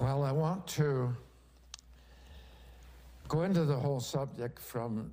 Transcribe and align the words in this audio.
Well, 0.00 0.24
I 0.24 0.32
want 0.32 0.66
to 0.68 1.14
go 3.28 3.42
into 3.42 3.64
the 3.64 3.76
whole 3.76 4.00
subject 4.00 4.58
from 4.58 5.12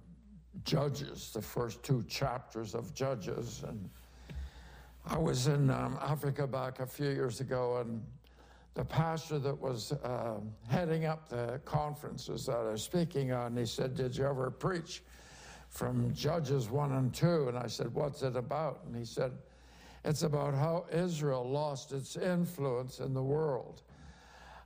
Judges, 0.66 1.32
the 1.32 1.42
first 1.42 1.84
two 1.84 2.04
chapters 2.10 2.74
of 2.74 2.92
Judges. 2.96 3.64
And 3.68 3.88
I 5.06 5.20
was 5.20 5.46
in 5.46 5.70
um, 5.70 6.00
Africa 6.02 6.48
back 6.48 6.80
a 6.80 6.88
few 6.88 7.10
years 7.10 7.42
ago, 7.42 7.78
and 7.78 8.04
the 8.74 8.84
pastor 8.84 9.38
that 9.38 9.60
was 9.60 9.92
uh, 9.92 10.40
heading 10.68 11.06
up 11.06 11.30
the 11.30 11.62
conferences 11.64 12.48
that 12.48 12.58
I 12.58 12.72
was 12.72 12.82
speaking 12.82 13.32
on, 13.32 13.56
he 13.56 13.68
said, 13.68 13.96
Did 13.96 14.18
you 14.18 14.26
ever 14.26 14.50
preach 14.50 15.04
from 15.70 16.12
Judges 16.16 16.72
1 16.72 16.92
and 16.94 17.14
2? 17.14 17.50
And 17.50 17.58
I 17.58 17.68
said, 17.68 17.94
What's 17.94 18.24
it 18.24 18.36
about? 18.36 18.80
And 18.88 18.96
he 18.96 19.06
said, 19.06 19.32
It's 20.06 20.24
about 20.24 20.56
how 20.56 20.86
Israel 20.92 21.48
lost 21.48 21.92
its 21.92 22.18
influence 22.18 23.00
in 23.00 23.14
the 23.14 23.22
world. 23.22 23.84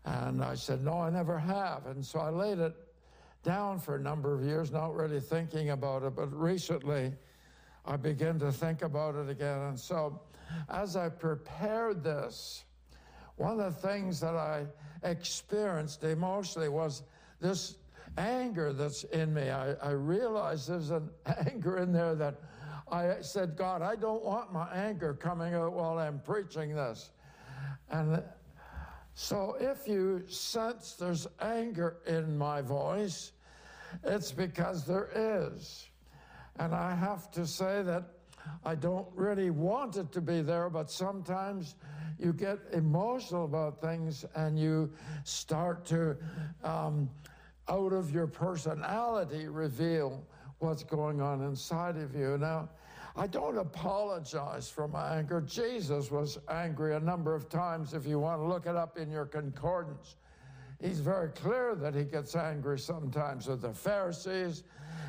And 0.05 0.43
I 0.43 0.55
said, 0.55 0.83
No, 0.83 0.99
I 0.99 1.09
never 1.09 1.37
have. 1.37 1.87
And 1.87 2.05
so 2.05 2.19
I 2.19 2.29
laid 2.29 2.59
it 2.59 2.75
down 3.43 3.79
for 3.79 3.95
a 3.95 3.99
number 3.99 4.33
of 4.33 4.43
years, 4.43 4.71
not 4.71 4.95
really 4.95 5.19
thinking 5.19 5.71
about 5.71 6.03
it, 6.03 6.15
but 6.15 6.27
recently 6.33 7.13
I 7.85 7.97
began 7.97 8.39
to 8.39 8.51
think 8.51 8.81
about 8.81 9.15
it 9.15 9.29
again. 9.29 9.59
And 9.61 9.79
so 9.79 10.21
as 10.69 10.95
I 10.95 11.09
prepared 11.09 12.03
this, 12.03 12.65
one 13.35 13.59
of 13.59 13.73
the 13.81 13.87
things 13.87 14.19
that 14.21 14.35
I 14.35 14.65
experienced 15.03 16.03
emotionally 16.03 16.69
was 16.69 17.03
this 17.39 17.75
anger 18.17 18.73
that's 18.73 19.03
in 19.05 19.33
me. 19.33 19.49
I, 19.49 19.73
I 19.73 19.91
realized 19.91 20.69
there's 20.69 20.91
an 20.91 21.09
anger 21.51 21.77
in 21.77 21.91
there 21.91 22.15
that 22.15 22.39
I 22.91 23.21
said, 23.21 23.57
God, 23.57 23.81
I 23.81 23.95
don't 23.95 24.23
want 24.23 24.53
my 24.53 24.71
anger 24.73 25.13
coming 25.13 25.53
out 25.53 25.73
while 25.73 25.97
I'm 25.97 26.19
preaching 26.19 26.75
this. 26.75 27.09
And 27.89 28.23
so 29.15 29.55
if 29.59 29.87
you 29.87 30.23
sense 30.27 30.93
there's 30.93 31.25
anger 31.41 31.97
in 32.05 32.37
my 32.37 32.61
voice, 32.61 33.31
it's 34.03 34.31
because 34.31 34.85
there 34.85 35.09
is. 35.15 35.87
And 36.59 36.75
I 36.75 36.93
have 36.93 37.31
to 37.31 37.47
say 37.47 37.81
that 37.83 38.03
I 38.63 38.75
don't 38.75 39.07
really 39.15 39.49
want 39.49 39.95
it 39.95 40.11
to 40.11 40.21
be 40.21 40.41
there, 40.41 40.69
but 40.69 40.91
sometimes 40.91 41.75
you 42.19 42.33
get 42.33 42.59
emotional 42.73 43.45
about 43.45 43.81
things 43.81 44.25
and 44.35 44.59
you 44.59 44.91
start 45.23 45.85
to, 45.85 46.17
um, 46.63 47.09
out 47.67 47.93
of 47.93 48.11
your 48.11 48.27
personality, 48.27 49.47
reveal 49.47 50.23
what's 50.59 50.83
going 50.83 51.21
on 51.21 51.41
inside 51.41 51.97
of 51.97 52.15
you. 52.15 52.37
Now, 52.37 52.69
I 53.17 53.27
don't 53.27 53.57
apologize 53.57 54.69
for 54.69 54.87
my 54.87 55.17
anger. 55.17 55.39
Jesus 55.39 56.11
was 56.11 56.37
angry 56.49 56.95
a 56.95 56.99
number 56.99 57.33
of 57.33 57.47
times. 57.47 57.93
If 57.93 58.05
you 58.05 58.19
want 58.19 58.41
to 58.41 58.45
look 58.45 58.65
it 58.65 58.75
up 58.75 58.97
in 58.97 59.09
your 59.09 59.25
concordance, 59.25 60.15
he's 60.81 60.99
very 60.99 61.29
clear 61.29 61.75
that 61.75 61.95
he 61.95 62.03
gets 62.03 62.35
angry 62.35 62.77
sometimes 62.77 63.47
with 63.47 63.61
the 63.61 63.73
Pharisees. 63.73 64.63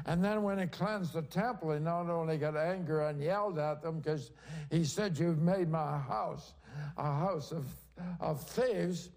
And 0.04 0.24
then 0.24 0.44
when 0.44 0.60
he 0.60 0.66
cleansed 0.66 1.14
the 1.14 1.22
temple, 1.22 1.72
he 1.72 1.80
not 1.80 2.08
only 2.08 2.38
got 2.38 2.56
angry 2.56 3.08
and 3.08 3.20
yelled 3.20 3.58
at 3.58 3.82
them 3.82 3.98
because 3.98 4.30
he 4.70 4.84
said, 4.84 5.18
You've 5.18 5.42
made 5.42 5.68
my 5.68 5.98
house 5.98 6.54
a 6.96 7.02
house 7.02 7.50
of, 7.50 7.66
of 8.20 8.40
thieves. 8.42 9.10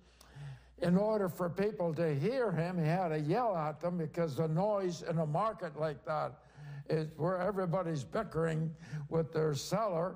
In 0.81 0.97
order 0.97 1.27
for 1.27 1.49
people 1.49 1.93
to 1.95 2.15
hear 2.15 2.51
him, 2.51 2.79
he 2.79 2.87
had 2.87 3.09
to 3.09 3.19
yell 3.19 3.55
at 3.55 3.81
them 3.81 3.97
because 3.97 4.37
the 4.37 4.47
noise 4.47 5.03
in 5.03 5.19
a 5.19 5.25
market 5.25 5.77
like 5.77 6.05
that 6.05 6.39
is 6.89 7.07
where 7.17 7.37
everybody's 7.37 8.03
bickering 8.03 8.73
with 9.09 9.31
their 9.31 9.53
seller. 9.53 10.15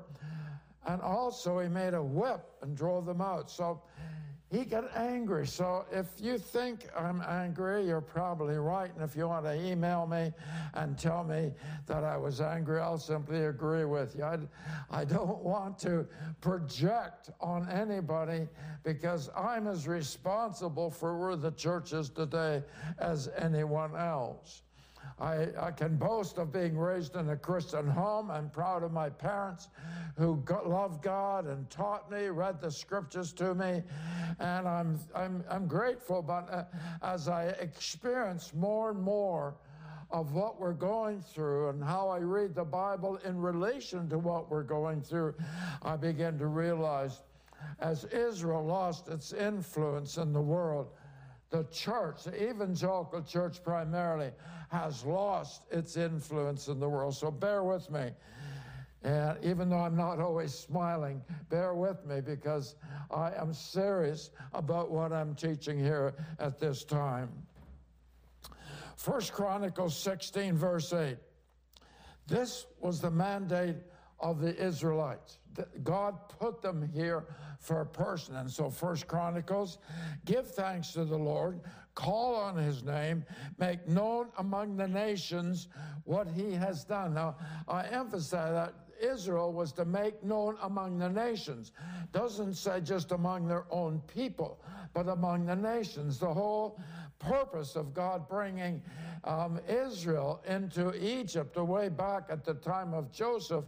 And 0.85 1.01
also, 1.01 1.59
he 1.59 1.69
made 1.69 1.93
a 1.93 2.03
whip 2.03 2.45
and 2.61 2.75
drove 2.75 3.05
them 3.05 3.21
out. 3.21 3.49
So 3.49 3.81
he 4.53 4.65
got 4.65 4.95
angry. 4.95 5.47
So 5.47 5.85
if 5.91 6.05
you 6.19 6.37
think 6.37 6.87
I'm 6.95 7.23
angry, 7.27 7.87
you're 7.87 8.01
probably 8.01 8.55
right. 8.57 8.93
And 8.93 9.03
if 9.03 9.15
you 9.15 9.27
want 9.27 9.45
to 9.45 9.53
email 9.55 10.05
me 10.05 10.31
and 10.75 10.95
tell 10.95 11.23
me 11.23 11.51
that 11.87 12.03
I 12.03 12.17
was 12.17 12.39
angry, 12.39 12.79
I'll 12.79 12.99
simply 12.99 13.45
agree 13.45 13.85
with 13.85 14.15
you. 14.15 14.23
I, 14.23 14.37
I 14.91 15.05
don't 15.05 15.39
want 15.39 15.79
to 15.79 16.05
project 16.39 17.31
on 17.41 17.67
anybody 17.67 18.47
because 18.83 19.31
I'm 19.35 19.67
as 19.67 19.87
responsible 19.87 20.91
for 20.91 21.17
where 21.17 21.35
the 21.35 21.51
church 21.51 21.91
is 21.91 22.09
today 22.11 22.61
as 22.99 23.29
anyone 23.35 23.95
else. 23.95 24.61
I, 25.23 25.47
I, 25.57 25.71
can 25.71 25.95
boast 25.95 26.37
of 26.37 26.51
being 26.51 26.77
raised 26.77 27.15
in 27.15 27.29
a 27.29 27.37
Christian 27.37 27.87
home. 27.87 28.29
I'm 28.29 28.49
proud 28.49 28.83
of 28.83 28.91
my 28.91 29.09
parents 29.09 29.69
who 30.17 30.35
got, 30.43 30.69
loved 30.69 31.01
God 31.01 31.47
and 31.47 31.69
taught 31.69 32.11
me, 32.11 32.27
read 32.27 32.59
the 32.59 32.69
scriptures 32.69 33.31
to 33.33 33.55
me, 33.55 33.83
and 34.39 34.67
I'm, 34.67 34.99
I'm, 35.15 35.41
I'm 35.49 35.65
grateful. 35.65 36.21
But 36.21 36.49
uh, 36.51 36.63
as 37.01 37.29
I 37.29 37.45
experience 37.61 38.53
more 38.53 38.91
and 38.91 39.01
more 39.01 39.55
of 40.11 40.33
what 40.33 40.59
we're 40.59 40.73
going 40.73 41.21
through 41.21 41.69
and 41.69 41.81
how 41.81 42.09
I 42.09 42.19
read 42.19 42.53
the 42.53 42.65
Bible 42.65 43.17
in 43.23 43.39
relation 43.39 44.09
to 44.09 44.19
what 44.19 44.51
we're 44.51 44.63
going 44.63 45.01
through, 45.01 45.35
I 45.83 45.95
begin 45.95 46.37
to 46.39 46.47
realize 46.47 47.21
as 47.79 48.03
Israel 48.05 48.65
lost 48.65 49.07
its 49.07 49.31
influence 49.31 50.17
in 50.17 50.33
the 50.33 50.41
world, 50.41 50.89
the 51.53 51.63
church, 51.65 52.23
the 52.23 52.49
evangelical 52.49 53.21
church 53.21 53.63
primarily, 53.63 54.31
has 54.69 55.05
lost 55.05 55.61
its 55.69 55.95
influence 55.97 56.67
in 56.67 56.79
the 56.79 56.89
world. 56.89 57.15
So 57.15 57.29
bear 57.29 57.63
with 57.63 57.91
me. 57.91 58.09
And 59.03 59.37
even 59.43 59.69
though 59.69 59.77
I'm 59.77 59.95
not 59.95 60.19
always 60.19 60.51
smiling, 60.51 61.21
bear 61.49 61.75
with 61.75 62.03
me 62.07 62.21
because 62.21 62.75
I 63.11 63.33
am 63.37 63.53
serious 63.53 64.31
about 64.53 64.89
what 64.89 65.13
I'm 65.13 65.35
teaching 65.35 65.77
here 65.77 66.15
at 66.39 66.59
this 66.59 66.83
time. 66.83 67.29
First 68.95 69.31
Chronicles 69.31 69.95
16, 69.95 70.57
verse 70.57 70.91
8. 70.91 71.17
This 72.25 72.65
was 72.79 72.99
the 72.99 73.11
mandate 73.11 73.75
of 74.19 74.39
the 74.39 74.55
Israelites. 74.55 75.37
God 75.83 76.15
put 76.39 76.63
them 76.63 76.89
here 76.95 77.25
for 77.63 77.81
a 77.81 77.85
person. 77.85 78.35
And 78.35 78.51
so 78.51 78.69
First 78.69 79.07
Chronicles, 79.07 79.77
give 80.25 80.51
thanks 80.51 80.91
to 80.93 81.05
the 81.05 81.17
Lord, 81.17 81.61
call 81.95 82.35
on 82.35 82.57
his 82.57 82.83
name, 82.83 83.23
make 83.57 83.87
known 83.87 84.27
among 84.37 84.75
the 84.75 84.87
nations 84.87 85.69
what 86.03 86.27
he 86.27 86.51
has 86.51 86.83
done. 86.83 87.13
Now, 87.13 87.37
I 87.67 87.85
emphasize 87.85 88.51
that 88.51 88.73
Israel 89.01 89.53
was 89.53 89.71
to 89.73 89.85
make 89.85 90.23
known 90.23 90.57
among 90.61 90.99
the 90.99 91.09
nations. 91.09 91.71
Doesn't 92.11 92.55
say 92.55 92.81
just 92.81 93.11
among 93.11 93.47
their 93.47 93.65
own 93.71 94.01
people, 94.13 94.61
but 94.93 95.07
among 95.07 95.45
the 95.45 95.55
nations. 95.55 96.19
The 96.19 96.33
whole 96.33 96.79
purpose 97.19 97.75
of 97.75 97.93
God 97.93 98.27
bringing 98.27 98.81
um, 99.23 99.59
Israel 99.69 100.43
into 100.47 100.93
Egypt, 101.01 101.53
the 101.53 101.63
way 101.63 101.87
back 101.87 102.23
at 102.29 102.43
the 102.43 102.55
time 102.55 102.93
of 102.93 103.11
Joseph, 103.11 103.65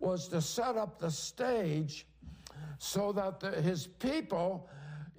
was 0.00 0.28
to 0.28 0.40
set 0.42 0.76
up 0.76 0.98
the 0.98 1.10
stage 1.10 2.06
so 2.82 3.12
that 3.12 3.38
the, 3.38 3.52
his 3.62 3.86
people, 3.86 4.68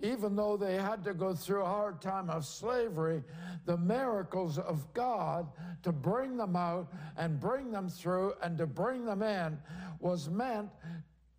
even 0.01 0.35
though 0.35 0.57
they 0.57 0.75
had 0.75 1.01
to 1.01 1.13
go 1.13 1.33
through 1.33 1.61
a 1.61 1.65
hard 1.65 2.01
time 2.01 2.29
of 2.29 2.45
slavery, 2.45 3.23
the 3.65 3.77
miracles 3.77 4.57
of 4.57 4.85
God 4.93 5.47
to 5.83 5.93
bring 5.93 6.35
them 6.35 6.57
out 6.57 6.91
and 7.15 7.39
bring 7.39 7.71
them 7.71 7.87
through 7.87 8.33
and 8.41 8.57
to 8.57 8.67
bring 8.67 9.05
them 9.05 9.21
in 9.21 9.57
was 10.01 10.29
meant 10.29 10.67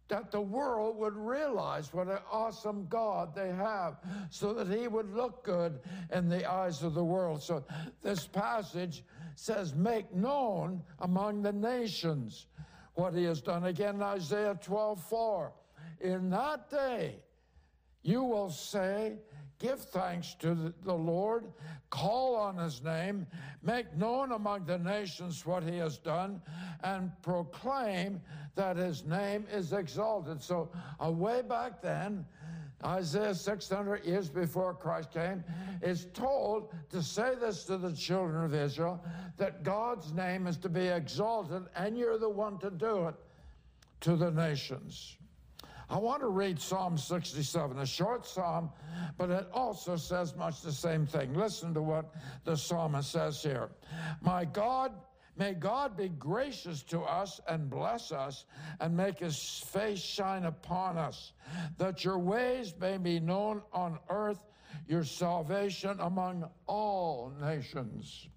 that 0.09 0.31
the 0.31 0.41
world 0.41 0.97
would 0.97 1.15
realize 1.15 1.93
what 1.93 2.09
an 2.09 2.21
awesome 2.33 2.87
God 2.89 3.35
they 3.35 3.51
have 3.51 3.99
so 4.31 4.55
that 4.55 4.69
he 4.69 4.89
would 4.89 5.13
look 5.13 5.45
good 5.45 5.79
in 6.11 6.31
the 6.31 6.51
eyes 6.51 6.83
of 6.83 6.95
the 6.95 7.05
world. 7.05 7.43
So 7.43 7.63
this 8.01 8.27
passage 8.27 9.05
says, 9.35 9.75
Make 9.75 10.11
known 10.15 10.83
among 11.01 11.43
the 11.43 11.53
nations 11.53 12.47
what 12.95 13.13
he 13.13 13.25
has 13.25 13.43
done. 13.43 13.65
Again, 13.65 14.01
Isaiah 14.01 14.59
12 14.63 15.05
4. 15.05 15.53
In 16.05 16.29
that 16.31 16.71
day, 16.71 17.17
you 18.03 18.23
will 18.23 18.51
say, 18.51 19.15
Give 19.59 19.81
thanks 19.81 20.35
to 20.41 20.75
the 20.83 20.93
Lord, 20.93 21.47
call 21.89 22.37
on 22.37 22.59
his 22.59 22.83
name, 22.83 23.27
make 23.63 23.97
known 23.97 24.33
among 24.33 24.67
the 24.67 24.79
nations 24.79 25.47
what 25.47 25.63
he 25.63 25.79
has 25.79 25.97
done, 25.97 26.43
and 26.83 27.11
proclaim 27.23 28.21
that 28.57 28.77
his 28.77 29.07
name 29.07 29.47
is 29.51 29.73
exalted. 29.73 30.43
So, 30.43 30.71
uh, 31.03 31.11
way 31.11 31.41
back 31.41 31.81
then, 31.81 32.27
Isaiah 32.85 33.35
600 33.35 34.05
years 34.05 34.29
before 34.29 34.75
Christ 34.75 35.13
came, 35.13 35.43
is 35.81 36.09
told 36.13 36.75
to 36.91 37.03
say 37.03 37.35
this 37.41 37.65
to 37.65 37.79
the 37.79 37.93
children 37.93 38.45
of 38.45 38.55
Israel 38.55 39.03
that 39.39 39.63
God's 39.63 40.13
name 40.13 40.47
is 40.47 40.59
to 40.59 40.69
be 40.69 40.89
exalted, 40.89 41.63
and 41.75 41.97
you're 41.97 42.19
the 42.19 42.29
one 42.29 42.59
to 42.59 42.71
do 42.71 43.07
it 43.07 43.15
to 44.03 44.17
the 44.17 44.31
nations. 44.31 45.17
I 45.95 45.99
want 45.99 46.23
to 46.23 46.29
read 46.29 46.61
Psalm 46.61 46.99
67, 46.99 47.79
a 47.79 47.87
short 47.87 48.27
psalm, 48.27 48.73
but 49.17 49.31
it 49.31 49.47
also 49.53 49.95
says 49.95 50.35
much 50.35 50.61
the 50.61 50.73
same 50.73 51.07
thing. 51.07 51.33
Listen 51.35 51.73
to 51.73 51.83
what 51.83 52.13
the 52.43 52.57
psalmist 52.57 53.13
says 53.13 53.41
here 53.41 53.69
My 54.21 54.45
God 54.45 54.93
May 55.37 55.53
God 55.53 55.97
be 55.97 56.11
gracious 56.11 56.85
to 56.85 57.01
us 57.01 57.41
and 57.49 57.69
bless 57.69 58.13
us 58.13 58.45
and 58.79 58.97
make 58.97 59.19
his 59.19 59.65
face 59.67 59.99
shine 59.99 60.45
upon 60.45 60.97
us, 60.97 61.33
that 61.77 62.05
your 62.05 62.19
ways 62.19 62.73
may 62.81 62.99
be 62.99 63.19
known 63.19 63.61
on 63.73 63.99
earth, 64.11 64.39
your 64.87 65.03
salvation 65.03 65.99
among 65.99 66.49
all 66.69 67.33
nations. 67.41 68.29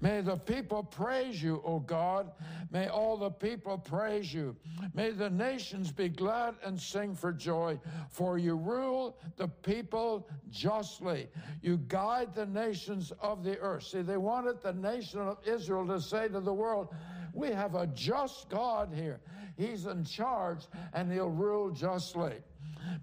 May 0.00 0.20
the 0.20 0.36
people 0.36 0.82
praise 0.82 1.42
you, 1.42 1.62
O 1.64 1.80
God. 1.80 2.32
May 2.70 2.88
all 2.88 3.16
the 3.16 3.30
people 3.30 3.78
praise 3.78 4.32
you. 4.32 4.56
May 4.94 5.10
the 5.10 5.30
nations 5.30 5.90
be 5.90 6.08
glad 6.08 6.54
and 6.64 6.80
sing 6.80 7.14
for 7.14 7.32
joy, 7.32 7.78
for 8.10 8.38
you 8.38 8.54
rule 8.56 9.18
the 9.36 9.48
people 9.48 10.28
justly. 10.50 11.28
You 11.62 11.78
guide 11.88 12.34
the 12.34 12.46
nations 12.46 13.12
of 13.20 13.44
the 13.44 13.58
earth. 13.58 13.84
See, 13.84 14.02
they 14.02 14.16
wanted 14.16 14.62
the 14.62 14.72
nation 14.72 15.20
of 15.20 15.38
Israel 15.46 15.86
to 15.88 16.00
say 16.00 16.28
to 16.28 16.40
the 16.40 16.52
world, 16.52 16.94
we 17.32 17.48
have 17.48 17.74
a 17.74 17.86
just 17.88 18.48
God 18.48 18.92
here. 18.94 19.20
He's 19.56 19.86
in 19.86 20.04
charge 20.04 20.66
and 20.92 21.10
he'll 21.12 21.30
rule 21.30 21.70
justly. 21.70 22.34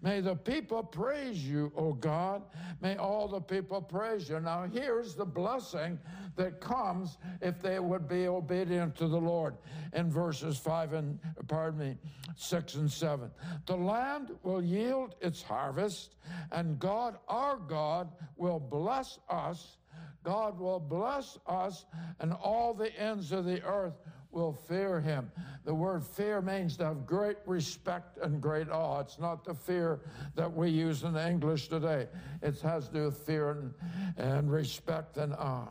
May 0.01 0.21
the 0.21 0.35
people 0.35 0.83
praise 0.83 1.47
you, 1.47 1.71
O 1.75 1.93
God. 1.93 2.43
May 2.81 2.95
all 2.95 3.27
the 3.27 3.41
people 3.41 3.81
praise 3.81 4.29
you. 4.29 4.39
Now, 4.39 4.67
here's 4.71 5.15
the 5.15 5.25
blessing 5.25 5.99
that 6.35 6.59
comes 6.59 7.17
if 7.41 7.61
they 7.61 7.79
would 7.79 8.07
be 8.07 8.27
obedient 8.27 8.95
to 8.97 9.07
the 9.07 9.17
Lord 9.17 9.55
in 9.93 10.09
verses 10.09 10.57
5 10.57 10.93
and, 10.93 11.19
pardon 11.47 11.79
me, 11.79 11.97
6 12.35 12.75
and 12.75 12.91
7. 12.91 13.31
The 13.65 13.75
land 13.75 14.31
will 14.43 14.63
yield 14.63 15.15
its 15.21 15.41
harvest, 15.41 16.15
and 16.51 16.77
God, 16.79 17.17
our 17.27 17.57
God, 17.57 18.09
will 18.35 18.59
bless 18.59 19.19
us. 19.29 19.77
God 20.23 20.59
will 20.59 20.79
bless 20.79 21.37
us, 21.47 21.85
and 22.19 22.33
all 22.33 22.73
the 22.73 22.93
ends 22.99 23.31
of 23.31 23.45
the 23.45 23.63
earth 23.63 23.93
will 24.35 24.53
fear 24.53 24.99
him. 24.99 25.31
The 25.63 25.73
word 25.73 26.03
fear 26.03 26.41
means 26.41 26.77
to 26.77 26.85
have 26.85 27.07
great 27.07 27.37
respect 27.45 28.17
and 28.17 28.41
great 28.41 28.69
awe. 28.69 28.99
It's 28.99 29.17
not 29.17 29.45
the 29.45 29.55
fear 29.55 30.01
that 30.35 30.53
we 30.53 30.69
use 30.69 31.03
in 31.03 31.15
English 31.15 31.69
today. 31.69 32.07
It 32.43 32.59
has 32.61 32.89
to 32.89 32.93
do 32.93 33.05
with 33.05 33.17
fear 33.17 33.51
and, 33.51 33.73
and 34.17 34.51
respect 34.51 35.17
and 35.17 35.33
awe. 35.33 35.69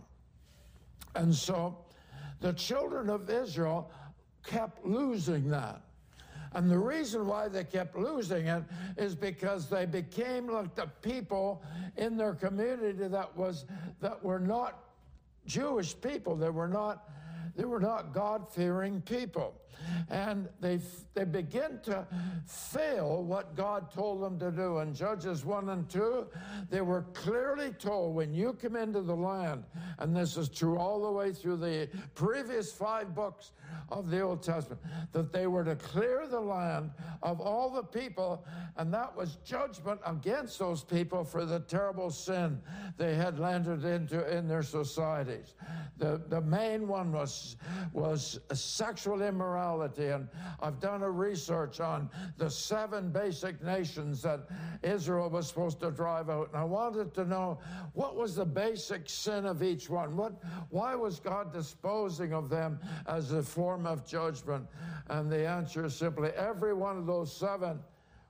And 1.14 1.32
so 1.32 1.76
the 2.40 2.54
children 2.54 3.10
of 3.10 3.30
Israel 3.30 3.90
kept 4.44 4.84
losing 4.84 5.48
that. 5.50 5.82
And 6.54 6.70
the 6.70 6.78
reason 6.78 7.26
why 7.26 7.48
they 7.48 7.64
kept 7.64 7.96
losing 7.96 8.46
it 8.46 8.62
is 8.96 9.14
because 9.14 9.68
they 9.68 9.86
became 9.86 10.46
like 10.46 10.74
the 10.74 10.86
people 11.02 11.62
in 11.96 12.16
their 12.16 12.34
community 12.34 13.08
that 13.08 13.36
was 13.36 13.66
that 14.00 14.22
were 14.22 14.38
not 14.38 14.78
Jewish 15.46 16.00
people. 16.00 16.36
They 16.36 16.50
were 16.50 16.68
not 16.68 17.08
they 17.56 17.64
were 17.64 17.80
not 17.80 18.12
God 18.12 18.52
fearing 18.52 19.00
people. 19.00 19.54
And 20.08 20.48
they, 20.60 20.80
they 21.14 21.24
begin 21.24 21.80
to 21.84 22.06
fail 22.46 23.22
what 23.22 23.54
God 23.54 23.90
told 23.92 24.22
them 24.22 24.38
to 24.38 24.50
do. 24.50 24.78
In 24.78 24.94
Judges 24.94 25.44
1 25.44 25.68
and 25.70 25.88
2, 25.88 26.26
they 26.70 26.80
were 26.80 27.02
clearly 27.14 27.72
told 27.72 28.14
when 28.14 28.32
you 28.34 28.52
come 28.54 28.76
into 28.76 29.00
the 29.00 29.14
land, 29.14 29.64
and 29.98 30.14
this 30.14 30.36
is 30.36 30.48
true 30.48 30.78
all 30.78 31.02
the 31.02 31.10
way 31.10 31.32
through 31.32 31.56
the 31.56 31.88
previous 32.14 32.72
five 32.72 33.14
books 33.14 33.52
of 33.90 34.10
the 34.10 34.20
Old 34.20 34.42
Testament, 34.42 34.80
that 35.12 35.32
they 35.32 35.46
were 35.46 35.64
to 35.64 35.76
clear 35.76 36.26
the 36.28 36.40
land 36.40 36.90
of 37.22 37.40
all 37.40 37.70
the 37.70 37.82
people, 37.82 38.44
and 38.76 38.92
that 38.92 39.14
was 39.16 39.36
judgment 39.44 40.00
against 40.06 40.58
those 40.58 40.82
people 40.82 41.24
for 41.24 41.44
the 41.44 41.60
terrible 41.60 42.10
sin 42.10 42.60
they 42.96 43.14
had 43.14 43.38
landed 43.38 43.84
into 43.84 44.24
in 44.36 44.48
their 44.48 44.62
societies. 44.62 45.54
The, 45.98 46.20
the 46.28 46.40
main 46.40 46.88
one 46.88 47.12
was, 47.12 47.56
was 47.92 48.40
sexual 48.52 49.22
immorality, 49.22 49.63
and 49.64 50.28
I've 50.60 50.78
done 50.78 51.02
a 51.02 51.10
research 51.10 51.80
on 51.80 52.10
the 52.36 52.50
seven 52.50 53.10
basic 53.10 53.62
nations 53.62 54.22
that 54.22 54.48
Israel 54.82 55.30
was 55.30 55.48
supposed 55.48 55.80
to 55.80 55.90
drive 55.90 56.28
out, 56.28 56.48
and 56.48 56.56
I 56.56 56.64
wanted 56.64 57.14
to 57.14 57.24
know 57.24 57.58
what 57.94 58.16
was 58.16 58.36
the 58.36 58.44
basic 58.44 59.08
sin 59.08 59.46
of 59.46 59.62
each 59.62 59.88
one. 59.88 60.16
What, 60.16 60.34
why 60.70 60.94
was 60.94 61.18
God 61.18 61.52
disposing 61.52 62.32
of 62.32 62.48
them 62.48 62.78
as 63.06 63.32
a 63.32 63.42
form 63.42 63.86
of 63.86 64.06
judgment? 64.06 64.66
And 65.08 65.30
the 65.30 65.48
answer 65.48 65.86
is 65.86 65.94
simply 65.94 66.30
every 66.30 66.74
one 66.74 66.98
of 66.98 67.06
those 67.06 67.34
seven 67.34 67.80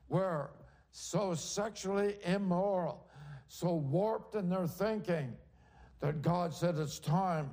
were 0.09 0.51
so 0.93 1.35
sexually 1.35 2.17
immoral, 2.25 3.09
so 3.49 3.75
warped 3.75 4.37
in 4.37 4.49
their 4.49 4.67
thinking 4.67 5.37
that 6.01 6.23
God 6.23 6.55
said 6.55 6.79
it's 6.79 6.99
time 6.99 7.51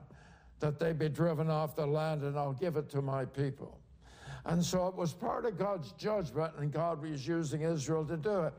that 0.62 0.80
they 0.80 0.94
be 0.94 1.10
driven 1.10 1.50
off 1.50 1.76
the 1.76 1.86
land 1.86 2.24
and 2.24 2.38
I'll 2.38 2.54
give 2.54 2.78
it 2.78 2.90
to 2.92 3.02
my 3.02 3.26
people. 3.26 3.78
And 4.46 4.64
so 4.64 4.88
it 4.88 4.96
was 4.96 5.14
part 5.14 5.46
of 5.46 5.58
God's 5.58 5.92
judgment, 5.94 6.54
and 6.58 6.72
God 6.72 7.04
was 7.04 7.28
using 7.28 7.62
Israel 7.62 8.04
to 8.06 8.18
do 8.18 8.42
it. 8.42 8.54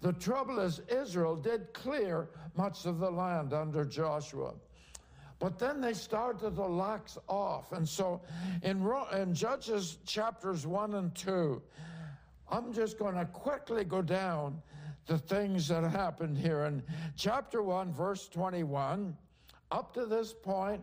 The 0.00 0.12
trouble 0.14 0.58
is, 0.58 0.80
Israel 0.88 1.36
did 1.36 1.72
clear 1.72 2.28
much 2.56 2.86
of 2.86 2.98
the 2.98 3.10
land 3.10 3.52
under 3.52 3.84
Joshua. 3.84 4.54
But 5.38 5.58
then 5.58 5.80
they 5.80 5.92
started 5.92 6.56
to 6.56 6.66
lax 6.66 7.18
off. 7.28 7.70
And 7.70 7.88
so 7.88 8.20
in, 8.62 8.88
in 9.12 9.34
Judges 9.34 9.98
chapters 10.04 10.66
1 10.66 10.94
and 10.94 11.14
2, 11.14 11.62
I'm 12.50 12.72
just 12.72 12.98
going 12.98 13.14
to 13.14 13.24
quickly 13.26 13.84
go 13.84 14.02
down 14.02 14.60
the 15.06 15.18
things 15.18 15.68
that 15.68 15.84
happened 15.84 16.36
here. 16.36 16.64
In 16.64 16.82
chapter 17.16 17.62
1, 17.62 17.92
verse 17.92 18.28
21, 18.28 19.16
up 19.70 19.94
to 19.94 20.06
this 20.06 20.32
point, 20.32 20.82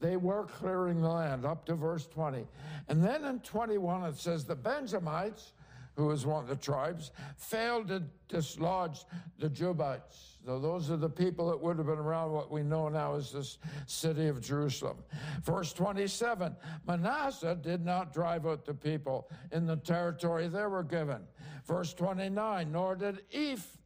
they 0.00 0.16
were 0.16 0.44
clearing 0.44 1.00
the 1.00 1.08
land, 1.08 1.44
up 1.44 1.64
to 1.66 1.74
verse 1.74 2.06
20. 2.06 2.46
And 2.88 3.02
then 3.02 3.24
in 3.24 3.40
21, 3.40 4.04
it 4.04 4.16
says, 4.16 4.44
The 4.44 4.54
Benjamites, 4.54 5.52
who 5.96 6.06
was 6.06 6.24
one 6.24 6.42
of 6.42 6.48
the 6.48 6.56
tribes, 6.56 7.10
failed 7.36 7.88
to 7.88 8.02
dislodge 8.28 9.04
the 9.38 9.48
Jebusites. 9.48 10.38
So 10.44 10.58
those 10.58 10.90
are 10.90 10.96
the 10.96 11.10
people 11.10 11.48
that 11.50 11.60
would 11.60 11.76
have 11.78 11.86
been 11.86 11.98
around 11.98 12.32
what 12.32 12.50
we 12.50 12.62
know 12.62 12.88
now 12.88 13.16
as 13.16 13.32
this 13.32 13.58
city 13.86 14.28
of 14.28 14.40
Jerusalem. 14.40 14.96
Verse 15.42 15.72
27 15.72 16.56
Manasseh 16.86 17.58
did 17.60 17.84
not 17.84 18.14
drive 18.14 18.46
out 18.46 18.64
the 18.64 18.74
people 18.74 19.30
in 19.52 19.66
the 19.66 19.76
territory 19.76 20.48
they 20.48 20.66
were 20.66 20.84
given. 20.84 21.20
Verse 21.66 21.92
29 21.92 22.72
Nor 22.72 22.96
did 22.96 23.22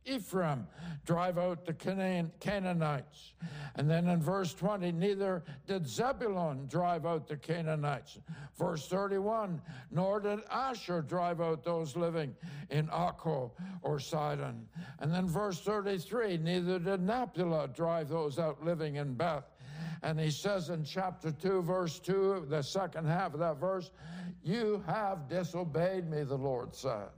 Ephraim 0.05 0.67
drive 1.05 1.37
out 1.37 1.67
the 1.67 1.73
Canaanites. 1.75 3.33
And 3.75 3.91
then 3.91 4.07
in 4.09 4.23
verse 4.23 4.55
20, 4.55 4.93
neither 4.93 5.43
did 5.67 5.89
Zebulun 5.89 6.67
drive 6.69 7.07
out 7.07 7.27
the 7.27 7.37
Canaanites. 7.37 8.19
Verse 8.57 8.87
31 8.87 9.61
Nor 9.91 10.21
did 10.21 10.41
Asher 10.51 11.03
drive 11.03 11.41
out 11.41 11.65
those 11.65 11.97
living 11.97 12.37
in 12.71 12.87
Akko 12.89 13.51
or 13.83 13.99
Sidon. 13.99 14.32
And 14.41 15.13
then 15.13 15.27
verse 15.27 15.61
33 15.61 16.39
Neither 16.39 16.79
did 16.79 17.03
Naphtali 17.03 17.69
drive 17.75 18.09
those 18.09 18.39
out 18.39 18.65
living 18.65 18.97
in 18.97 19.15
Beth. 19.15 19.45
And 20.03 20.19
he 20.19 20.31
says 20.31 20.71
in 20.71 20.85
chapter 20.85 21.31
2, 21.31 21.63
verse 21.63 22.01
2, 22.01 22.47
the 22.49 22.63
second 22.63 23.07
half 23.07 23.35
of 23.35 23.41
that 23.41 23.59
verse, 23.59 23.91
You 24.43 24.83
have 24.87 25.29
disobeyed 25.29 26.11
me, 26.11 26.25
the 26.25 26.37
Lord 26.37 26.75
said. 26.75 27.09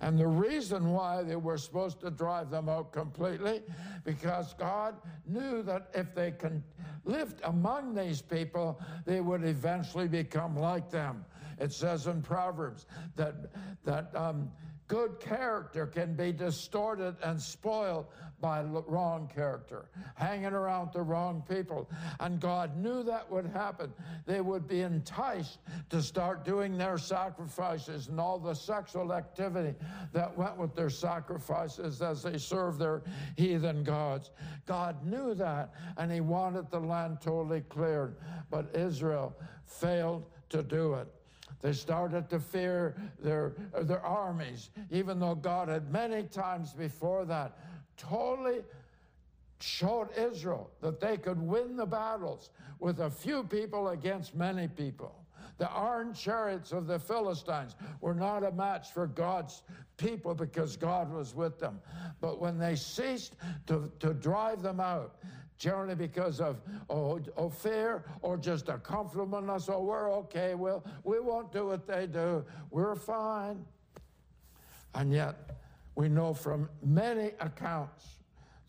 And 0.00 0.18
the 0.18 0.26
reason 0.26 0.92
why 0.92 1.22
they 1.22 1.36
were 1.36 1.58
supposed 1.58 2.00
to 2.00 2.10
drive 2.10 2.50
them 2.50 2.68
out 2.68 2.92
completely, 2.92 3.62
because 4.04 4.54
God 4.54 4.94
knew 5.26 5.62
that 5.64 5.90
if 5.94 6.14
they 6.14 6.30
can 6.30 6.62
lived 7.04 7.40
among 7.44 7.94
these 7.94 8.22
people, 8.22 8.80
they 9.04 9.20
would 9.20 9.44
eventually 9.44 10.06
become 10.06 10.56
like 10.56 10.88
them. 10.88 11.24
It 11.58 11.72
says 11.72 12.06
in 12.06 12.22
Proverbs 12.22 12.86
that 13.16 13.34
that 13.84 14.14
um, 14.14 14.50
good 14.92 15.18
character 15.20 15.86
can 15.86 16.14
be 16.14 16.30
distorted 16.32 17.16
and 17.22 17.40
spoiled 17.40 18.04
by 18.42 18.60
wrong 18.60 19.26
character, 19.34 19.88
hanging 20.16 20.52
around 20.52 20.92
the 20.92 21.00
wrong 21.00 21.42
people. 21.48 21.88
And 22.20 22.38
God 22.38 22.76
knew 22.76 23.02
that 23.04 23.30
would 23.30 23.46
happen. 23.46 23.90
They 24.26 24.42
would 24.42 24.68
be 24.68 24.82
enticed 24.82 25.60
to 25.88 26.02
start 26.02 26.44
doing 26.44 26.76
their 26.76 26.98
sacrifices 26.98 28.08
and 28.08 28.20
all 28.20 28.38
the 28.38 28.52
sexual 28.52 29.14
activity 29.14 29.74
that 30.12 30.36
went 30.36 30.58
with 30.58 30.74
their 30.74 30.90
sacrifices 30.90 32.02
as 32.02 32.22
they 32.22 32.36
served 32.36 32.78
their 32.78 33.02
heathen 33.34 33.84
gods. 33.84 34.30
God 34.66 35.06
knew 35.06 35.32
that, 35.36 35.72
and 35.96 36.12
He 36.12 36.20
wanted 36.20 36.70
the 36.70 36.80
land 36.80 37.22
totally 37.22 37.62
cleared. 37.62 38.16
But 38.50 38.76
Israel 38.76 39.34
failed 39.64 40.26
to 40.50 40.62
do 40.62 40.92
it. 40.94 41.08
They 41.62 41.72
started 41.72 42.28
to 42.30 42.40
fear 42.40 42.96
their, 43.20 43.52
their 43.82 44.04
armies, 44.04 44.70
even 44.90 45.20
though 45.20 45.36
God 45.36 45.68
had 45.68 45.90
many 45.92 46.24
times 46.24 46.72
before 46.72 47.24
that 47.26 47.56
totally 47.96 48.62
showed 49.60 50.08
Israel 50.18 50.70
that 50.80 51.00
they 51.00 51.16
could 51.16 51.40
win 51.40 51.76
the 51.76 51.86
battles 51.86 52.50
with 52.80 52.98
a 53.00 53.08
few 53.08 53.44
people 53.44 53.90
against 53.90 54.34
many 54.34 54.66
people. 54.66 55.14
The 55.58 55.70
iron 55.70 56.12
chariots 56.12 56.72
of 56.72 56.88
the 56.88 56.98
Philistines 56.98 57.76
were 58.00 58.14
not 58.14 58.42
a 58.42 58.50
match 58.50 58.90
for 58.90 59.06
God's 59.06 59.62
people 59.96 60.34
because 60.34 60.76
God 60.76 61.12
was 61.12 61.36
with 61.36 61.60
them. 61.60 61.78
But 62.20 62.40
when 62.40 62.58
they 62.58 62.74
ceased 62.74 63.36
to, 63.68 63.88
to 64.00 64.14
drive 64.14 64.62
them 64.62 64.80
out, 64.80 65.18
generally 65.58 65.94
because 65.94 66.40
of 66.40 66.60
oh, 66.90 67.20
fear 67.48 68.04
or 68.20 68.36
just 68.36 68.68
a 68.68 68.78
comfortableness. 68.78 69.68
Oh, 69.68 69.82
we're 69.82 70.12
okay. 70.12 70.54
Well, 70.54 70.84
we 71.04 71.20
won't 71.20 71.52
do 71.52 71.66
what 71.66 71.86
they 71.86 72.06
do. 72.06 72.44
We're 72.70 72.96
fine. 72.96 73.64
And 74.94 75.12
yet, 75.12 75.58
we 75.94 76.08
know 76.08 76.34
from 76.34 76.68
many 76.82 77.32
accounts 77.40 78.18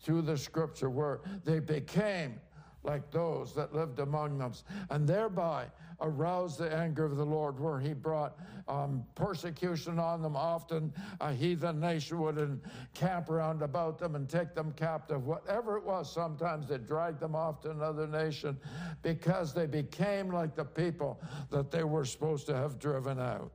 through 0.00 0.22
the 0.22 0.36
scripture 0.36 0.90
where 0.90 1.20
they 1.44 1.58
became 1.58 2.40
like 2.82 3.10
those 3.10 3.54
that 3.54 3.74
lived 3.74 3.98
among 3.98 4.38
them, 4.38 4.52
and 4.90 5.08
thereby 5.08 5.66
aroused 6.04 6.58
the 6.58 6.72
anger 6.72 7.04
of 7.04 7.16
the 7.16 7.24
Lord, 7.24 7.58
where 7.58 7.80
he 7.80 7.92
brought 7.92 8.38
um, 8.68 9.04
persecution 9.14 9.98
on 9.98 10.22
them. 10.22 10.36
Often 10.36 10.92
a 11.20 11.32
heathen 11.32 11.80
nation 11.80 12.20
would 12.20 12.38
encamp 12.38 13.30
around 13.30 13.62
about 13.62 13.98
them 13.98 14.14
and 14.14 14.28
take 14.28 14.54
them 14.54 14.72
captive, 14.76 15.26
whatever 15.26 15.76
it 15.76 15.84
was. 15.84 16.12
Sometimes 16.12 16.68
they 16.68 16.78
dragged 16.78 17.20
them 17.20 17.34
off 17.34 17.60
to 17.62 17.70
another 17.70 18.06
nation 18.06 18.58
because 19.02 19.52
they 19.52 19.66
became 19.66 20.30
like 20.30 20.54
the 20.54 20.64
people 20.64 21.20
that 21.50 21.70
they 21.70 21.84
were 21.84 22.04
supposed 22.04 22.46
to 22.46 22.54
have 22.54 22.78
driven 22.78 23.18
out. 23.18 23.50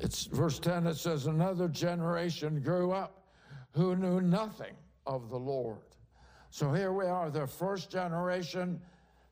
It's 0.00 0.24
verse 0.24 0.58
10, 0.58 0.86
it 0.86 0.96
says, 0.96 1.26
Another 1.26 1.68
generation 1.68 2.60
grew 2.62 2.92
up 2.92 3.24
who 3.72 3.96
knew 3.96 4.20
nothing 4.20 4.74
of 5.06 5.28
the 5.28 5.38
Lord. 5.38 5.78
So 6.54 6.70
here 6.70 6.92
we 6.92 7.06
are, 7.06 7.30
the 7.30 7.48
first 7.48 7.90
generation. 7.90 8.80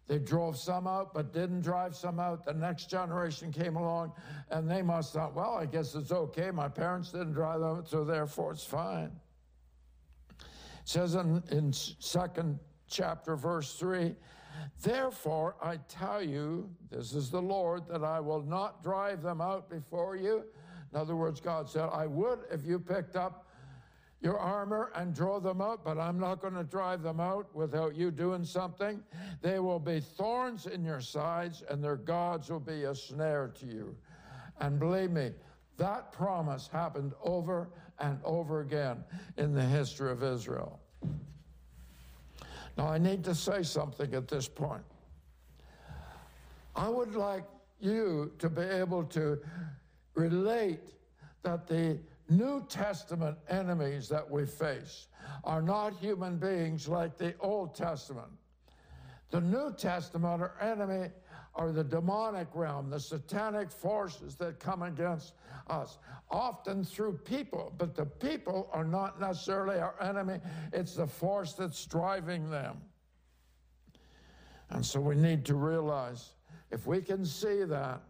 They 0.09 0.19
drove 0.19 0.59
some 0.59 0.89
out, 0.89 1.15
but 1.15 1.33
didn't 1.33 1.61
drive 1.61 1.95
some 1.95 2.19
out. 2.19 2.45
The 2.45 2.53
next 2.53 2.91
generation 2.91 3.53
came 3.53 3.77
along, 3.77 4.15
and 4.51 4.69
they 4.69 4.83
must 4.83 5.13
thought, 5.13 5.33
well, 5.33 5.55
I 5.55 5.67
guess 5.67 5.95
it's 5.95 6.11
okay. 6.11 6.51
My 6.51 6.69
parents 6.69 7.13
didn't 7.13 7.35
drive 7.35 7.61
them 7.61 7.77
out, 7.79 7.89
so 7.89 8.03
therefore 8.03 8.51
it's 8.51 8.65
fine. 8.65 9.13
It 10.41 10.47
says 10.83 11.15
in, 11.15 11.45
in 11.53 11.73
second 11.73 12.59
chapter, 12.89 13.37
verse 13.37 13.75
3, 13.75 14.17
Therefore 14.83 15.55
I 15.63 15.77
tell 15.89 16.25
you, 16.25 16.69
this 16.91 17.15
is 17.15 17.31
the 17.31 17.41
Lord, 17.41 17.87
that 17.87 18.03
I 18.03 18.19
will 18.19 18.43
not 18.43 18.83
drive 18.83 19.23
them 19.23 19.41
out 19.41 19.71
before 19.71 20.17
you. 20.17 20.43
In 20.93 20.99
other 20.99 21.15
words, 21.15 21.41
God 21.41 21.71
said, 21.71 21.89
I 21.93 22.05
would 22.09 22.41
if 22.51 22.67
you 22.67 22.81
picked 22.81 23.15
up 23.15 23.47
your 24.23 24.39
armor 24.39 24.93
and 24.95 25.13
draw 25.15 25.41
them 25.41 25.61
out, 25.61 25.85
but 25.85 25.99
I'm 25.99 26.19
not 26.19 26.41
going 26.41 26.55
to 26.55 26.63
drive 26.63 27.03
them 27.03 27.19
out 27.19 27.53
without 27.55 27.97
you 27.97 28.13
doing 28.13 28.45
something. 28.45 29.03
They 29.43 29.59
will 29.59 29.81
be 29.81 29.99
thorns 29.99 30.67
in 30.67 30.85
your 30.85 31.01
sides, 31.01 31.65
and 31.69 31.83
their 31.83 31.97
gods 31.97 32.49
will 32.49 32.61
be 32.61 32.85
a 32.85 32.95
snare 32.95 33.53
to 33.59 33.67
you. 33.67 33.97
And 34.61 34.79
believe 34.79 35.11
me, 35.11 35.33
that 35.77 36.13
promise 36.13 36.69
happened 36.69 37.13
over 37.23 37.69
and 37.99 38.21
over 38.25 38.61
again 38.61 39.03
in 39.37 39.53
the 39.53 39.65
history 39.65 40.13
of 40.13 40.23
Israel. 40.23 40.79
Now, 42.79 42.87
I 42.87 42.99
need 42.99 43.25
to 43.25 43.35
say 43.35 43.65
something 43.65 44.15
at 44.15 44.29
this 44.29 44.49
point. 44.49 44.85
I 46.77 46.89
would 46.89 47.17
like 47.17 47.45
you 47.81 48.33
to 48.39 48.49
be 48.49 48.63
able 48.63 49.05
to 49.05 49.39
relate 50.15 50.81
that 51.43 51.67
the 51.67 51.99
New 52.29 52.65
Testament 52.69 53.37
enemies 53.49 54.09
that 54.09 54.29
we 54.29 54.47
face 54.47 55.09
are 55.45 55.63
not 55.63 55.95
human 55.95 56.39
beings 56.39 56.89
like 56.89 57.19
the 57.19 57.35
Old 57.41 57.75
Testament. 57.75 58.31
The 59.31 59.41
New 59.41 59.75
Testament 59.77 60.43
are 60.43 60.55
enemy 60.61 61.09
are 61.55 61.71
the 61.71 61.85
demonic 61.85 62.49
realm, 62.55 62.89
the 62.89 63.01
satanic 63.01 63.71
forces 63.71 64.37
that 64.37 64.59
come 64.59 64.83
against 64.83 65.35
us, 65.69 65.99
often 66.31 66.83
through 66.83 67.19
people, 67.25 67.73
but 67.77 67.95
the 67.95 68.07
people 68.07 68.71
are 68.73 68.85
not 68.85 69.21
necessarily 69.21 69.79
our 69.79 69.95
enemy. 70.01 70.39
It's 70.73 70.95
the 70.95 71.07
force 71.07 71.53
that's 71.53 71.85
driving 71.85 72.51
them. 72.51 72.79
And 74.71 74.85
so 74.85 74.99
we 75.01 75.15
need 75.15 75.45
to 75.47 75.55
realize 75.55 76.31
if 76.71 76.87
we 76.87 77.03
can 77.03 77.27
see 77.27 77.65
that, 77.65 78.01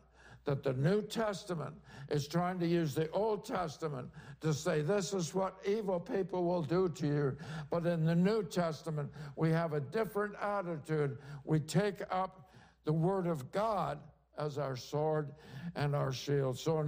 that 0.45 0.63
the 0.63 0.75
New 0.75 1.03
Testament 1.03 1.75
is 2.11 2.27
trying 2.29 2.59
to 2.61 2.67
use 2.67 2.95
the 2.95 3.11
Old 3.11 3.45
Testament 3.45 4.09
to 4.41 4.53
say 4.53 4.83
this 4.83 5.13
is 5.13 5.35
what 5.35 5.59
evil 5.67 6.01
people 6.01 6.45
will 6.45 6.63
do 6.63 6.89
to 6.89 7.07
you. 7.07 7.37
But 7.71 7.87
in 7.87 8.05
the 8.05 8.15
New 8.15 8.43
Testament, 8.43 9.11
we 9.37 9.51
have 9.51 9.73
a 9.73 9.81
different 9.81 10.35
attitude. 10.41 11.19
We 11.45 11.61
take 11.61 12.03
up 12.11 12.51
the 12.85 12.93
Word 12.93 13.27
of 13.27 13.51
God 13.53 13.99
as 14.39 14.59
our 14.59 14.77
sword 14.77 15.31
and 15.77 15.95
our 15.95 16.13
shield. 16.13 16.59
So, 16.59 16.85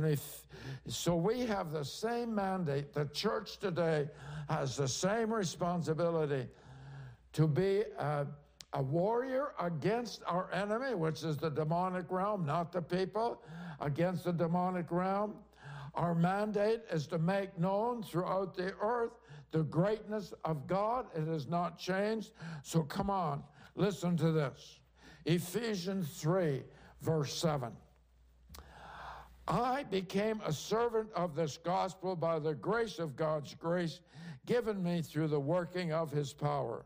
so 0.89 1.17
we 1.17 1.41
have 1.41 1.73
the 1.73 1.85
same 1.85 2.35
mandate. 2.35 2.93
The 2.93 3.07
church 3.07 3.59
today 3.59 4.09
has 4.49 4.77
the 4.77 4.89
same 4.89 5.33
responsibility 5.33 6.49
to 7.35 7.47
be 7.49 7.83
a, 7.99 8.27
a 8.75 8.83
warrior 8.83 9.53
against 9.61 10.23
our 10.27 10.53
enemy, 10.53 10.95
which 10.95 11.23
is 11.23 11.37
the 11.37 11.51
demonic 11.51 12.11
realm, 12.11 12.45
not 12.45 12.73
the 12.73 12.83
people, 12.83 13.41
against 13.81 14.25
the 14.25 14.33
demonic 14.33 14.91
realm. 14.91 15.35
Our 15.95 16.15
mandate 16.15 16.81
is 16.93 17.07
to 17.09 17.19
make 17.19 17.57
known 17.57 18.03
throughout 18.03 18.57
the 18.57 18.75
earth 18.81 19.13
the 19.53 19.63
greatness 19.63 20.35
of 20.45 20.67
God. 20.67 21.07
It 21.15 21.29
has 21.29 21.47
not 21.47 21.79
changed. 21.79 22.33
So 22.65 22.83
come 22.83 23.11
on, 23.11 23.45
listen 23.77 24.17
to 24.17 24.33
this. 24.33 24.81
Ephesians 25.25 26.21
3, 26.21 26.63
verse 27.01 27.33
7. 27.33 27.73
I 29.47 29.85
became 29.85 30.41
a 30.45 30.53
servant 30.53 31.11
of 31.15 31.37
this 31.37 31.59
gospel 31.59 32.17
by 32.17 32.41
the 32.41 32.55
grace 32.55 32.99
of 32.99 33.15
God's 33.15 33.55
grace 33.55 34.01
given 34.47 34.83
me 34.83 35.01
through 35.01 35.29
the 35.29 35.41
working 35.41 35.93
of 35.93 36.11
his 36.11 36.33
power. 36.33 36.85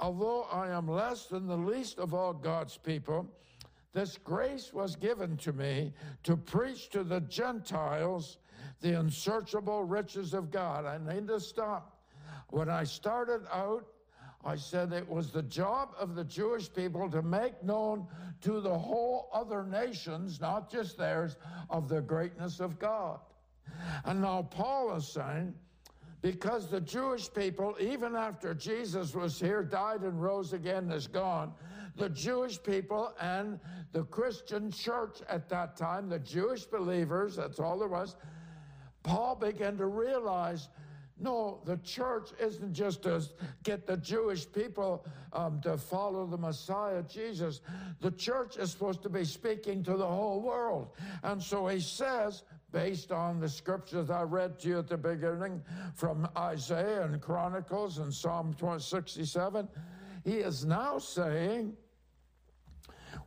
Although 0.00 0.44
I 0.50 0.70
am 0.70 0.88
less 0.88 1.26
than 1.26 1.46
the 1.46 1.56
least 1.56 1.98
of 1.98 2.14
all 2.14 2.32
God's 2.32 2.76
people, 2.78 3.28
this 3.92 4.16
grace 4.16 4.72
was 4.72 4.96
given 4.96 5.36
to 5.38 5.52
me 5.52 5.92
to 6.22 6.36
preach 6.36 6.88
to 6.90 7.04
the 7.04 7.20
Gentiles 7.20 8.38
the 8.80 8.98
unsearchable 8.98 9.84
riches 9.84 10.32
of 10.32 10.50
God. 10.50 10.86
I 10.86 10.98
need 11.12 11.28
to 11.28 11.38
stop. 11.38 11.98
When 12.48 12.70
I 12.70 12.84
started 12.84 13.42
out, 13.52 13.86
I 14.42 14.56
said 14.56 14.92
it 14.92 15.06
was 15.06 15.30
the 15.30 15.42
job 15.42 15.90
of 15.98 16.14
the 16.14 16.24
Jewish 16.24 16.72
people 16.72 17.10
to 17.10 17.20
make 17.20 17.62
known 17.62 18.06
to 18.40 18.60
the 18.60 18.78
whole 18.78 19.28
other 19.34 19.64
nations, 19.64 20.40
not 20.40 20.70
just 20.70 20.96
theirs, 20.96 21.36
of 21.68 21.88
the 21.88 22.00
greatness 22.00 22.58
of 22.58 22.78
God. 22.78 23.20
And 24.04 24.22
now 24.22 24.42
Paul 24.50 24.96
is 24.96 25.06
saying, 25.06 25.54
because 26.22 26.68
the 26.68 26.80
Jewish 26.80 27.32
people, 27.32 27.76
even 27.80 28.14
after 28.14 28.54
Jesus 28.54 29.14
was 29.14 29.38
here, 29.38 29.62
died 29.62 30.02
and 30.02 30.22
rose 30.22 30.52
again, 30.52 30.90
is 30.90 31.06
gone, 31.06 31.52
the 31.96 32.08
Jewish 32.08 32.62
people 32.62 33.14
and 33.20 33.58
the 33.92 34.04
Christian 34.04 34.70
church 34.70 35.18
at 35.28 35.48
that 35.48 35.76
time, 35.76 36.08
the 36.08 36.18
Jewish 36.18 36.64
believers, 36.64 37.36
that's 37.36 37.58
all 37.58 37.78
there 37.78 37.88
was, 37.88 38.16
Paul 39.02 39.34
began 39.34 39.76
to 39.78 39.86
realize 39.86 40.68
no, 41.22 41.60
the 41.66 41.76
church 41.78 42.30
isn't 42.40 42.72
just 42.72 43.02
to 43.02 43.22
get 43.62 43.86
the 43.86 43.98
Jewish 43.98 44.50
people 44.50 45.04
um, 45.34 45.60
to 45.60 45.76
follow 45.76 46.26
the 46.26 46.38
Messiah, 46.38 47.02
Jesus. 47.02 47.60
The 48.00 48.10
church 48.10 48.56
is 48.56 48.70
supposed 48.70 49.02
to 49.02 49.10
be 49.10 49.24
speaking 49.24 49.82
to 49.84 49.96
the 49.98 50.06
whole 50.06 50.40
world. 50.40 50.92
And 51.22 51.42
so 51.42 51.66
he 51.66 51.80
says, 51.80 52.42
based 52.72 53.12
on 53.12 53.40
the 53.40 53.48
scriptures 53.48 54.10
I 54.10 54.22
read 54.22 54.58
to 54.60 54.68
you 54.68 54.78
at 54.78 54.88
the 54.88 54.96
beginning 54.96 55.62
from 55.94 56.28
Isaiah 56.36 57.04
and 57.04 57.20
Chronicles 57.20 57.98
and 57.98 58.12
Psalm 58.12 58.54
67, 58.78 59.68
he 60.24 60.36
is 60.36 60.64
now 60.64 60.98
saying, 60.98 61.74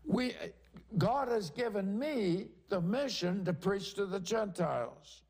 we, 0.06 0.34
God 0.98 1.28
has 1.28 1.50
given 1.50 1.98
me 1.98 2.48
the 2.70 2.82
mission 2.82 3.44
to 3.46 3.54
preach 3.54 3.94
to 3.96 4.06
the 4.06 4.20
Gentiles. 4.20 5.23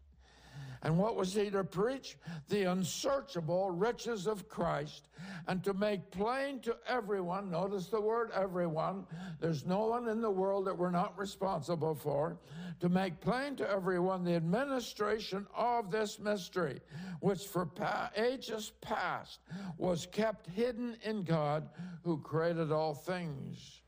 And 0.84 0.98
what 0.98 1.16
was 1.16 1.34
he 1.34 1.50
to 1.50 1.63
preach? 1.63 2.18
The 2.50 2.63
unsearchable 2.63 3.72
riches 3.72 4.28
of 4.28 4.50
Christ 4.50 5.08
and 5.48 5.63
to 5.63 5.74
make 5.74 6.12
plain 6.12 6.60
to 6.60 6.75
everyone, 6.86 7.50
notice 7.50 7.88
the 7.88 8.02
word 8.02 8.32
everyone, 8.36 9.06
there's 9.40 9.66
no 9.66 9.86
one 9.88 10.10
in 10.10 10.22
the 10.22 10.30
world 10.30 10.66
that 10.66 10.78
we're 10.78 10.92
not 10.92 11.18
responsible 11.18 11.96
for, 11.96 12.38
to 12.82 12.90
make 12.90 13.22
plain 13.22 13.56
to 13.56 13.70
everyone 13.70 14.25
the 14.25 14.36
administration 14.36 15.48
of 15.56 15.90
this 15.90 16.20
mystery, 16.20 16.82
which 17.22 17.48
for 17.48 17.66
pa- 17.66 18.12
ages 18.18 18.74
past 18.82 19.40
was 19.78 20.06
kept 20.06 20.48
hidden 20.48 20.98
in 21.06 21.24
God 21.24 21.70
who 22.04 22.18
created 22.18 22.74
all 22.74 22.94
things. 22.94 23.82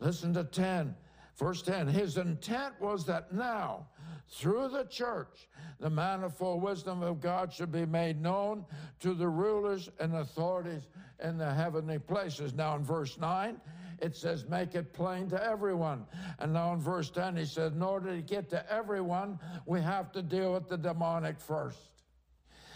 Listen 0.00 0.34
to 0.34 0.42
10. 0.42 0.96
Verse 1.36 1.62
10 1.62 1.86
His 1.88 2.18
intent 2.18 2.74
was 2.80 3.04
that 3.06 3.32
now, 3.32 3.86
through 4.30 4.68
the 4.68 4.84
church, 4.84 5.48
the 5.80 5.90
manifold 5.90 6.62
wisdom 6.62 7.02
of 7.02 7.20
God 7.20 7.52
should 7.52 7.72
be 7.72 7.84
made 7.84 8.20
known 8.20 8.64
to 9.00 9.14
the 9.14 9.28
rulers 9.28 9.90
and 10.00 10.14
authorities 10.14 10.88
in 11.22 11.38
the 11.38 11.52
heavenly 11.52 11.98
places. 11.98 12.54
Now, 12.54 12.76
in 12.76 12.84
verse 12.84 13.18
9, 13.18 13.60
it 14.00 14.16
says, 14.16 14.48
make 14.48 14.74
it 14.74 14.92
plain 14.92 15.28
to 15.30 15.44
everyone. 15.44 16.06
And 16.38 16.52
now 16.52 16.72
in 16.72 16.80
verse 16.80 17.10
10, 17.10 17.36
he 17.36 17.44
says, 17.44 17.72
in 17.72 17.82
order 17.82 18.16
to 18.16 18.22
get 18.22 18.50
to 18.50 18.72
everyone, 18.72 19.38
we 19.66 19.80
have 19.80 20.10
to 20.12 20.22
deal 20.22 20.54
with 20.54 20.68
the 20.68 20.76
demonic 20.76 21.38
first. 21.38 21.78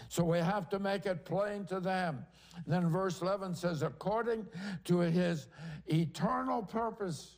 So 0.09 0.23
we 0.23 0.37
have 0.37 0.69
to 0.69 0.79
make 0.79 1.05
it 1.05 1.25
plain 1.25 1.65
to 1.65 1.79
them. 1.79 2.25
Then 2.65 2.89
verse 2.89 3.21
11 3.21 3.55
says, 3.55 3.81
according 3.81 4.47
to 4.85 4.99
his 4.99 5.47
eternal 5.87 6.63
purpose. 6.63 7.36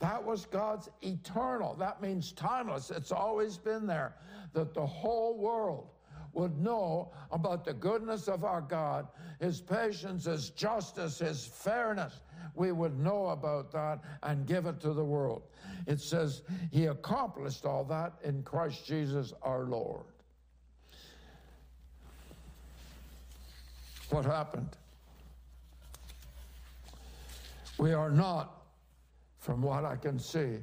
That 0.00 0.24
was 0.24 0.46
God's 0.46 0.88
eternal. 1.02 1.74
That 1.74 2.02
means 2.02 2.32
timeless. 2.32 2.90
It's 2.90 3.12
always 3.12 3.56
been 3.58 3.86
there. 3.86 4.16
That 4.54 4.74
the 4.74 4.86
whole 4.86 5.38
world 5.38 5.90
would 6.32 6.58
know 6.58 7.12
about 7.30 7.64
the 7.64 7.74
goodness 7.74 8.26
of 8.26 8.44
our 8.44 8.60
God, 8.60 9.08
His 9.40 9.60
patience, 9.60 10.24
His 10.24 10.50
justice, 10.50 11.18
His 11.18 11.44
fairness. 11.46 12.22
We 12.54 12.72
would 12.72 12.98
know 12.98 13.26
about 13.26 13.70
that 13.72 14.00
and 14.22 14.46
give 14.46 14.66
it 14.66 14.80
to 14.80 14.92
the 14.92 15.04
world. 15.04 15.42
It 15.86 16.00
says 16.00 16.42
He 16.70 16.86
accomplished 16.86 17.64
all 17.66 17.84
that 17.84 18.14
in 18.24 18.42
Christ 18.42 18.86
Jesus 18.86 19.32
our 19.42 19.64
Lord. 19.64 20.04
What 24.08 24.24
happened? 24.24 24.76
We 27.78 27.92
are 27.92 28.10
not, 28.10 28.59
from 29.40 29.62
what 29.62 29.84
I 29.84 29.96
can 29.96 30.18
see, 30.18 30.58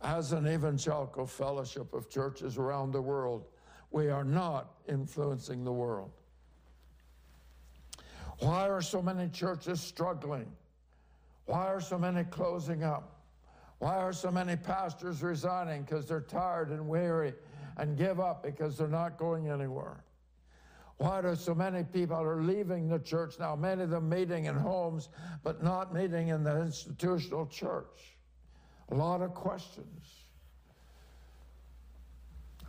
as 0.00 0.32
an 0.32 0.46
evangelical 0.46 1.26
fellowship 1.26 1.92
of 1.92 2.08
churches 2.08 2.56
around 2.56 2.92
the 2.92 3.02
world, 3.02 3.46
we 3.90 4.08
are 4.08 4.24
not 4.24 4.70
influencing 4.88 5.64
the 5.64 5.72
world. 5.72 6.10
Why 8.38 8.68
are 8.68 8.80
so 8.80 9.02
many 9.02 9.28
churches 9.28 9.80
struggling? 9.80 10.46
Why 11.46 11.66
are 11.66 11.80
so 11.80 11.98
many 11.98 12.22
closing 12.24 12.84
up? 12.84 13.18
Why 13.78 13.96
are 13.96 14.12
so 14.12 14.30
many 14.30 14.54
pastors 14.54 15.22
resigning 15.22 15.82
because 15.82 16.06
they're 16.06 16.20
tired 16.20 16.70
and 16.70 16.88
weary 16.88 17.34
and 17.76 17.96
give 17.96 18.20
up 18.20 18.44
because 18.44 18.78
they're 18.78 18.86
not 18.86 19.18
going 19.18 19.48
anywhere? 19.48 20.04
Why 20.98 21.22
do 21.22 21.34
so 21.36 21.54
many 21.54 21.84
people 21.84 22.16
are 22.16 22.42
leaving 22.42 22.88
the 22.88 22.98
church 22.98 23.38
now? 23.38 23.54
Many 23.54 23.84
of 23.84 23.90
them 23.90 24.08
meeting 24.08 24.46
in 24.46 24.56
homes, 24.56 25.08
but 25.44 25.62
not 25.62 25.94
meeting 25.94 26.28
in 26.28 26.42
the 26.42 26.60
institutional 26.60 27.46
church. 27.46 28.16
A 28.90 28.94
lot 28.94 29.22
of 29.22 29.32
questions. 29.32 30.04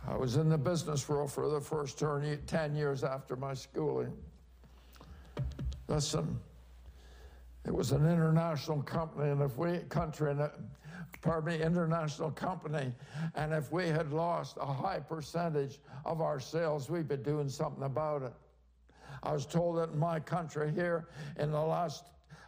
I 0.06 0.16
was 0.16 0.36
in 0.36 0.48
the 0.48 0.58
business 0.58 1.08
world 1.08 1.32
for 1.32 1.48
the 1.48 1.60
first 1.60 1.98
10 1.98 2.76
years 2.76 3.04
after 3.04 3.34
my 3.36 3.52
schooling. 3.52 4.16
Listen, 5.88 6.38
it 7.66 7.74
was 7.74 7.92
an 7.92 8.06
international 8.06 8.82
company, 8.82 9.30
and 9.30 9.42
if 9.42 9.56
we, 9.56 9.78
country, 9.88 10.30
and 10.30 10.48
pardon 11.20 11.58
me, 11.58 11.62
international 11.64 12.30
company, 12.30 12.92
and 13.34 13.52
if 13.52 13.70
we 13.70 13.88
had 13.88 14.12
lost 14.12 14.56
a 14.60 14.72
high 14.72 14.98
percentage 14.98 15.78
of 16.04 16.20
our 16.20 16.40
sales, 16.40 16.88
we'd 16.88 17.08
be 17.08 17.16
doing 17.16 17.48
something 17.48 17.84
about 17.84 18.22
it. 18.22 18.32
I 19.22 19.32
was 19.32 19.44
told 19.44 19.76
that 19.78 19.90
in 19.90 19.98
my 19.98 20.20
country 20.20 20.72
here, 20.72 21.08
in 21.38 21.50
the 21.50 21.60
last 21.60 22.04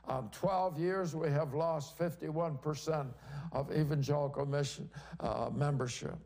um, 0.08 0.30
12 0.32 0.78
years, 0.78 1.14
we 1.14 1.28
have 1.30 1.52
lost 1.52 1.98
51% 1.98 3.06
of 3.52 3.70
evangelical 3.70 4.46
mission 4.46 4.88
uh, 5.20 5.50
membership. 5.54 6.16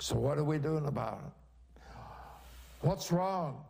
So, 0.00 0.16
what 0.16 0.38
are 0.38 0.44
we 0.44 0.58
doing 0.58 0.86
about 0.86 1.20
it? 1.26 1.82
What's 2.80 3.12
wrong? 3.12 3.62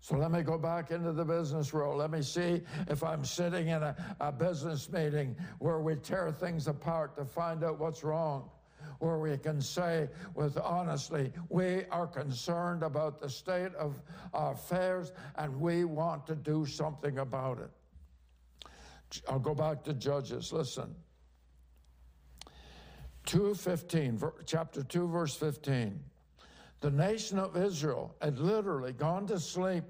So 0.00 0.16
let 0.16 0.30
me 0.30 0.42
go 0.42 0.56
back 0.56 0.90
into 0.90 1.12
the 1.12 1.24
business 1.24 1.74
world. 1.74 1.98
Let 1.98 2.10
me 2.10 2.22
see 2.22 2.62
if 2.88 3.04
I'm 3.04 3.24
sitting 3.24 3.68
in 3.68 3.82
a, 3.82 3.94
a, 4.18 4.32
business 4.32 4.90
meeting 4.90 5.36
where 5.58 5.80
we 5.80 5.94
tear 5.96 6.32
things 6.32 6.68
apart 6.68 7.14
to 7.16 7.24
find 7.26 7.62
out 7.62 7.78
what's 7.78 8.02
wrong, 8.02 8.48
where 8.98 9.18
we 9.18 9.36
can 9.36 9.60
say 9.60 10.08
with 10.34 10.56
honestly, 10.56 11.30
we 11.50 11.84
are 11.90 12.06
concerned 12.06 12.82
about 12.82 13.20
the 13.20 13.28
state 13.28 13.74
of 13.74 14.00
our 14.32 14.52
affairs 14.52 15.12
and 15.36 15.60
we 15.60 15.84
want 15.84 16.26
to 16.28 16.34
do 16.34 16.64
something 16.64 17.18
about 17.18 17.58
it. 17.58 17.70
I'll 19.28 19.38
go 19.38 19.54
back 19.54 19.84
to 19.84 19.92
Judges. 19.92 20.50
Listen. 20.50 20.94
2:15, 23.26 24.46
chapter 24.46 24.82
2 24.82 25.08
verse 25.08 25.36
15. 25.36 26.02
The 26.80 26.90
nation 26.90 27.38
of 27.38 27.56
Israel 27.56 28.14
had 28.20 28.38
literally 28.38 28.92
gone 28.92 29.26
to 29.26 29.38
sleep 29.38 29.84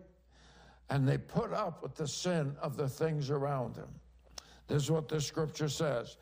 and 0.88 1.07
they 1.07 1.18
put 1.18 1.53
up 1.53 1.83
with 1.83 1.94
the 1.94 2.09
sin 2.09 2.57
of 2.61 2.76
the 2.76 2.88
things 2.88 3.31
around 3.31 3.76
them. 3.76 3.88
This 4.66 4.85
is 4.85 4.90
what 4.90 5.09
the 5.09 5.20
scripture 5.20 5.68
says. 5.68 6.16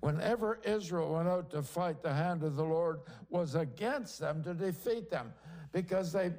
Whenever 0.00 0.60
Israel 0.64 1.14
went 1.14 1.28
out 1.28 1.50
to 1.50 1.62
fight, 1.62 2.02
the 2.02 2.12
hand 2.12 2.42
of 2.42 2.56
the 2.56 2.64
Lord 2.64 3.00
was 3.30 3.54
against 3.54 4.18
them 4.18 4.42
to 4.44 4.54
defeat 4.54 5.10
them 5.10 5.32
because 5.72 6.12
they 6.12 6.32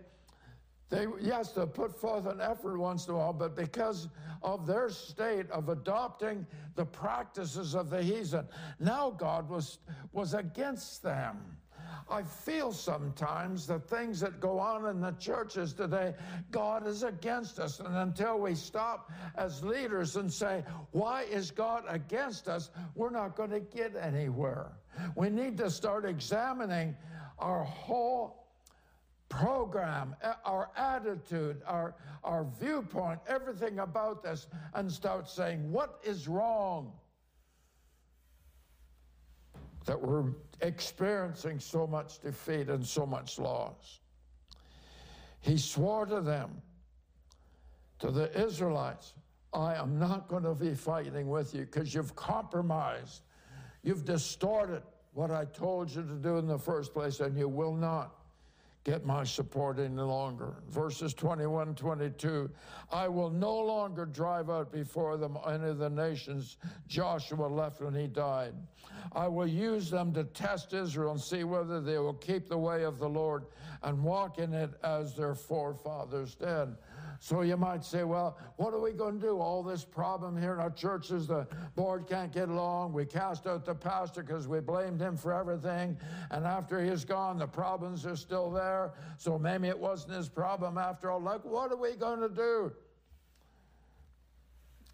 they, 0.94 1.08
yes, 1.20 1.54
they 1.54 1.66
put 1.66 2.00
forth 2.00 2.28
an 2.28 2.40
effort 2.40 2.78
once 2.78 3.08
in 3.08 3.16
a 3.16 3.18
while, 3.18 3.34
but 3.34 3.56
because 3.56 4.10
of 4.44 4.68
their 4.68 4.90
state 4.90 5.50
of 5.50 5.70
adopting 5.70 6.46
the 6.76 6.86
practices 6.86 7.74
of 7.74 7.90
the 7.90 8.04
heathen, 8.04 8.48
now 8.80 9.10
God 9.10 9.50
was, 9.50 9.80
was 10.12 10.36
against 10.36 11.02
them. 11.02 11.58
I 12.10 12.24
feel 12.24 12.72
sometimes 12.72 13.68
the 13.68 13.80
things 13.80 14.20
that 14.20 14.40
go 14.40 14.60
on 14.60 14.86
in 14.88 15.02
the 15.02 15.12
churches 15.14 15.74
today, 15.74 16.14
God 16.52 16.86
is 16.88 17.04
against 17.04 17.60
us. 17.60 17.80
And 17.80 17.96
until 17.96 18.40
we 18.40 18.56
stop 18.56 19.12
as 19.36 19.64
leaders 19.64 20.16
and 20.16 20.32
say, 20.32 20.64
Why 20.92 21.24
is 21.24 21.52
God 21.52 21.84
against 21.88 22.48
us? 22.48 22.70
we're 22.96 23.10
not 23.10 23.36
going 23.36 23.50
to 23.50 23.60
get 23.60 23.96
anywhere. 23.96 24.72
We 25.16 25.30
need 25.30 25.58
to 25.58 25.70
start 25.70 26.06
examining 26.06 26.96
our 27.40 27.64
whole 27.64 28.48
program, 29.30 30.16
our 30.46 30.70
attitude, 30.78 31.62
our, 31.66 31.96
our 32.24 32.46
viewpoint, 32.60 33.20
everything 33.28 33.80
about 33.80 34.24
this, 34.24 34.48
and 34.76 34.92
start 34.92 35.28
saying, 35.28 35.72
what 35.72 36.00
is 36.04 36.28
wrong? 36.28 36.92
That 39.86 40.02
we're 40.02 40.32
experiencing 40.62 41.60
so 41.60 41.86
much 41.86 42.20
defeat 42.20 42.70
and 42.70 42.86
so 42.86 43.06
much 43.06 43.38
loss. 43.38 44.00
He 45.42 45.58
swore 45.58 46.06
to 46.06 46.22
them, 46.22 46.62
to 48.00 48.12
the 48.12 48.32
Israelites, 48.40 49.14
I 49.54 49.76
am 49.76 50.00
not 50.00 50.28
going 50.28 50.44
to 50.44 50.56
be 50.56 50.74
fighting 50.74 51.28
with 51.28 51.54
you 51.54 51.62
because 51.62 51.94
you've 51.94 52.16
compromised. 52.16 53.22
You've 53.84 54.06
distorted 54.06 54.82
what 55.14 55.30
I 55.32 55.46
told 55.46 55.94
you 55.94 56.02
to 56.02 56.16
do 56.16 56.38
in 56.38 56.48
the 56.48 56.58
first 56.58 56.94
place, 56.94 57.20
and 57.20 57.38
you 57.38 57.48
will 57.48 57.76
not 57.76 58.23
get 58.84 59.06
my 59.06 59.24
support 59.24 59.80
any 59.80 60.02
longer. 60.02 60.56
Verses 60.70 61.14
21 61.14 61.76
22 61.76 62.50
I 62.92 63.08
will 63.08 63.30
no 63.30 63.56
longer 63.56 64.06
drive 64.06 64.50
out 64.50 64.72
before 64.72 65.18
them 65.18 65.38
any 65.48 65.70
of 65.70 65.78
the 65.78 65.90
nations 65.90 66.58
Joshua 66.88 67.48
left 67.48 67.82
when 67.82 67.94
he 67.94 68.08
died. 68.08 68.54
I 69.14 69.28
will 69.28 69.48
use 69.48 69.90
them 69.90 70.14
to 70.14 70.24
test 70.24 70.74
Israel 70.74 71.12
and 71.12 71.22
see 71.22 71.44
whether 71.44 71.80
they 71.82 71.98
will 71.98 72.14
keep 72.14 72.50
the 72.50 72.58
way 72.58 72.84
of 72.84 73.00
the 73.00 73.10
Lord 73.10 73.46
and 73.84 74.04
walk 74.04 74.40
in 74.40 74.54
it 74.54 74.72
as 74.84 75.16
their 75.16 75.36
forefathers 75.36 76.36
did. 76.36 76.76
So 77.24 77.40
you 77.40 77.56
might 77.56 77.86
say, 77.86 78.04
well, 78.04 78.38
what 78.58 78.74
are 78.74 78.82
we 78.82 78.92
going 78.92 79.18
to 79.18 79.28
do? 79.28 79.40
All 79.40 79.64
this 79.64 79.86
problem 79.86 80.38
here 80.38 80.52
in 80.56 80.60
our 80.60 80.70
churches, 80.70 81.26
the 81.26 81.48
board 81.74 82.06
can't 82.06 82.34
get 82.34 82.50
along. 82.50 82.92
We 82.92 83.06
cast 83.06 83.48
out 83.48 83.64
the 83.64 83.74
pastor 83.74 84.24
because 84.24 84.46
we 84.46 84.60
blamed 84.60 85.00
him 85.00 85.16
for 85.16 85.32
everything. 85.32 85.98
And 86.32 86.46
after 86.46 86.84
he's 86.84 87.06
gone, 87.06 87.38
the 87.38 87.48
problems 87.48 88.06
are 88.06 88.18
still 88.18 88.52
there. 88.52 88.92
So 89.18 89.40
maybe 89.40 89.70
it 89.70 89.80
wasn't 89.80 90.16
his 90.16 90.28
problem 90.28 90.78
after 90.78 91.12
all. 91.12 91.22
Like, 91.22 91.46
what 91.46 91.72
are 91.72 91.78
we 91.78 91.94
going 91.94 92.20
to 92.20 92.28
do? 92.28 92.74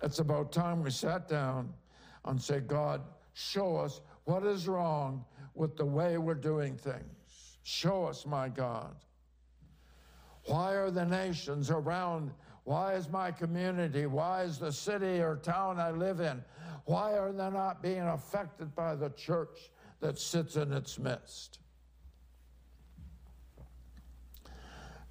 It's 0.03 0.19
about 0.19 0.51
time 0.51 0.83
we 0.83 0.91
sat 0.91 1.27
down 1.27 1.73
and 2.25 2.39
said, 2.39 2.67
God, 2.67 3.01
show 3.33 3.75
us 3.75 4.01
what 4.25 4.45
is 4.45 4.67
wrong 4.67 5.25
with 5.55 5.75
the 5.77 5.85
way 5.85 6.19
we're 6.19 6.35
doing 6.35 6.77
things. 6.77 7.57
Show 7.63 8.05
us, 8.05 8.27
my 8.27 8.49
God. 8.49 8.95
Why 10.49 10.71
are 10.73 10.89
the 10.89 11.05
nations 11.05 11.69
around? 11.69 12.31
Why 12.63 12.95
is 12.95 13.07
my 13.07 13.31
community? 13.31 14.07
Why 14.07 14.41
is 14.41 14.57
the 14.57 14.71
city 14.71 15.19
or 15.19 15.35
town 15.35 15.79
I 15.79 15.91
live 15.91 16.21
in? 16.21 16.43
Why 16.85 17.19
are 17.19 17.31
they 17.31 17.51
not 17.51 17.83
being 17.83 18.01
affected 18.01 18.73
by 18.73 18.95
the 18.95 19.11
church 19.11 19.69
that 19.99 20.17
sits 20.17 20.55
in 20.55 20.73
its 20.73 20.97
midst? 20.97 21.59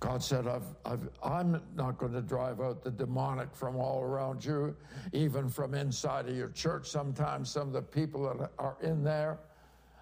God 0.01 0.23
said, 0.23 0.47
i 0.49 1.41
am 1.41 1.61
not 1.77 1.99
going 1.99 2.13
to 2.13 2.23
drive 2.23 2.61
out 2.61 2.83
the 2.83 2.91
demonic 2.91 3.55
from 3.55 3.77
all 3.77 4.03
around 4.03 4.45
you, 4.45 4.75
even 5.13 5.49
from 5.49 5.73
inside 5.75 6.29
of 6.29 6.37
your 6.37 6.51
church. 6.51 6.89
Sometimes 6.89 7.49
some 7.49 7.69
of 7.69 7.73
the 7.73 7.83
people 7.83 8.23
that 8.25 8.51
are 8.59 8.77
in 8.83 9.05
there, 9.05 9.39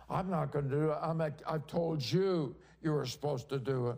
I'm 0.09 0.31
not 0.31 0.51
going 0.51 0.69
to 0.71 0.75
do 0.75 0.91
it. 0.93 0.99
I'm, 1.03 1.21
I've 1.21 1.67
told 1.67 2.03
you 2.03 2.57
you 2.83 2.93
were 2.93 3.07
supposed 3.07 3.51
to 3.51 3.59
do 3.59 3.89
it. 3.89 3.97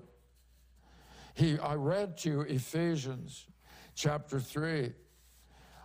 He, 1.38 1.56
I 1.60 1.74
read 1.74 2.18
to 2.18 2.30
you 2.30 2.40
Ephesians 2.40 3.46
chapter 3.94 4.40
3. 4.40 4.92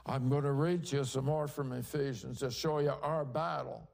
I'm 0.07 0.27
going 0.27 0.45
to 0.45 0.51
read 0.51 0.85
to 0.85 0.97
you 0.97 1.03
some 1.03 1.25
more 1.25 1.47
from 1.47 1.73
Ephesians 1.73 2.39
to 2.39 2.49
show 2.49 2.79
you 2.79 2.91
our 3.03 3.23
battle, 3.23 3.87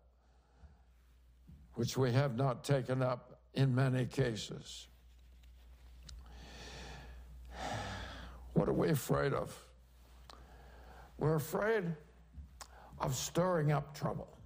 which 1.74 1.98
we 1.98 2.14
have 2.14 2.38
not 2.38 2.64
taken 2.64 3.02
up 3.02 3.42
in 3.56 3.76
many 3.76 4.06
cases. 4.06 4.88
What 8.54 8.70
are 8.70 8.74
we 8.74 8.88
afraid 8.88 9.34
of? 9.34 9.54
We're 11.18 11.36
afraid 11.36 11.84
of 13.00 13.14
stirring 13.16 13.74
up 13.74 13.94
trouble. 13.94 14.39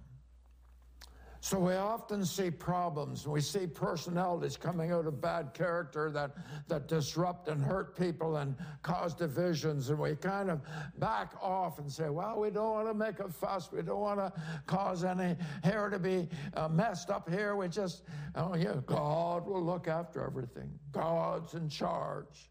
So 1.44 1.58
we 1.58 1.74
often 1.74 2.24
see 2.24 2.50
problems. 2.50 3.28
We 3.28 3.42
see 3.42 3.66
personalities 3.66 4.56
coming 4.56 4.92
out 4.92 5.06
of 5.06 5.20
bad 5.20 5.52
character 5.52 6.10
that, 6.10 6.30
that 6.68 6.88
disrupt 6.88 7.48
and 7.48 7.62
hurt 7.62 7.98
people 7.98 8.38
and 8.38 8.56
cause 8.80 9.12
divisions. 9.12 9.90
And 9.90 9.98
we 9.98 10.16
kind 10.16 10.48
of 10.50 10.62
back 10.96 11.34
off 11.42 11.78
and 11.78 11.92
say, 11.92 12.08
well, 12.08 12.40
we 12.40 12.48
don't 12.48 12.72
want 12.72 12.88
to 12.88 12.94
make 12.94 13.20
a 13.20 13.28
fuss. 13.28 13.70
We 13.70 13.82
don't 13.82 14.00
want 14.00 14.20
to 14.20 14.32
cause 14.64 15.04
any 15.04 15.36
hair 15.62 15.90
to 15.90 15.98
be 15.98 16.30
uh, 16.54 16.68
messed 16.68 17.10
up 17.10 17.28
here. 17.28 17.56
We 17.56 17.68
just, 17.68 18.04
oh, 18.36 18.56
yeah, 18.56 18.76
God 18.86 19.46
will 19.46 19.62
look 19.62 19.86
after 19.86 20.24
everything. 20.24 20.70
God's 20.92 21.52
in 21.52 21.68
charge. 21.68 22.48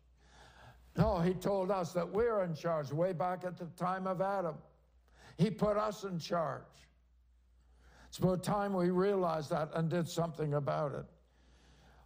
No, 0.95 1.17
he 1.17 1.33
told 1.33 1.71
us 1.71 1.93
that 1.93 2.07
we're 2.07 2.43
in 2.43 2.53
charge 2.53 2.91
way 2.91 3.11
back 3.11 3.43
at 3.43 3.57
the 3.57 3.65
time 3.75 4.05
of 4.05 4.21
Adam. 4.21 4.53
He 5.39 5.49
put 5.49 5.77
us 5.77 6.03
in 6.03 6.19
charge. 6.19 6.61
It's 8.13 8.19
about 8.19 8.43
time 8.43 8.75
we 8.75 8.91
realized 8.91 9.49
that 9.49 9.71
and 9.73 9.89
did 9.89 10.07
something 10.07 10.53
about 10.53 10.93
it. 10.93 11.05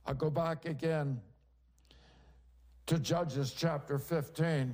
I 0.06 0.14
go 0.14 0.30
back 0.30 0.64
again 0.64 1.20
to 2.86 2.98
Judges 2.98 3.52
chapter 3.52 4.00
15. 4.00 4.74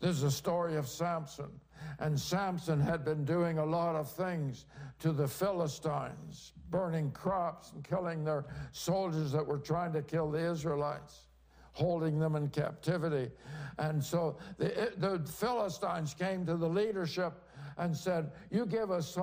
This 0.00 0.16
is 0.16 0.22
a 0.22 0.30
story 0.30 0.76
of 0.76 0.88
Samson. 0.88 1.50
And 1.98 2.18
Samson 2.18 2.80
had 2.80 3.04
been 3.04 3.26
doing 3.26 3.58
a 3.58 3.64
lot 3.66 3.94
of 3.94 4.10
things 4.10 4.64
to 5.00 5.12
the 5.12 5.28
Philistines, 5.28 6.54
burning 6.70 7.10
crops 7.10 7.72
and 7.72 7.84
killing 7.84 8.24
their 8.24 8.46
soldiers 8.72 9.32
that 9.32 9.46
were 9.46 9.58
trying 9.58 9.92
to 9.92 10.00
kill 10.00 10.30
the 10.30 10.50
Israelites, 10.50 11.26
holding 11.72 12.18
them 12.18 12.36
in 12.36 12.48
captivity. 12.48 13.30
And 13.76 14.02
so 14.02 14.38
the, 14.56 14.94
the 14.96 15.18
Philistines 15.30 16.14
came 16.14 16.46
to 16.46 16.56
the 16.56 16.70
leadership 16.70 17.34
and 17.78 17.96
said, 17.96 18.30
You 18.50 18.66
give 18.66 18.90
us 18.90 19.16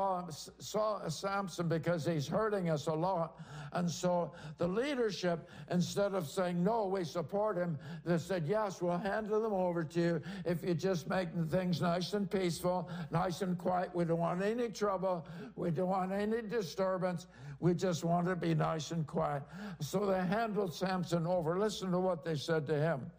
Samson 0.59 1.67
because 1.67 2.05
he's 2.05 2.27
hurting 2.27 2.69
us 2.69 2.87
a 2.87 2.93
lot. 2.93 3.39
And 3.73 3.89
so 3.89 4.33
the 4.57 4.67
leadership, 4.67 5.49
instead 5.69 6.13
of 6.13 6.27
saying, 6.27 6.63
No, 6.63 6.85
we 6.85 7.03
support 7.03 7.57
him, 7.57 7.77
they 8.05 8.17
said, 8.17 8.45
Yes, 8.45 8.81
we'll 8.81 8.97
hand 8.97 9.29
them 9.29 9.53
over 9.53 9.83
to 9.83 9.99
you 9.99 10.21
if 10.45 10.63
you 10.63 10.73
just 10.73 11.09
make 11.09 11.29
things 11.49 11.81
nice 11.81 12.13
and 12.13 12.29
peaceful, 12.29 12.89
nice 13.11 13.41
and 13.41 13.57
quiet. 13.57 13.91
We 13.93 14.05
don't 14.05 14.19
want 14.19 14.41
any 14.41 14.69
trouble. 14.69 15.25
We 15.55 15.71
don't 15.71 15.89
want 15.89 16.11
any 16.11 16.41
disturbance. 16.41 17.27
We 17.59 17.75
just 17.75 18.03
want 18.03 18.27
to 18.27 18.35
be 18.35 18.55
nice 18.55 18.91
and 18.91 19.05
quiet. 19.05 19.43
So 19.79 20.05
they 20.05 20.19
handled 20.19 20.73
Samson 20.73 21.27
over. 21.27 21.59
Listen 21.59 21.91
to 21.91 21.99
what 21.99 22.25
they 22.25 22.35
said 22.35 22.65
to 22.67 22.75
him. 22.75 23.11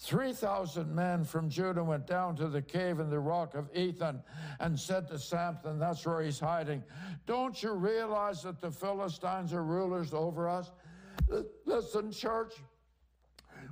3,000 0.00 0.94
men 0.94 1.24
from 1.24 1.50
Judah 1.50 1.82
went 1.82 2.06
down 2.06 2.36
to 2.36 2.48
the 2.48 2.62
cave 2.62 3.00
in 3.00 3.10
the 3.10 3.18
rock 3.18 3.54
of 3.54 3.68
Ethan 3.74 4.22
and 4.60 4.78
said 4.78 5.08
to 5.08 5.18
Samson, 5.18 5.78
that's 5.78 6.06
where 6.06 6.22
he's 6.22 6.38
hiding, 6.38 6.84
Don't 7.26 7.60
you 7.62 7.72
realize 7.72 8.42
that 8.42 8.60
the 8.60 8.70
Philistines 8.70 9.52
are 9.52 9.64
rulers 9.64 10.14
over 10.14 10.48
us? 10.48 10.70
Listen, 11.66 12.12
church, 12.12 12.54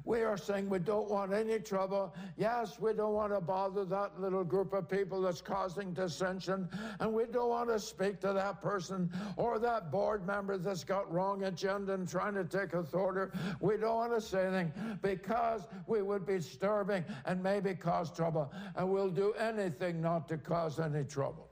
we 0.07 0.23
are 0.23 0.37
saying 0.37 0.71
we 0.71 0.79
don't 0.79 1.11
want 1.11 1.33
any 1.33 1.59
trouble. 1.59 2.15
Yes, 2.39 2.79
we 2.79 2.93
don't 2.93 3.13
want 3.13 3.35
to 3.35 3.41
bother 3.41 3.85
that 3.87 4.21
little 4.21 4.45
group 4.45 4.73
of 4.73 4.89
people 4.89 5.21
that's 5.21 5.41
causing 5.41 5.93
dissension. 5.93 6.69
And 7.01 7.13
we 7.13 7.25
don't 7.25 7.49
want 7.49 7.69
to 7.71 7.81
speak 7.81 8.21
to 8.21 8.33
that 8.33 8.63
person 8.63 9.11
or 9.37 9.59
that 9.59 9.91
board 9.91 10.25
member 10.25 10.59
that's 10.59 10.85
got 10.85 11.13
wrong 11.13 11.43
agenda 11.43 11.95
and 11.95 12.09
trying 12.09 12.35
to 12.35 12.45
take 12.45 12.73
authority. 12.73 13.37
We 13.61 13.79
don't 13.79 13.97
want 13.97 14.15
to 14.15 14.21
say 14.21 14.47
anything 14.47 14.73
because 15.03 15.67
we 15.89 16.03
would 16.03 16.25
be 16.25 16.35
disturbing 16.35 17.05
and 17.25 17.43
maybe 17.43 17.75
cause 17.75 18.13
trouble. 18.13 18.53
And 18.77 18.89
we'll 18.89 19.11
do 19.11 19.33
anything 19.33 20.01
not 20.01 20.29
to 20.29 20.39
cause 20.39 20.79
any 20.79 21.03
trouble. 21.03 21.49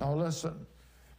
Now, 0.00 0.14
listen. 0.14 0.66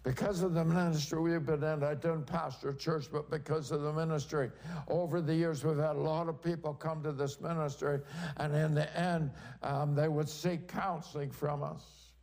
Because 0.07 0.41
of 0.41 0.53
the 0.53 0.63
ministry 0.63 1.19
we've 1.19 1.45
been 1.45 1.61
in, 1.65 1.83
I 1.83 1.93
don't 1.93 2.25
pastor 2.25 2.71
church, 2.71 3.07
but 3.11 3.29
because 3.29 3.71
of 3.71 3.81
the 3.81 3.91
ministry, 3.91 4.49
over 4.87 5.19
the 5.19 5.35
years 5.35 5.65
we've 5.65 5.75
had 5.75 5.97
a 5.97 5.99
lot 5.99 6.29
of 6.29 6.41
people 6.41 6.73
come 6.73 7.03
to 7.03 7.11
this 7.11 7.41
ministry, 7.41 7.99
and 8.37 8.55
in 8.55 8.73
the 8.73 8.97
end, 8.97 9.31
um, 9.63 9.95
they 9.95 10.07
would 10.07 10.29
seek 10.29 10.65
counseling 10.69 11.29
from 11.29 11.61
us. 11.61 12.13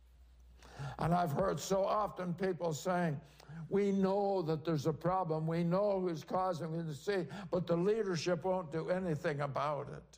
And 0.97 1.13
I've 1.13 1.33
heard 1.33 1.59
so 1.59 1.85
often 1.85 2.33
people 2.33 2.73
saying, 2.73 3.21
we 3.69 3.91
know 3.91 4.41
that 4.41 4.65
there's 4.65 4.87
a 4.87 4.93
problem. 4.93 5.45
We 5.45 5.63
know 5.63 5.99
who's 5.99 6.23
causing 6.23 6.73
it 6.73 6.87
to 6.87 6.95
see, 6.95 7.27
but 7.51 7.67
the 7.67 7.77
leadership 7.77 8.45
won't 8.45 8.71
do 8.71 8.89
anything 8.89 9.41
about 9.41 9.89
it. 9.95 10.17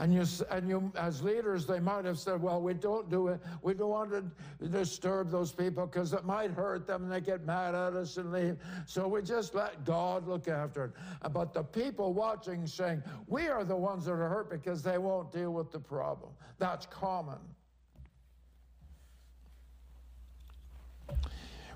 And 0.00 0.14
you, 0.14 0.24
and 0.50 0.68
you, 0.68 0.92
as 0.96 1.22
leaders, 1.22 1.66
they 1.66 1.80
might 1.80 2.04
have 2.04 2.20
said, 2.20 2.40
well, 2.40 2.62
we 2.62 2.72
don't 2.72 3.10
do 3.10 3.28
it. 3.28 3.40
We 3.62 3.74
don't 3.74 3.90
want 3.90 4.12
to 4.12 4.68
disturb 4.68 5.28
those 5.28 5.50
people 5.50 5.86
because 5.86 6.12
it 6.12 6.24
might 6.24 6.52
hurt 6.52 6.86
them 6.86 7.02
and 7.02 7.12
they 7.12 7.20
get 7.20 7.44
mad 7.44 7.74
at 7.74 7.94
us 7.94 8.16
and 8.16 8.32
leave. 8.32 8.56
So 8.86 9.08
we 9.08 9.22
just 9.22 9.56
let 9.56 9.84
God 9.84 10.28
look 10.28 10.46
after 10.46 10.84
it. 10.84 10.90
Uh, 11.22 11.28
but 11.28 11.52
the 11.52 11.64
people 11.64 12.12
watching 12.12 12.64
saying, 12.64 13.02
we 13.26 13.48
are 13.48 13.64
the 13.64 13.74
ones 13.74 14.04
that 14.04 14.12
are 14.12 14.28
hurt 14.28 14.50
because 14.50 14.84
they 14.84 14.98
won't 14.98 15.32
deal 15.32 15.52
with 15.52 15.72
the 15.72 15.80
problem. 15.80 16.30
That's 16.58 16.86
common. 16.86 17.38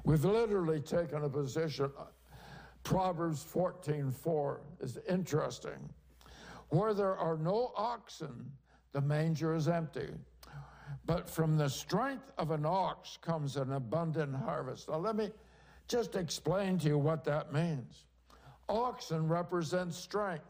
We've 0.05 0.25
literally 0.25 0.81
taken 0.81 1.25
a 1.25 1.29
position. 1.29 1.91
Proverbs 2.85 3.45
14:4 3.45 4.61
is 4.81 4.99
interesting. 5.09 5.89
Where 6.73 6.95
there 6.95 7.19
are 7.19 7.37
no 7.37 7.71
oxen, 7.77 8.51
the 8.93 9.03
manger 9.03 9.55
is 9.55 9.69
empty. 9.69 10.09
But 11.05 11.29
from 11.29 11.59
the 11.59 11.69
strength 11.69 12.33
of 12.39 12.51
an 12.51 12.65
ox 12.65 13.19
comes 13.19 13.59
an 13.59 13.73
abundant 13.73 14.35
harvest. 14.35 14.89
Now, 14.89 14.97
let 14.97 15.15
me 15.15 15.31
just 15.87 16.17
explain 16.17 16.79
to 16.79 16.89
you 16.89 16.97
what 16.97 17.25
that 17.25 17.53
means. 17.53 18.07
Oxen 18.71 19.29
represent 19.29 19.93
strength. 19.93 20.47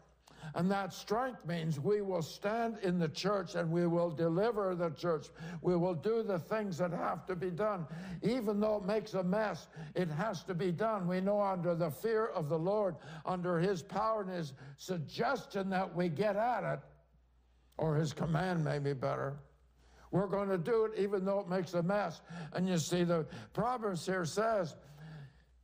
And 0.55 0.69
that 0.71 0.93
strength 0.93 1.45
means 1.45 1.79
we 1.79 2.01
will 2.01 2.21
stand 2.21 2.77
in 2.83 2.99
the 2.99 3.07
church 3.07 3.55
and 3.55 3.71
we 3.71 3.87
will 3.87 4.11
deliver 4.11 4.75
the 4.75 4.91
church. 4.91 5.27
We 5.61 5.75
will 5.75 5.95
do 5.95 6.21
the 6.21 6.39
things 6.39 6.77
that 6.77 6.91
have 6.91 7.25
to 7.27 7.35
be 7.35 7.49
done. 7.49 7.87
Even 8.21 8.59
though 8.59 8.77
it 8.77 8.85
makes 8.85 9.13
a 9.13 9.23
mess, 9.23 9.67
it 9.95 10.09
has 10.09 10.43
to 10.43 10.53
be 10.53 10.71
done. 10.71 11.07
We 11.07 11.21
know 11.21 11.41
under 11.41 11.73
the 11.75 11.89
fear 11.89 12.27
of 12.27 12.49
the 12.49 12.59
Lord, 12.59 12.95
under 13.25 13.59
his 13.59 13.81
power 13.81 14.21
and 14.21 14.29
his 14.29 14.53
suggestion 14.77 15.69
that 15.71 15.95
we 15.95 16.09
get 16.09 16.35
at 16.35 16.63
it, 16.63 16.79
or 17.77 17.95
his 17.95 18.13
command 18.13 18.63
may 18.63 18.79
be 18.79 18.93
better. 18.93 19.35
We're 20.11 20.27
going 20.27 20.49
to 20.49 20.59
do 20.59 20.85
it 20.85 20.99
even 20.99 21.25
though 21.25 21.39
it 21.39 21.49
makes 21.49 21.73
a 21.73 21.81
mess. 21.81 22.21
And 22.53 22.69
you 22.69 22.77
see, 22.77 23.03
the 23.03 23.25
Proverbs 23.53 24.05
here 24.05 24.25
says, 24.25 24.75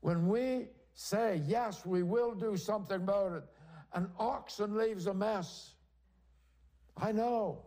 when 0.02 0.28
we 0.28 0.70
say, 0.96 1.42
yes, 1.46 1.86
we 1.86 2.02
will 2.02 2.34
do 2.34 2.58
something 2.58 2.98
about 2.98 3.34
it, 3.34 3.44
an 3.94 4.10
oxen 4.20 4.78
leaves 4.78 5.08
a 5.08 5.14
mess. 5.14 5.72
I 6.98 7.12
know. 7.12 7.60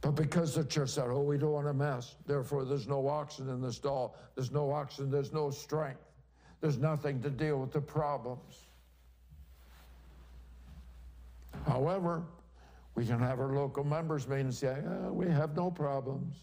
But 0.00 0.12
because 0.12 0.54
the 0.54 0.64
church 0.64 0.90
said, 0.90 1.06
oh, 1.08 1.20
we 1.20 1.38
don't 1.38 1.52
want 1.52 1.68
a 1.68 1.74
mess, 1.74 2.16
therefore 2.26 2.64
there's 2.64 2.88
no 2.88 3.06
oxen 3.06 3.48
in 3.48 3.60
the 3.60 3.72
stall, 3.72 4.16
there's 4.34 4.50
no 4.50 4.70
oxen, 4.72 5.10
there's 5.10 5.32
no 5.32 5.50
strength, 5.50 6.00
there's 6.60 6.78
nothing 6.78 7.22
to 7.22 7.30
deal 7.30 7.58
with 7.58 7.70
the 7.70 7.80
problems. 7.80 8.66
However, 11.66 12.24
we 12.96 13.06
can 13.06 13.20
have 13.20 13.38
our 13.38 13.54
local 13.54 13.84
members 13.84 14.26
meeting 14.26 14.46
and 14.46 14.54
say, 14.54 14.76
oh, 14.84 15.12
we 15.12 15.26
have 15.26 15.56
no 15.56 15.70
problems. 15.70 16.36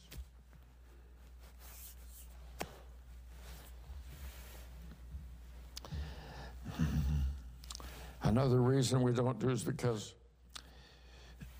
Another 8.29 8.61
reason 8.61 9.01
we 9.01 9.11
don't 9.11 9.39
do 9.39 9.49
is 9.49 9.63
because 9.63 10.13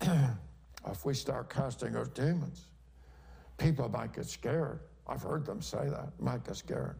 if 0.00 1.04
we 1.04 1.14
start 1.14 1.50
casting 1.50 1.96
out 1.96 2.14
demons, 2.14 2.66
people 3.58 3.88
might 3.88 4.12
get 4.12 4.26
scared. 4.26 4.78
I've 5.08 5.20
heard 5.20 5.44
them 5.44 5.60
say 5.60 5.88
that, 5.88 6.10
might 6.20 6.44
get 6.46 6.54
scared. 6.54 6.94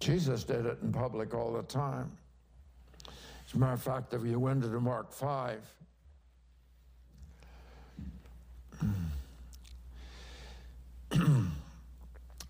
Jesus 0.00 0.42
did 0.42 0.66
it 0.66 0.78
in 0.82 0.90
public 0.90 1.34
all 1.34 1.52
the 1.52 1.62
time. 1.62 2.10
As 3.06 3.54
a 3.54 3.58
matter 3.58 3.74
of 3.74 3.82
fact, 3.82 4.12
if 4.12 4.24
you 4.24 4.40
went 4.40 4.64
into 4.64 4.80
Mark 4.80 5.12
5, 5.12 5.60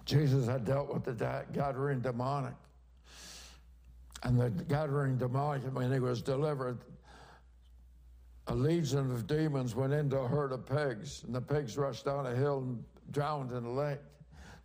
Jesus 0.06 0.46
had 0.46 0.64
dealt 0.64 0.90
with 0.90 1.04
the 1.04 1.12
Gadarene 1.52 2.00
demoniac. 2.00 2.54
And 4.28 4.38
the 4.38 4.50
Gadarene 4.64 5.16
demoniac, 5.16 5.74
when 5.74 5.90
he 5.90 6.00
was 6.00 6.20
delivered, 6.20 6.80
a 8.48 8.54
legion 8.54 9.10
of 9.10 9.26
demons 9.26 9.74
went 9.74 9.94
into 9.94 10.18
a 10.18 10.28
herd 10.28 10.52
of 10.52 10.66
pigs, 10.66 11.24
and 11.24 11.34
the 11.34 11.40
pigs 11.40 11.78
rushed 11.78 12.04
down 12.04 12.26
a 12.26 12.34
hill 12.34 12.58
and 12.58 12.84
drowned 13.10 13.52
in 13.52 13.64
a 13.64 13.72
lake. 13.72 14.00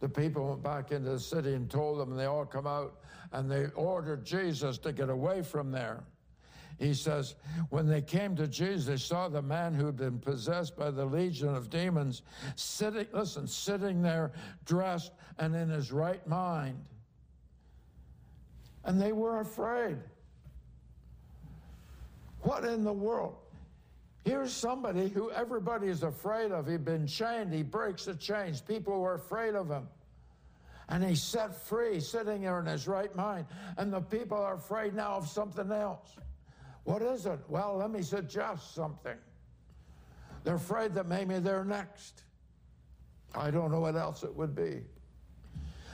the 0.02 0.10
people 0.10 0.50
went 0.50 0.62
back 0.62 0.92
into 0.92 1.12
the 1.12 1.20
city 1.20 1.54
and 1.54 1.72
told 1.72 1.98
them, 1.98 2.12
and 2.12 2.20
they 2.20 2.26
all 2.26 2.44
come 2.44 2.68
out 2.68 3.00
and 3.32 3.50
they 3.50 3.68
ordered 3.68 4.26
Jesus 4.26 4.78
to 4.80 4.92
get 4.92 5.10
away 5.10 5.42
from 5.42 5.72
there. 5.72 6.04
He 6.78 6.94
says, 6.94 7.36
when 7.70 7.88
they 7.88 8.02
came 8.02 8.36
to 8.36 8.46
Jesus, 8.46 8.86
they 8.86 8.98
saw 8.98 9.30
the 9.30 9.42
man 9.42 9.74
who 9.74 9.86
had 9.86 9.96
been 9.96 10.20
possessed 10.20 10.76
by 10.76 10.92
the 10.92 11.06
legion 11.06 11.56
of 11.56 11.70
demons 11.70 12.22
sitting, 12.58 13.08
listen, 13.14 13.48
sitting 13.48 14.02
there 14.02 14.34
dressed 14.66 15.14
and 15.40 15.56
in 15.56 15.70
his 15.70 15.94
right 15.94 16.28
mind. 16.28 16.84
And 18.86 19.02
they 19.02 19.12
were 19.12 19.40
afraid. 19.40 19.98
What 22.42 22.66
in 22.66 22.84
the 22.84 22.94
world? 22.94 23.36
Here's 24.26 24.54
somebody 24.54 25.10
who 25.10 25.32
everybody 25.32 25.88
is 25.88 26.04
afraid 26.04 26.52
of. 26.52 26.68
He'd 26.68 26.86
been 26.86 27.08
chained, 27.08 27.54
he 27.54 27.64
breaks 27.64 28.06
the 28.06 28.16
chains. 28.16 28.62
People 28.62 29.00
were 29.00 29.16
afraid 29.16 29.56
of 29.56 29.70
him. 29.70 29.88
And 30.90 31.04
he's 31.04 31.22
set 31.22 31.56
free, 31.56 32.00
sitting 32.00 32.42
there 32.42 32.60
in 32.60 32.66
his 32.66 32.88
right 32.88 33.14
mind. 33.16 33.46
And 33.78 33.92
the 33.92 34.02
people 34.02 34.38
are 34.38 34.56
afraid 34.56 34.94
now 34.94 35.14
of 35.14 35.28
something 35.28 35.72
else. 35.72 36.16
What 36.84 37.02
is 37.02 37.26
it? 37.26 37.40
Well, 37.48 37.78
let 37.78 37.92
me 37.92 38.02
suggest 38.02 38.76
something. 38.76 39.18
They're 40.44 40.56
afraid 40.56 40.94
that 40.96 41.08
maybe 41.08 41.40
they're 41.40 41.64
next. 41.64 42.24
I 43.34 43.50
don't 43.50 43.72
know 43.72 43.80
what 43.80 43.96
else 43.96 44.24
it 44.24 44.36
would 44.36 44.54
be. 44.54 44.82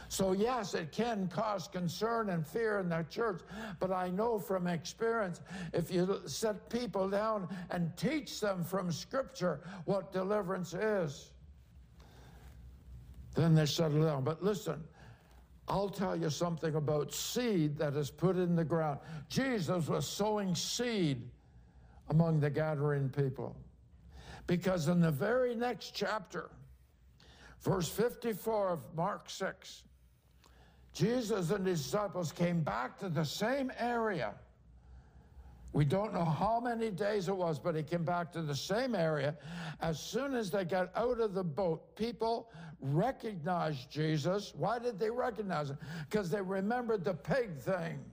So, 0.09 0.31
yes, 0.31 0.73
it 0.73 0.91
can 0.91 1.27
cause 1.27 1.67
concern 1.67 2.29
and 2.29 2.45
fear 2.45 2.79
in 2.79 2.89
the 2.89 3.05
church, 3.11 3.41
but 3.79 3.91
I 3.91 4.09
know 4.09 4.39
from 4.39 4.65
experience 4.65 5.39
if 5.71 5.91
you 5.91 6.19
set 6.25 6.67
people 6.67 7.07
down 7.07 7.47
and 7.69 7.95
teach 7.95 8.39
them 8.39 8.63
from 8.63 8.91
Scripture 8.91 9.61
what 9.85 10.11
deliverance 10.11 10.73
is, 10.73 11.29
then 13.35 13.53
they 13.53 13.67
settle 13.67 14.03
down. 14.03 14.23
But 14.23 14.43
listen, 14.43 14.83
I'll 15.67 15.89
tell 15.89 16.15
you 16.15 16.31
something 16.31 16.73
about 16.73 17.13
seed 17.13 17.77
that 17.77 17.95
is 17.95 18.09
put 18.09 18.35
in 18.35 18.55
the 18.55 18.65
ground. 18.65 18.99
Jesus 19.29 19.87
was 19.87 20.07
sowing 20.07 20.55
seed 20.55 21.29
among 22.09 22.39
the 22.39 22.49
Gadarene 22.49 23.15
people. 23.15 23.55
Because 24.47 24.87
in 24.87 24.99
the 25.01 25.11
very 25.11 25.53
next 25.53 25.91
chapter, 25.93 26.49
verse 27.61 27.87
54 27.87 28.69
of 28.69 28.79
Mark 28.95 29.29
6, 29.29 29.83
Jesus 30.99 31.51
and 31.51 31.65
his 31.65 31.81
disciples 31.81 32.33
came 32.33 32.59
back 32.59 32.99
to 32.99 33.07
the 33.07 33.23
same 33.23 33.71
area. 33.79 34.33
We 35.71 35.85
don't 35.85 36.13
know 36.13 36.25
how 36.25 36.59
many 36.59 36.91
days 36.91 37.29
it 37.29 37.35
was, 37.37 37.57
but 37.57 37.73
he 37.73 37.83
came 37.83 38.03
back 38.03 38.33
to 38.33 38.41
the 38.41 38.55
same 38.55 38.93
area. 38.95 39.37
As 39.79 39.97
soon 39.97 40.35
as 40.35 40.51
they 40.51 40.65
got 40.65 40.91
out 40.97 41.21
of 41.21 41.33
the 41.33 41.43
boat, 41.43 41.95
people 41.95 42.51
recognized 42.81 43.89
Jesus. 43.89 44.53
Why 44.57 44.77
did 44.77 44.99
they 44.99 45.09
recognize 45.09 45.69
him? 45.69 45.77
Because 46.09 46.29
they 46.29 46.41
remembered 46.41 47.05
the 47.05 47.13
pig 47.13 47.55
thing. 47.55 48.03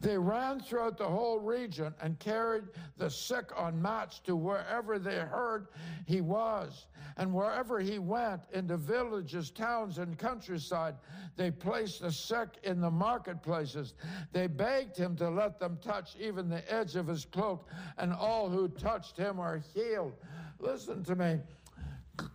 They 0.00 0.16
ran 0.16 0.60
throughout 0.60 0.96
the 0.96 1.08
whole 1.08 1.40
region 1.40 1.92
and 2.00 2.18
carried 2.20 2.64
the 2.96 3.10
sick 3.10 3.50
on 3.56 3.80
mats 3.82 4.20
to 4.20 4.36
wherever 4.36 4.98
they 4.98 5.16
heard 5.16 5.68
he 6.06 6.20
was. 6.20 6.86
And 7.16 7.34
wherever 7.34 7.80
he 7.80 7.98
went, 7.98 8.42
into 8.52 8.76
villages, 8.76 9.50
towns, 9.50 9.98
and 9.98 10.16
countryside, 10.16 10.94
they 11.36 11.50
placed 11.50 12.00
the 12.00 12.12
sick 12.12 12.48
in 12.62 12.80
the 12.80 12.90
marketplaces. 12.90 13.94
They 14.32 14.46
begged 14.46 14.96
him 14.96 15.16
to 15.16 15.28
let 15.28 15.58
them 15.58 15.78
touch 15.82 16.14
even 16.20 16.48
the 16.48 16.72
edge 16.72 16.94
of 16.94 17.08
his 17.08 17.24
cloak, 17.24 17.68
and 17.96 18.12
all 18.12 18.48
who 18.48 18.68
touched 18.68 19.16
him 19.16 19.38
were 19.38 19.60
healed. 19.74 20.12
Listen 20.60 21.02
to 21.04 21.16
me. 21.16 21.40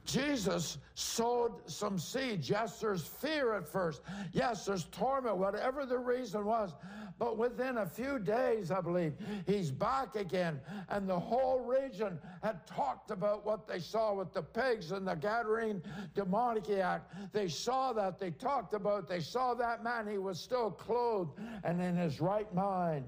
Jesus 0.05 0.77
sowed 0.93 1.53
some 1.65 1.97
seeds. 1.97 2.49
Yes, 2.49 2.79
there's 2.79 3.05
fear 3.05 3.53
at 3.53 3.67
first. 3.67 4.01
Yes, 4.31 4.65
there's 4.65 4.85
torment, 4.85 5.37
whatever 5.37 5.85
the 5.85 5.97
reason 5.97 6.45
was. 6.45 6.73
But 7.19 7.37
within 7.37 7.77
a 7.77 7.85
few 7.85 8.19
days, 8.19 8.71
I 8.71 8.81
believe, 8.81 9.13
he's 9.45 9.71
back 9.71 10.15
again. 10.15 10.59
And 10.89 11.07
the 11.07 11.19
whole 11.19 11.59
region 11.59 12.19
had 12.41 12.65
talked 12.67 13.11
about 13.11 13.45
what 13.45 13.67
they 13.67 13.79
saw 13.79 14.13
with 14.13 14.33
the 14.33 14.41
pigs 14.41 14.91
and 14.91 15.07
the 15.07 15.15
Gadarene 15.15 15.81
demoniac. 16.13 17.01
They 17.31 17.47
saw 17.47 17.93
that. 17.93 18.19
They 18.19 18.31
talked 18.31 18.73
about, 18.73 19.07
they 19.07 19.19
saw 19.19 19.53
that 19.55 19.83
man. 19.83 20.07
He 20.07 20.17
was 20.17 20.39
still 20.39 20.71
clothed 20.71 21.39
and 21.63 21.81
in 21.81 21.95
his 21.95 22.21
right 22.21 22.53
mind. 22.53 23.05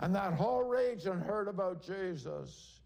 And 0.00 0.14
that 0.14 0.32
whole 0.34 0.62
region 0.62 1.20
heard 1.20 1.48
about 1.48 1.82
Jesus. 1.82 2.80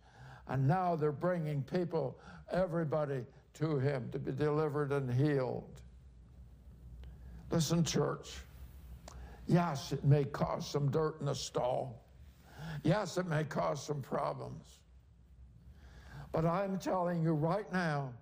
And 0.49 0.69
now 0.69 0.95
they're 0.95 1.13
bringing 1.13 1.63
people, 1.63 2.19
everybody, 2.53 3.25
to 3.55 3.79
him 3.79 4.09
to 4.11 4.19
be 4.19 4.33
delivered 4.33 4.93
and 4.93 5.13
healed. 5.13 5.81
Listen, 7.51 7.85
church. 7.85 8.39
Yes, 9.47 9.93
it 9.93 10.05
may 10.05 10.25
cause 10.25 10.69
some 10.69 10.91
dirt 10.91 11.21
in 11.21 11.27
the 11.27 11.35
stall. 11.35 12.03
Yes, 12.83 13.17
it 13.17 13.27
may 13.27 13.45
cause 13.45 13.85
some 13.85 14.01
problems. 14.01 14.81
But 16.33 16.45
I'm 16.45 16.79
telling 16.79 17.23
you 17.23 17.35
right 17.35 17.71
now 17.73 18.13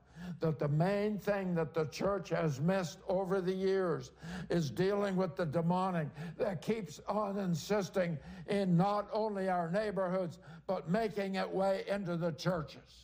that 0.41 0.59
the 0.59 0.69
main 0.69 1.19
thing 1.19 1.55
that 1.55 1.73
the 1.73 1.87
church 1.87 2.29
has 2.29 2.61
missed 2.61 2.99
over 3.09 3.41
the 3.41 3.53
years 3.53 4.11
is 4.51 4.71
dealing 4.71 5.17
with 5.17 5.35
the 5.35 5.47
demonic 5.47 6.09
that 6.37 6.61
keeps 6.61 7.01
on 7.09 7.39
insisting 7.39 8.19
in 8.49 8.77
not 8.77 9.09
only 9.13 9.49
our 9.49 9.71
neighborhoods, 9.71 10.39
but 10.67 10.91
making 10.91 11.37
it 11.37 11.51
way 11.51 11.85
into 11.89 12.17
the 12.17 12.33
churches 12.33 13.02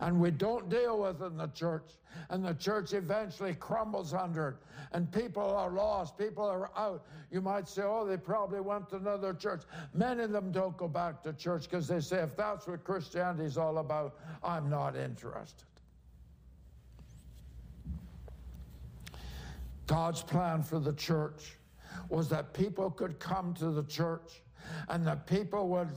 and 0.00 0.18
we 0.18 0.30
don't 0.30 0.68
deal 0.68 0.98
with 0.98 1.22
in 1.22 1.36
the 1.36 1.48
church. 1.48 1.92
And 2.30 2.44
the 2.44 2.54
church 2.54 2.92
eventually 2.92 3.54
crumbles 3.54 4.14
under 4.14 4.48
it. 4.48 4.54
And 4.92 5.10
people 5.12 5.42
are 5.42 5.70
lost. 5.70 6.18
People 6.18 6.44
are 6.44 6.70
out. 6.76 7.06
You 7.30 7.40
might 7.40 7.68
say, 7.68 7.82
oh, 7.82 8.06
they 8.06 8.16
probably 8.16 8.60
went 8.60 8.88
to 8.90 8.96
another 8.96 9.34
church. 9.34 9.62
Many 9.94 10.24
of 10.24 10.32
them 10.32 10.50
don't 10.50 10.76
go 10.76 10.88
back 10.88 11.22
to 11.24 11.32
church 11.32 11.64
because 11.64 11.86
they 11.86 12.00
say, 12.00 12.22
if 12.22 12.36
that's 12.36 12.66
what 12.66 12.82
Christianity 12.82 13.44
is 13.44 13.58
all 13.58 13.78
about, 13.78 14.16
I'm 14.42 14.70
not 14.70 14.96
interested. 14.96 15.66
God's 19.86 20.22
plan 20.22 20.62
for 20.62 20.78
the 20.78 20.92
church 20.94 21.56
was 22.08 22.28
that 22.28 22.54
people 22.54 22.90
could 22.90 23.18
come 23.18 23.52
to 23.54 23.70
the 23.70 23.82
church 23.84 24.40
and 24.88 25.06
that 25.06 25.26
people 25.26 25.68
would, 25.68 25.90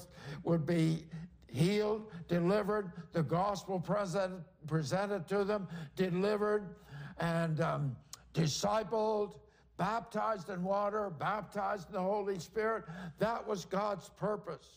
would 0.43 0.65
be 0.65 1.05
healed, 1.53 2.11
delivered, 2.27 2.91
the 3.11 3.23
gospel 3.23 3.79
presented, 3.79 4.43
presented 4.67 5.27
to 5.27 5.43
them, 5.43 5.67
delivered, 5.95 6.75
and 7.19 7.61
um, 7.61 7.95
discipled, 8.33 9.35
baptized 9.77 10.49
in 10.49 10.63
water, 10.63 11.11
baptized 11.11 11.87
in 11.89 11.93
the 11.93 12.01
Holy 12.01 12.39
Spirit. 12.39 12.85
That 13.19 13.47
was 13.47 13.65
God's 13.65 14.09
purpose. 14.09 14.67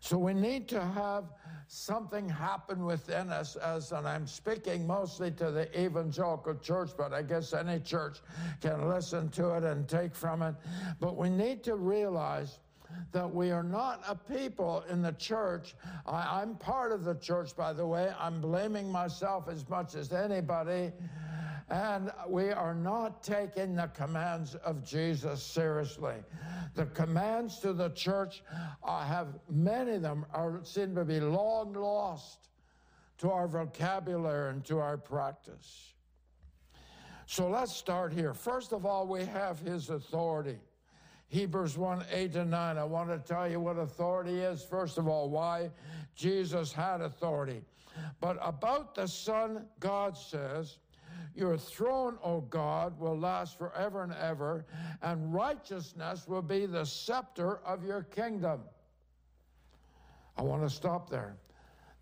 So 0.00 0.18
we 0.18 0.34
need 0.34 0.68
to 0.68 0.80
have 0.80 1.24
something 1.68 2.28
happen 2.28 2.84
within 2.84 3.30
us 3.30 3.56
as 3.56 3.92
and 3.92 4.08
I'm 4.08 4.26
speaking 4.26 4.86
mostly 4.86 5.30
to 5.32 5.50
the 5.50 5.68
evangelical 5.78 6.54
church 6.54 6.92
but 6.96 7.12
I 7.12 7.20
guess 7.20 7.52
any 7.52 7.78
church 7.78 8.20
can 8.62 8.88
listen 8.88 9.28
to 9.30 9.50
it 9.56 9.64
and 9.64 9.86
take 9.86 10.14
from 10.14 10.40
it 10.40 10.54
but 10.98 11.16
we 11.16 11.28
need 11.28 11.62
to 11.64 11.74
realize 11.74 12.58
that 13.12 13.32
we 13.32 13.50
are 13.50 13.62
not 13.62 14.02
a 14.08 14.14
people 14.14 14.84
in 14.88 15.02
the 15.02 15.12
church. 15.12 15.74
I, 16.06 16.42
am 16.42 16.56
part 16.56 16.92
of 16.92 17.04
the 17.04 17.14
church, 17.14 17.56
by 17.56 17.72
the 17.72 17.86
way. 17.86 18.12
I'm 18.18 18.40
blaming 18.40 18.90
myself 18.90 19.48
as 19.48 19.68
much 19.68 19.94
as 19.94 20.12
anybody. 20.12 20.92
And 21.70 22.10
we 22.26 22.50
are 22.50 22.74
not 22.74 23.22
taking 23.22 23.76
the 23.76 23.88
commands 23.88 24.54
of 24.56 24.82
Jesus 24.82 25.42
seriously. 25.42 26.14
The 26.74 26.86
commands 26.86 27.58
to 27.60 27.72
the 27.72 27.90
church 27.90 28.42
I 28.82 29.04
have 29.04 29.28
many 29.50 29.92
of 29.92 30.02
them 30.02 30.24
are 30.32 30.60
seem 30.62 30.94
to 30.94 31.04
be 31.04 31.20
long 31.20 31.74
lost 31.74 32.48
to 33.18 33.30
our 33.30 33.46
vocabulary 33.48 34.50
and 34.50 34.64
to 34.64 34.78
our 34.78 34.96
practice. 34.96 35.92
So 37.26 37.50
let's 37.50 37.76
start 37.76 38.12
here. 38.14 38.32
First 38.32 38.72
of 38.72 38.86
all, 38.86 39.06
we 39.06 39.26
have 39.26 39.58
his 39.60 39.90
authority. 39.90 40.58
Hebrews 41.28 41.76
1 41.76 42.06
8 42.10 42.36
and 42.36 42.50
9. 42.50 42.78
I 42.78 42.84
want 42.84 43.10
to 43.10 43.18
tell 43.18 43.48
you 43.48 43.60
what 43.60 43.78
authority 43.78 44.40
is. 44.40 44.64
First 44.64 44.96
of 44.96 45.06
all, 45.06 45.28
why 45.28 45.70
Jesus 46.14 46.72
had 46.72 47.02
authority. 47.02 47.62
But 48.20 48.38
about 48.40 48.94
the 48.94 49.06
Son, 49.06 49.66
God 49.78 50.16
says, 50.16 50.78
Your 51.34 51.58
throne, 51.58 52.18
O 52.24 52.40
God, 52.40 52.98
will 52.98 53.18
last 53.18 53.58
forever 53.58 54.02
and 54.02 54.14
ever, 54.14 54.64
and 55.02 55.34
righteousness 55.34 56.26
will 56.26 56.42
be 56.42 56.64
the 56.64 56.84
scepter 56.84 57.58
of 57.58 57.84
your 57.84 58.04
kingdom. 58.04 58.60
I 60.36 60.42
want 60.42 60.62
to 60.62 60.70
stop 60.70 61.10
there. 61.10 61.36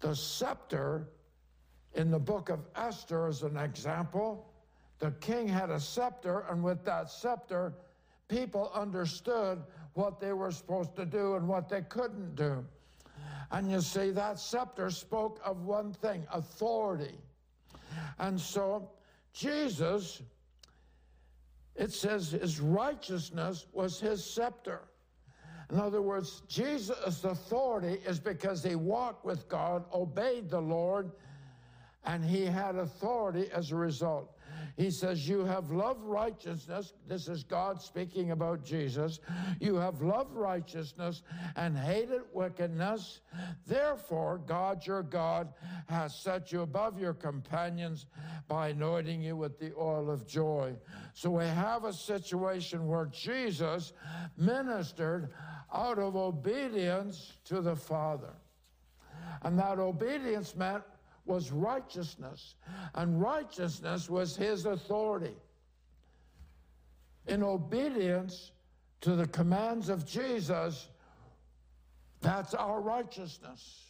The 0.01 0.15
scepter 0.15 1.09
in 1.95 2.11
the 2.11 2.19
book 2.19 2.49
of 2.49 2.61
Esther 2.77 3.29
is 3.29 3.43
an 3.43 3.57
example. 3.57 4.53
The 4.99 5.11
king 5.12 5.49
had 5.49 5.71
a 5.71 5.81
scepter, 5.81 6.45
and 6.51 6.62
with 6.62 6.85
that 6.85 7.11
scepter, 7.11 7.75
people 8.29 8.71
understood 8.75 9.62
what 9.95 10.21
they 10.21 10.33
were 10.33 10.51
supposed 10.51 10.95
to 10.97 11.07
do 11.07 11.35
and 11.35 11.47
what 11.47 11.69
they 11.69 11.83
couldn't 11.83 12.35
do. 12.35 12.65
And 13.51 13.71
you 13.71 13.81
see, 13.81 14.11
that 14.11 14.39
scepter 14.39 14.91
spoke 14.91 15.41
of 15.45 15.65
one 15.65 15.93
thing 15.93 16.27
authority. 16.33 17.19
And 18.19 18.41
so, 18.41 18.91
Jesus, 19.33 20.23
it 21.77 21.93
says 21.93 22.33
his 22.33 22.61
righteousness 22.61 23.67
was 23.73 24.01
his 24.01 24.25
scepter. 24.25 24.83
In 25.71 25.81
other 25.81 26.03
words, 26.03 26.43
Jesus' 26.49 27.25
authority 27.25 28.01
is 28.07 28.21
because 28.21 28.62
he 28.62 28.77
walked 28.77 29.25
with 29.25 29.49
God, 29.49 29.85
obeyed 29.93 30.49
the 30.49 30.61
Lord, 30.61 31.11
and 32.05 32.25
he 32.25 32.45
had 32.45 32.77
authority 32.77 33.49
as 33.53 33.73
a 33.73 33.77
result. 33.77 34.36
He 34.77 34.91
says, 34.91 35.29
You 35.29 35.45
have 35.45 35.71
loved 35.71 36.03
righteousness. 36.03 36.93
This 37.07 37.29
is 37.29 37.45
God 37.45 37.81
speaking 37.81 38.31
about 38.31 38.65
Jesus. 38.65 39.21
You 39.61 39.77
have 39.77 40.03
loved 40.03 40.35
righteousness 40.35 41.23
and 41.57 41.77
hated 41.77 42.23
wickedness. 42.33 43.21
Therefore, 43.67 44.41
God 44.47 44.87
your 44.87 45.03
God 45.03 45.53
has 45.89 46.15
set 46.15 46.53
you 46.53 46.63
above 46.63 46.99
your 46.99 47.15
companions 47.15 48.07
by 48.49 48.69
anointing 48.69 49.23
you 49.23 49.37
with 49.37 49.59
the 49.59 49.73
oil 49.77 50.11
of 50.11 50.27
joy. 50.27 50.75
So 51.15 51.31
we 51.31 51.45
have 51.45 51.85
a 51.85 51.93
situation 51.93 52.87
where 52.87 53.07
Jesus 53.07 53.93
ministered 54.37 55.31
out 55.73 55.99
of 55.99 56.17
obedience 56.17 57.33
to 57.45 57.61
the 57.61 57.77
Father. 57.77 58.35
And 59.43 59.59
that 59.59 59.79
obedience 59.79 60.57
meant 60.57 60.83
was 61.27 61.51
righteousness, 61.51 62.55
and 62.95 63.21
righteousness 63.21 64.09
was 64.09 64.37
his 64.37 64.65
authority. 64.67 65.37
In 67.27 67.43
obedience 67.43 68.53
to 69.01 69.17
the 69.17 69.27
commands 69.27 69.89
of 69.89 70.07
Jesus, 70.07 70.89
that's 72.21 72.55
our 72.55 72.81
righteousness. 72.81 73.83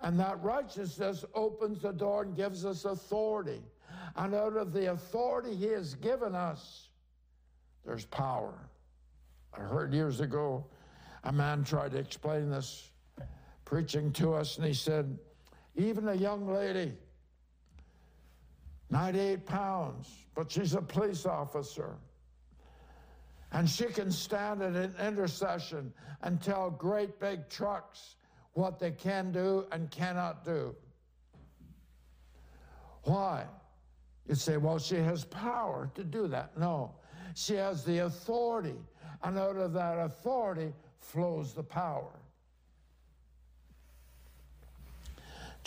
And 0.00 0.18
that 0.20 0.42
righteousness 0.42 1.24
opens 1.34 1.82
the 1.82 1.92
door 1.92 2.22
and 2.22 2.36
gives 2.36 2.64
us 2.64 2.84
authority. 2.84 3.62
And 4.16 4.34
out 4.34 4.56
of 4.56 4.72
the 4.72 4.92
authority 4.92 5.54
he 5.54 5.66
has 5.66 5.94
given 5.94 6.34
us, 6.34 6.88
there's 7.84 8.04
power. 8.04 8.68
I 9.56 9.60
heard 9.60 9.92
years 9.92 10.20
ago 10.20 10.66
a 11.24 11.32
man 11.32 11.64
tried 11.64 11.92
to 11.92 11.98
explain 11.98 12.50
this 12.50 12.90
preaching 13.64 14.12
to 14.12 14.34
us, 14.34 14.56
and 14.56 14.66
he 14.66 14.72
said, 14.72 15.18
even 15.78 16.08
a 16.08 16.14
young 16.14 16.52
lady, 16.52 16.92
98 18.90 19.46
pounds, 19.46 20.08
but 20.34 20.50
she's 20.50 20.74
a 20.74 20.82
police 20.82 21.24
officer. 21.24 21.94
And 23.52 23.70
she 23.70 23.84
can 23.86 24.10
stand 24.10 24.60
at 24.60 24.74
an 24.74 24.94
intersection 25.00 25.92
and 26.22 26.42
tell 26.42 26.68
great 26.70 27.18
big 27.20 27.48
trucks 27.48 28.16
what 28.52 28.78
they 28.78 28.90
can 28.90 29.30
do 29.30 29.66
and 29.72 29.90
cannot 29.90 30.44
do. 30.44 30.74
Why? 33.04 33.44
You 34.28 34.34
say, 34.34 34.56
well, 34.56 34.78
she 34.78 34.96
has 34.96 35.24
power 35.24 35.90
to 35.94 36.04
do 36.04 36.26
that. 36.28 36.58
No, 36.58 36.92
she 37.34 37.54
has 37.54 37.84
the 37.84 37.98
authority, 37.98 38.76
and 39.22 39.38
out 39.38 39.56
of 39.56 39.72
that 39.74 39.98
authority 39.98 40.74
flows 40.98 41.54
the 41.54 41.62
power. 41.62 42.17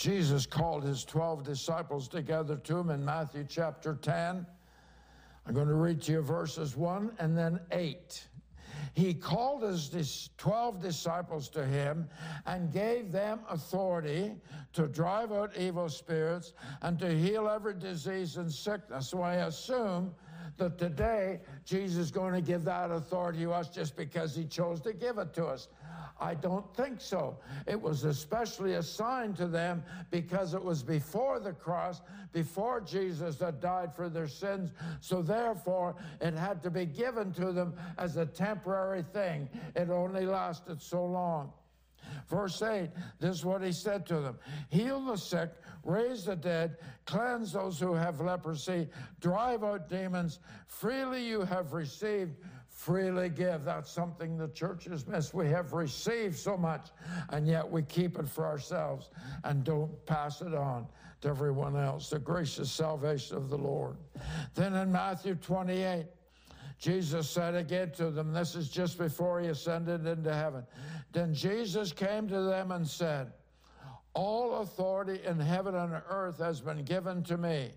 Jesus 0.02 0.46
called 0.46 0.82
his 0.82 1.04
12 1.04 1.44
disciples 1.44 2.08
together 2.08 2.56
to 2.56 2.76
him 2.76 2.90
in 2.90 3.04
Matthew 3.04 3.46
chapter 3.48 3.94
10. 3.94 4.44
I'm 5.46 5.54
going 5.54 5.68
to 5.68 5.74
read 5.74 6.02
to 6.02 6.12
you 6.12 6.22
verses 6.22 6.76
1 6.76 7.12
and 7.20 7.38
then 7.38 7.60
8. 7.70 8.26
He 8.94 9.14
called 9.14 9.62
his 9.62 10.30
12 10.38 10.82
disciples 10.82 11.48
to 11.50 11.64
him 11.64 12.08
and 12.46 12.72
gave 12.72 13.12
them 13.12 13.42
authority 13.48 14.34
to 14.72 14.88
drive 14.88 15.30
out 15.30 15.56
evil 15.56 15.88
spirits 15.88 16.52
and 16.80 16.98
to 16.98 17.14
heal 17.14 17.48
every 17.48 17.78
disease 17.78 18.38
and 18.38 18.52
sickness. 18.52 19.08
So 19.08 19.22
I 19.22 19.34
assume 19.46 20.12
that 20.56 20.78
today 20.78 21.38
Jesus 21.64 21.98
is 21.98 22.10
going 22.10 22.34
to 22.34 22.40
give 22.40 22.64
that 22.64 22.90
authority 22.90 23.44
to 23.44 23.52
us 23.52 23.68
just 23.68 23.96
because 23.96 24.34
he 24.34 24.46
chose 24.46 24.80
to 24.80 24.92
give 24.92 25.18
it 25.18 25.32
to 25.34 25.46
us. 25.46 25.68
I 26.22 26.34
don't 26.34 26.72
think 26.76 27.00
so. 27.00 27.36
It 27.66 27.80
was 27.80 28.04
especially 28.04 28.74
assigned 28.74 29.36
to 29.38 29.48
them 29.48 29.82
because 30.12 30.54
it 30.54 30.62
was 30.62 30.80
before 30.80 31.40
the 31.40 31.52
cross, 31.52 32.00
before 32.32 32.80
Jesus 32.80 33.40
had 33.40 33.60
died 33.60 33.92
for 33.92 34.08
their 34.08 34.28
sins. 34.28 34.70
So 35.00 35.20
therefore, 35.20 35.96
it 36.20 36.34
had 36.34 36.62
to 36.62 36.70
be 36.70 36.86
given 36.86 37.32
to 37.32 37.50
them 37.50 37.74
as 37.98 38.16
a 38.16 38.24
temporary 38.24 39.02
thing. 39.02 39.48
It 39.74 39.90
only 39.90 40.24
lasted 40.24 40.80
so 40.80 41.04
long. 41.04 41.52
Verse 42.28 42.62
8, 42.62 42.90
this 43.18 43.36
is 43.36 43.44
what 43.44 43.62
he 43.62 43.72
said 43.72 44.06
to 44.06 44.20
them 44.20 44.38
Heal 44.68 45.00
the 45.00 45.16
sick, 45.16 45.50
raise 45.82 46.24
the 46.24 46.36
dead, 46.36 46.76
cleanse 47.04 47.52
those 47.52 47.80
who 47.80 47.94
have 47.94 48.20
leprosy, 48.20 48.88
drive 49.20 49.64
out 49.64 49.88
demons. 49.88 50.38
Freely 50.66 51.24
you 51.24 51.42
have 51.42 51.72
received, 51.72 52.36
freely 52.82 53.28
give. 53.28 53.64
That's 53.64 53.90
something 53.90 54.36
the 54.36 54.48
church 54.48 54.86
has 54.86 55.06
missed. 55.06 55.34
We 55.34 55.46
have 55.48 55.72
received 55.72 56.36
so 56.36 56.56
much, 56.56 56.88
and 57.28 57.46
yet 57.46 57.70
we 57.70 57.82
keep 57.82 58.18
it 58.18 58.28
for 58.28 58.44
ourselves 58.44 59.10
and 59.44 59.62
don't 59.62 60.04
pass 60.04 60.40
it 60.40 60.52
on 60.52 60.88
to 61.20 61.28
everyone 61.28 61.76
else. 61.76 62.10
The 62.10 62.18
gracious 62.18 62.72
salvation 62.72 63.36
of 63.36 63.50
the 63.50 63.56
Lord. 63.56 63.98
Then 64.56 64.74
in 64.74 64.90
Matthew 64.90 65.36
28, 65.36 66.06
Jesus 66.80 67.30
said 67.30 67.54
again 67.54 67.92
to 67.92 68.10
them, 68.10 68.32
this 68.32 68.56
is 68.56 68.68
just 68.68 68.98
before 68.98 69.40
he 69.40 69.46
ascended 69.46 70.04
into 70.04 70.34
heaven. 70.34 70.66
Then 71.12 71.32
Jesus 71.32 71.92
came 71.92 72.26
to 72.26 72.42
them 72.42 72.72
and 72.72 72.84
said, 72.86 73.32
All 74.14 74.56
authority 74.56 75.20
in 75.24 75.38
heaven 75.38 75.76
and 75.76 76.02
earth 76.10 76.38
has 76.38 76.60
been 76.60 76.82
given 76.82 77.22
to 77.24 77.36
me. 77.36 77.70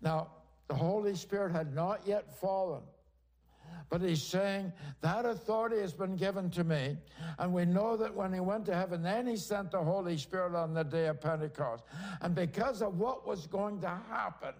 Now, 0.00 0.28
the 0.68 0.74
Holy 0.74 1.16
Spirit 1.16 1.50
had 1.50 1.74
not 1.74 2.02
yet 2.06 2.32
fallen. 2.40 2.82
But 3.88 4.02
he's 4.02 4.22
saying, 4.22 4.72
That 5.00 5.24
authority 5.24 5.80
has 5.80 5.92
been 5.92 6.16
given 6.16 6.50
to 6.50 6.64
me. 6.64 6.96
And 7.38 7.52
we 7.52 7.64
know 7.64 7.96
that 7.96 8.14
when 8.14 8.32
he 8.32 8.40
went 8.40 8.66
to 8.66 8.74
heaven, 8.74 9.02
then 9.02 9.26
he 9.26 9.36
sent 9.36 9.70
the 9.70 9.82
Holy 9.82 10.16
Spirit 10.16 10.54
on 10.54 10.74
the 10.74 10.84
day 10.84 11.06
of 11.06 11.20
Pentecost. 11.20 11.84
And 12.20 12.34
because 12.34 12.82
of 12.82 12.98
what 12.98 13.26
was 13.26 13.46
going 13.46 13.80
to 13.82 14.00
happen, 14.10 14.54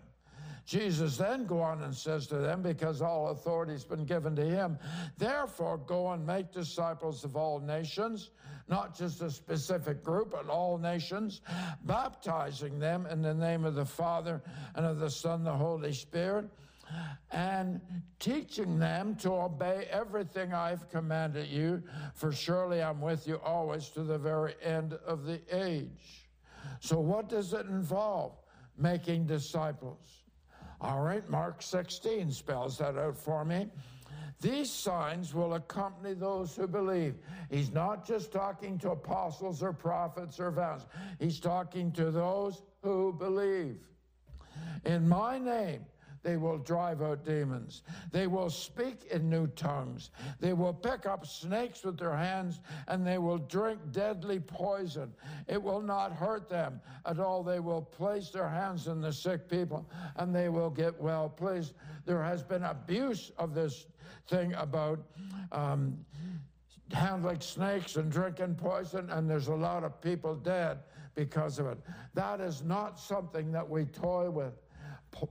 Jesus 0.66 1.16
then 1.16 1.46
go 1.46 1.60
on 1.60 1.82
and 1.82 1.94
says 1.94 2.26
to 2.26 2.38
them, 2.38 2.60
because 2.60 3.00
all 3.00 3.28
authority 3.28 3.72
has 3.72 3.84
been 3.84 4.04
given 4.04 4.34
to 4.34 4.44
him, 4.44 4.78
therefore 5.16 5.78
go 5.78 6.10
and 6.10 6.26
make 6.26 6.52
disciples 6.52 7.24
of 7.24 7.36
all 7.36 7.60
nations, 7.60 8.30
not 8.68 8.96
just 8.96 9.22
a 9.22 9.30
specific 9.30 10.02
group, 10.02 10.32
but 10.32 10.48
all 10.48 10.76
nations, 10.76 11.40
baptizing 11.84 12.80
them 12.80 13.06
in 13.06 13.22
the 13.22 13.32
name 13.32 13.64
of 13.64 13.76
the 13.76 13.84
Father 13.84 14.42
and 14.74 14.84
of 14.84 14.98
the 14.98 15.10
Son, 15.10 15.44
the 15.44 15.52
Holy 15.52 15.92
Spirit 15.92 16.46
and 17.30 17.80
teaching 18.18 18.78
them 18.78 19.16
to 19.16 19.32
obey 19.32 19.88
everything 19.90 20.52
I've 20.52 20.88
commanded 20.88 21.48
you, 21.48 21.82
for 22.14 22.32
surely 22.32 22.82
I'm 22.82 23.00
with 23.00 23.26
you 23.26 23.36
always 23.44 23.88
to 23.90 24.02
the 24.02 24.18
very 24.18 24.54
end 24.62 24.94
of 25.06 25.24
the 25.24 25.40
age. 25.50 26.28
So, 26.80 26.98
what 27.00 27.28
does 27.28 27.52
it 27.52 27.66
involve? 27.66 28.32
Making 28.78 29.26
disciples. 29.26 30.24
All 30.80 31.00
right, 31.00 31.26
Mark 31.30 31.62
16 31.62 32.30
spells 32.30 32.78
that 32.78 32.98
out 32.98 33.16
for 33.16 33.44
me. 33.44 33.70
These 34.40 34.70
signs 34.70 35.32
will 35.32 35.54
accompany 35.54 36.12
those 36.12 36.54
who 36.54 36.66
believe. 36.66 37.14
He's 37.50 37.72
not 37.72 38.06
just 38.06 38.32
talking 38.32 38.78
to 38.80 38.90
apostles 38.90 39.62
or 39.62 39.72
prophets 39.72 40.38
or 40.38 40.48
evangelists, 40.48 40.88
he's 41.18 41.40
talking 41.40 41.90
to 41.92 42.10
those 42.10 42.62
who 42.82 43.14
believe. 43.14 43.78
In 44.84 45.08
my 45.08 45.38
name, 45.38 45.86
they 46.26 46.36
will 46.36 46.58
drive 46.58 47.02
out 47.02 47.24
demons. 47.24 47.84
They 48.10 48.26
will 48.26 48.50
speak 48.50 49.04
in 49.12 49.30
new 49.30 49.46
tongues. 49.46 50.10
They 50.40 50.54
will 50.54 50.74
pick 50.74 51.06
up 51.06 51.24
snakes 51.24 51.84
with 51.84 51.96
their 51.96 52.16
hands 52.16 52.58
and 52.88 53.06
they 53.06 53.18
will 53.18 53.38
drink 53.38 53.78
deadly 53.92 54.40
poison. 54.40 55.12
It 55.46 55.62
will 55.62 55.80
not 55.80 56.12
hurt 56.12 56.48
them 56.48 56.80
at 57.04 57.20
all. 57.20 57.44
They 57.44 57.60
will 57.60 57.80
place 57.80 58.30
their 58.30 58.48
hands 58.48 58.88
on 58.88 59.00
the 59.00 59.12
sick 59.12 59.48
people 59.48 59.88
and 60.16 60.34
they 60.34 60.48
will 60.48 60.68
get 60.68 61.00
well. 61.00 61.28
Please, 61.28 61.74
there 62.06 62.24
has 62.24 62.42
been 62.42 62.64
abuse 62.64 63.30
of 63.38 63.54
this 63.54 63.86
thing 64.26 64.52
about 64.54 64.98
um, 65.52 65.96
handling 66.90 67.38
snakes 67.38 67.94
and 67.94 68.10
drinking 68.10 68.56
poison, 68.56 69.10
and 69.10 69.30
there's 69.30 69.46
a 69.46 69.54
lot 69.54 69.84
of 69.84 70.00
people 70.00 70.34
dead 70.34 70.80
because 71.14 71.60
of 71.60 71.66
it. 71.66 71.78
That 72.14 72.40
is 72.40 72.64
not 72.64 72.98
something 72.98 73.52
that 73.52 73.68
we 73.68 73.84
toy 73.84 74.28
with. 74.28 74.54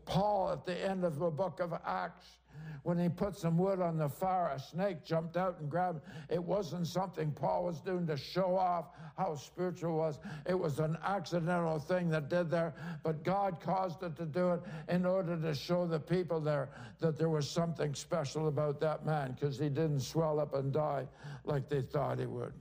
Paul 0.05 0.51
at 0.51 0.65
the 0.65 0.75
end 0.75 1.03
of 1.03 1.19
the 1.19 1.29
book 1.29 1.59
of 1.59 1.73
Acts, 1.86 2.38
when 2.83 2.97
he 2.99 3.09
put 3.09 3.36
some 3.36 3.57
wood 3.57 3.81
on 3.81 3.97
the 3.97 4.07
fire, 4.07 4.51
a 4.55 4.59
snake 4.59 5.03
jumped 5.03 5.38
out 5.38 5.59
and 5.59 5.69
grabbed 5.69 6.01
it. 6.29 6.41
Wasn't 6.41 6.88
something 6.88 7.31
Paul 7.31 7.65
was 7.65 7.81
doing 7.81 8.05
to 8.07 8.15
show 8.15 8.55
off 8.55 8.89
how 9.17 9.36
spiritual 9.36 9.97
was. 9.97 10.19
It 10.45 10.57
was 10.57 10.79
an 10.79 10.97
accidental 11.03 11.79
thing 11.79 12.09
that 12.09 12.29
did 12.29 12.49
there, 12.49 12.73
but 13.03 13.23
God 13.23 13.59
caused 13.59 14.03
it 14.03 14.15
to 14.17 14.25
do 14.25 14.53
it 14.53 14.61
in 14.88 15.05
order 15.05 15.36
to 15.36 15.53
show 15.53 15.88
the 15.88 15.99
people 15.99 16.39
there 16.39 16.69
that 16.99 17.17
there 17.17 17.29
was 17.29 17.49
something 17.49 17.93
special 17.95 18.47
about 18.47 18.79
that 18.81 19.05
man 19.05 19.31
because 19.31 19.57
he 19.57 19.69
didn't 19.69 20.01
swell 20.01 20.39
up 20.39 20.53
and 20.53 20.71
die 20.71 21.07
like 21.43 21.67
they 21.67 21.81
thought 21.81 22.19
he 22.19 22.25
would. 22.25 22.53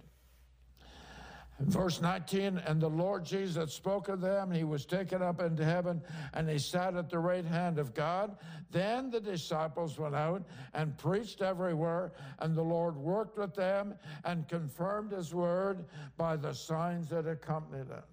Verse 1.60 2.00
19, 2.00 2.58
and 2.66 2.80
the 2.80 2.88
Lord 2.88 3.24
Jesus 3.24 3.72
spoke 3.72 4.08
of 4.08 4.20
them, 4.20 4.50
he 4.50 4.64
was 4.64 4.84
taken 4.84 5.22
up 5.22 5.40
into 5.40 5.64
heaven, 5.64 6.02
and 6.32 6.50
he 6.50 6.58
sat 6.58 6.96
at 6.96 7.08
the 7.08 7.18
right 7.18 7.44
hand 7.44 7.78
of 7.78 7.94
God. 7.94 8.36
Then 8.72 9.08
the 9.08 9.20
disciples 9.20 9.96
went 9.96 10.16
out 10.16 10.42
and 10.74 10.98
preached 10.98 11.42
everywhere, 11.42 12.12
and 12.40 12.56
the 12.56 12.62
Lord 12.62 12.96
worked 12.96 13.38
with 13.38 13.54
them 13.54 13.94
and 14.24 14.48
confirmed 14.48 15.12
his 15.12 15.32
word 15.32 15.84
by 16.16 16.34
the 16.34 16.52
signs 16.52 17.08
that 17.10 17.28
accompanied 17.28 17.88
it. 17.88 18.04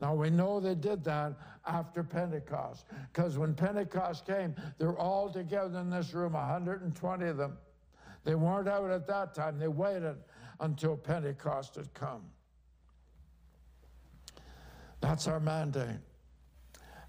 Now 0.00 0.14
we 0.14 0.30
know 0.30 0.58
they 0.58 0.74
did 0.74 1.04
that 1.04 1.34
after 1.66 2.02
Pentecost, 2.02 2.86
because 3.12 3.36
when 3.36 3.52
Pentecost 3.52 4.24
came, 4.24 4.54
they're 4.78 4.98
all 4.98 5.28
together 5.28 5.78
in 5.80 5.90
this 5.90 6.14
room, 6.14 6.32
120 6.32 7.26
of 7.26 7.36
them. 7.36 7.58
They 8.24 8.34
weren't 8.34 8.68
out 8.68 8.90
at 8.90 9.06
that 9.06 9.34
time, 9.34 9.58
they 9.58 9.68
waited 9.68 10.16
until 10.60 10.96
Pentecost 10.96 11.74
had 11.74 11.92
come. 11.92 12.22
That's 15.00 15.26
our 15.26 15.40
mandate. 15.40 15.98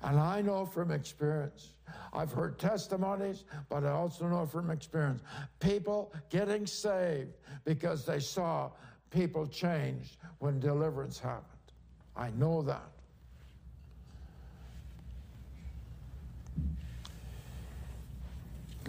And 0.04 0.20
I 0.20 0.42
know 0.42 0.66
from 0.66 0.92
experience, 0.92 1.70
I've 2.14 2.32
heard 2.32 2.58
testimonies, 2.58 3.44
but 3.70 3.84
I 3.84 3.92
also 3.92 4.28
know 4.28 4.46
from 4.46 4.72
experience, 4.72 5.22
people 5.60 6.14
getting 6.30 6.66
saved 6.66 7.38
because 7.66 8.06
they 8.06 8.20
saw 8.20 8.72
people 9.12 9.46
changed 9.46 10.18
when 10.40 10.60
deliverance 10.60 11.20
happened. 11.20 11.46
I 12.16 12.30
know 12.32 12.62
that. 12.64 12.90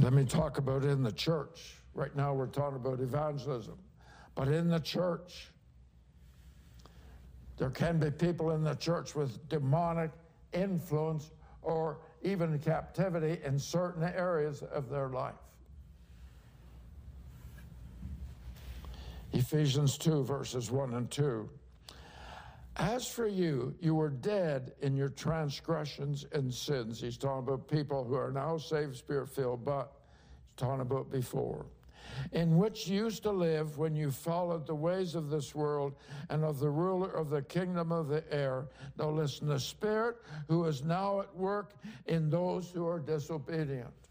Let 0.00 0.14
me 0.14 0.24
talk 0.24 0.58
about 0.58 0.84
in 0.84 1.02
the 1.02 1.12
church. 1.12 1.76
Right 1.94 2.14
now, 2.16 2.32
we're 2.32 2.46
talking 2.46 2.76
about 2.76 3.00
evangelism, 3.00 3.76
but 4.34 4.48
in 4.48 4.68
the 4.68 4.80
church, 4.80 5.52
there 7.58 7.70
can 7.70 7.98
be 7.98 8.10
people 8.10 8.52
in 8.52 8.64
the 8.64 8.74
church 8.74 9.14
with 9.14 9.48
demonic 9.48 10.10
influence 10.52 11.30
or 11.62 11.98
even 12.22 12.58
captivity 12.58 13.40
in 13.44 13.58
certain 13.58 14.02
areas 14.02 14.62
of 14.62 14.88
their 14.88 15.08
life. 15.08 15.34
Ephesians 19.32 19.96
2, 19.96 20.24
verses 20.24 20.70
1 20.70 20.94
and 20.94 21.10
2. 21.10 21.48
As 22.76 23.06
for 23.06 23.26
you, 23.26 23.74
you 23.80 23.94
were 23.94 24.08
dead 24.08 24.72
in 24.80 24.96
your 24.96 25.10
transgressions 25.10 26.26
and 26.32 26.52
sins. 26.52 27.00
He's 27.00 27.16
talking 27.16 27.46
about 27.46 27.68
people 27.68 28.04
who 28.04 28.14
are 28.14 28.30
now 28.30 28.56
saved, 28.56 28.96
spirit 28.96 29.28
filled, 29.28 29.64
but 29.64 29.92
he's 30.48 30.56
talking 30.56 30.80
about 30.80 31.10
before 31.10 31.66
in 32.32 32.56
which 32.56 32.86
you 32.88 33.04
used 33.04 33.22
to 33.24 33.30
live 33.30 33.78
when 33.78 33.94
you 33.94 34.10
followed 34.10 34.66
the 34.66 34.74
ways 34.74 35.14
of 35.14 35.30
this 35.30 35.54
world 35.54 35.94
and 36.30 36.44
of 36.44 36.58
the 36.58 36.70
ruler 36.70 37.10
of 37.10 37.30
the 37.30 37.42
kingdom 37.42 37.92
of 37.92 38.08
the 38.08 38.24
air. 38.32 38.66
Now 38.98 39.10
listen, 39.10 39.48
the 39.48 39.60
Spirit 39.60 40.16
who 40.48 40.64
is 40.64 40.82
now 40.82 41.20
at 41.20 41.34
work 41.36 41.74
in 42.06 42.30
those 42.30 42.70
who 42.70 42.86
are 42.86 42.98
disobedient. 42.98 44.01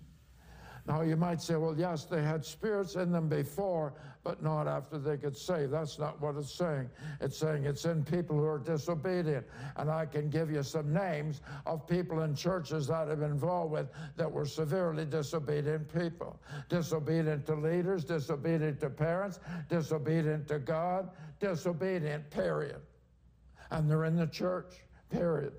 Now 0.92 1.04
you 1.04 1.16
might 1.16 1.42
say, 1.42 1.56
well, 1.56 1.74
yes, 1.78 2.04
they 2.04 2.22
had 2.22 2.44
spirits 2.44 2.96
in 2.96 3.14
them 3.14 3.30
before, 3.30 3.94
but 4.26 4.44
not 4.44 4.68
after 4.68 4.98
they 4.98 5.16
get 5.16 5.38
saved. 5.38 5.72
That's 5.72 5.98
not 5.98 6.20
what 6.20 6.36
it's 6.36 6.52
saying. 6.52 6.90
It's 7.22 7.38
saying 7.38 7.64
it's 7.64 7.86
in 7.86 8.04
people 8.04 8.36
who 8.36 8.44
are 8.44 8.60
disobedient. 8.60 9.46
And 9.78 9.90
I 9.90 10.06
can 10.06 10.30
give 10.30 10.52
you 10.52 10.64
some 10.64 10.92
names 10.92 11.40
of 11.66 11.88
people 11.88 12.24
in 12.24 12.36
churches 12.36 12.88
that 12.88 13.08
I've 13.08 13.22
been 13.22 13.32
involved 13.32 13.72
with 13.72 13.88
that 14.18 14.30
were 14.30 14.46
severely 14.46 15.06
disobedient 15.06 15.88
people. 15.94 16.38
Disobedient 16.68 17.46
to 17.46 17.56
leaders, 17.56 18.04
disobedient 18.04 18.82
to 18.82 18.90
parents, 18.90 19.40
disobedient 19.70 20.46
to 20.50 20.60
God, 20.60 21.12
disobedient, 21.40 22.30
period. 22.32 22.82
And 23.70 23.90
they're 23.90 24.04
in 24.04 24.18
the 24.18 24.28
church, 24.28 24.84
period. 25.10 25.54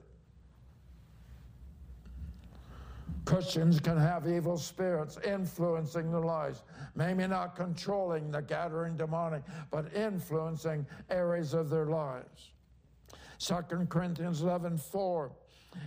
Christians 3.24 3.78
can 3.78 3.96
have 3.96 4.26
evil 4.28 4.58
spirits 4.58 5.18
influencing 5.24 6.10
their 6.10 6.20
lives, 6.20 6.62
maybe 6.96 7.26
not 7.26 7.54
controlling 7.54 8.30
the 8.30 8.42
gathering 8.42 8.96
demonic, 8.96 9.42
but 9.70 9.94
influencing 9.94 10.84
areas 11.08 11.54
of 11.54 11.70
their 11.70 11.86
lives. 11.86 12.50
2 13.38 13.86
Corinthians 13.88 14.42
11 14.42 14.76
4. 14.76 15.32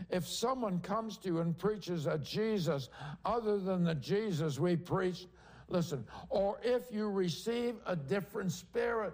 If 0.10 0.28
someone 0.28 0.80
comes 0.80 1.18
to 1.18 1.28
you 1.28 1.40
and 1.40 1.58
preaches 1.58 2.08
a 2.08 2.18
Jesus 2.18 2.90
other 3.24 3.60
than 3.60 3.84
the 3.84 3.96
Jesus 3.96 4.60
we 4.60 4.76
preach, 4.76 5.28
listen, 5.68 6.06
or 6.30 6.60
if 6.64 6.92
you 6.92 7.10
receive 7.10 7.76
a 7.86 7.96
different 7.96 8.52
spirit, 8.52 9.14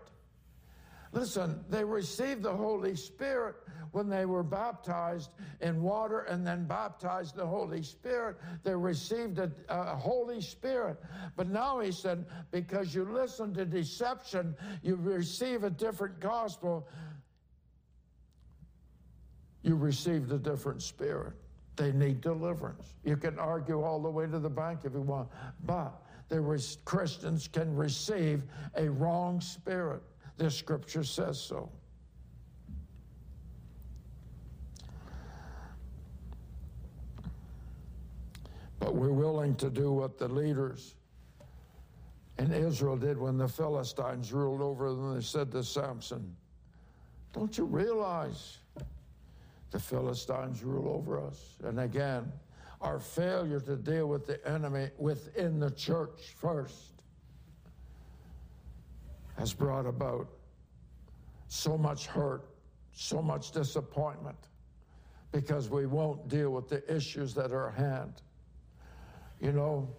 Listen, 1.14 1.64
they 1.70 1.84
received 1.84 2.44
the 2.44 2.56
Holy 2.56 2.96
Spirit 2.96 3.56
when 3.92 4.08
they 4.08 4.26
were 4.26 4.44
baptized 4.44 5.34
in 5.60 5.82
water 5.82 6.22
and 6.22 6.48
then 6.48 6.66
baptized 6.66 7.36
the 7.36 7.46
Holy 7.46 7.84
Spirit. 7.84 8.38
They 8.64 8.74
received 8.74 9.38
a, 9.40 9.52
a, 9.68 9.96
Holy 9.96 10.42
Spirit. 10.42 10.98
But 11.36 11.50
now 11.50 11.80
he 11.80 11.92
said, 11.92 12.26
because 12.52 12.96
you 12.96 13.04
listen 13.04 13.54
to 13.56 13.66
deception, 13.66 14.56
you 14.82 14.96
receive 14.96 15.66
a 15.66 15.70
different 15.70 16.22
gospel. 16.22 16.88
You 19.64 19.76
received 19.76 20.32
a 20.32 20.38
different 20.38 20.82
spirit. 20.82 21.34
They 21.76 21.92
need 21.92 22.22
deliverance. 22.22 22.94
You 23.04 23.18
can 23.18 23.38
argue 23.38 23.82
all 23.82 24.02
the 24.02 24.10
way 24.10 24.28
to 24.28 24.40
the 24.40 24.50
bank 24.50 24.82
if 24.86 24.94
you 24.94 25.02
want, 25.02 25.30
but 25.66 26.02
there 26.30 26.58
Christians 26.86 27.50
can 27.50 27.76
receive 27.76 28.44
a 28.76 28.90
wrong 28.90 29.42
spirit. 29.42 30.02
The 30.38 30.50
scripture 30.50 31.04
says 31.04 31.40
so. 31.40 31.70
But 38.80 38.96
we're 38.96 39.12
willing 39.12 39.56
to 39.56 39.70
do 39.70 39.92
what 39.92 40.18
the 40.18 40.28
leaders 40.28 40.96
in 42.40 42.52
Israel 42.52 42.98
did 42.98 43.18
when 43.18 43.38
the 43.38 43.48
Philistines 43.48 44.34
ruled 44.34 44.62
over 44.62 44.90
them. 44.90 45.14
They 45.14 45.22
said 45.22 45.52
to 45.52 45.64
Samson, 45.64 46.36
Don't 47.34 47.56
you 47.58 47.66
realize 47.66 48.58
the 49.70 49.80
Philistines 49.80 50.64
rule 50.64 50.90
over 50.90 51.24
us? 51.24 51.58
And 51.64 51.80
again, 51.80 52.32
our 52.82 53.00
failure 53.00 53.60
to 53.60 53.76
deal 53.76 54.08
with 54.08 54.26
the 54.26 54.46
enemy 54.50 54.90
within 54.98 55.60
the 55.60 55.70
church 55.70 56.34
first 56.36 56.91
has 59.38 59.54
brought 59.54 59.86
about 59.86 60.28
so 61.48 61.78
much 61.78 62.08
hurt, 62.08 62.46
so 62.92 63.22
much 63.22 63.52
disappointment, 63.52 64.38
because 65.32 65.70
we 65.70 65.86
won't 65.86 66.28
deal 66.28 66.52
with 66.52 66.68
the 66.68 66.84
issues 66.94 67.34
that 67.34 67.52
are 67.52 67.70
at 67.70 67.76
hand. 67.76 68.22
You 69.40 69.52
know, 69.52 69.90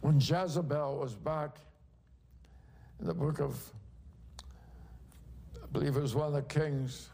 when 0.00 0.20
Jezebel 0.20 0.98
was 0.98 1.14
back 1.14 1.56
in 3.00 3.06
the 3.06 3.14
book 3.14 3.40
of, 3.40 3.58
I 5.62 5.66
believe 5.72 5.96
it 5.96 6.00
was 6.00 6.14
one 6.14 6.26
of 6.26 6.32
the 6.32 6.42
kings, 6.42 7.10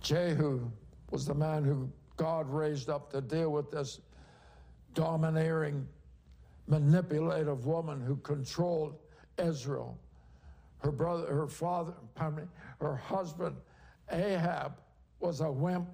Jehu 0.00 0.70
was 1.10 1.26
the 1.26 1.34
man 1.34 1.64
who 1.64 1.90
God 2.16 2.48
raised 2.48 2.88
up 2.88 3.10
to 3.12 3.20
deal 3.20 3.50
with 3.50 3.70
this 3.70 4.00
domineering 4.94 5.86
manipulative 6.66 7.66
woman 7.66 8.00
who 8.00 8.16
controlled 8.16 8.96
Israel. 9.38 9.98
Her 10.78 10.92
brother, 10.92 11.26
her 11.26 11.46
father, 11.46 11.92
pardon 12.14 12.40
me, 12.40 12.42
her 12.80 12.96
husband, 12.96 13.56
Ahab, 14.10 14.72
was 15.20 15.40
a 15.40 15.50
wimp. 15.50 15.88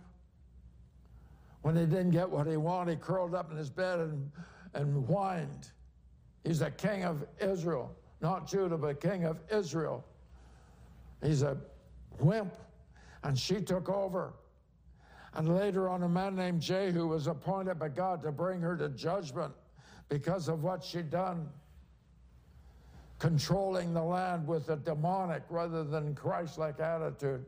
When 1.62 1.77
he 1.77 1.85
didn't 1.85 2.11
get 2.11 2.29
what 2.29 2.47
he 2.47 2.57
wanted, 2.57 2.93
he 2.93 2.97
curled 2.97 3.35
up 3.35 3.51
in 3.51 3.57
his 3.57 3.69
bed 3.69 4.01
and, 4.01 4.31
and 4.75 5.07
whined. 5.07 5.71
He's 6.45 6.62
a 6.62 6.71
king 6.71 7.05
of 7.05 7.27
Israel, 7.41 7.95
not 8.21 8.49
Judah, 8.49 8.79
but 8.79 9.01
king 9.01 9.25
of 9.25 9.39
Israel. 9.51 10.05
He's 11.23 11.43
a 11.43 11.59
wimp. 12.21 12.55
And 13.25 13.39
she 13.39 13.61
took 13.61 13.89
over. 13.89 14.33
And 15.35 15.55
later 15.57 15.89
on, 15.89 16.05
a 16.05 16.09
man 16.09 16.37
named 16.37 16.62
Jehu 16.62 17.09
was 17.09 17.27
appointed 17.27 17.79
by 17.79 17.89
God 17.89 18.23
to 18.23 18.33
bring 18.33 18.61
her 18.61 18.77
to 18.77 18.89
judgment 18.89 19.53
because 20.09 20.48
of 20.48 20.62
what 20.62 20.82
she'd 20.82 21.11
done, 21.11 21.48
controlling 23.18 23.92
the 23.92 24.02
land 24.02 24.46
with 24.46 24.68
a 24.70 24.76
demonic 24.76 25.42
rather 25.50 25.84
than 25.84 26.14
Christ 26.14 26.59
like 26.59 26.80
attitude. 26.80 27.44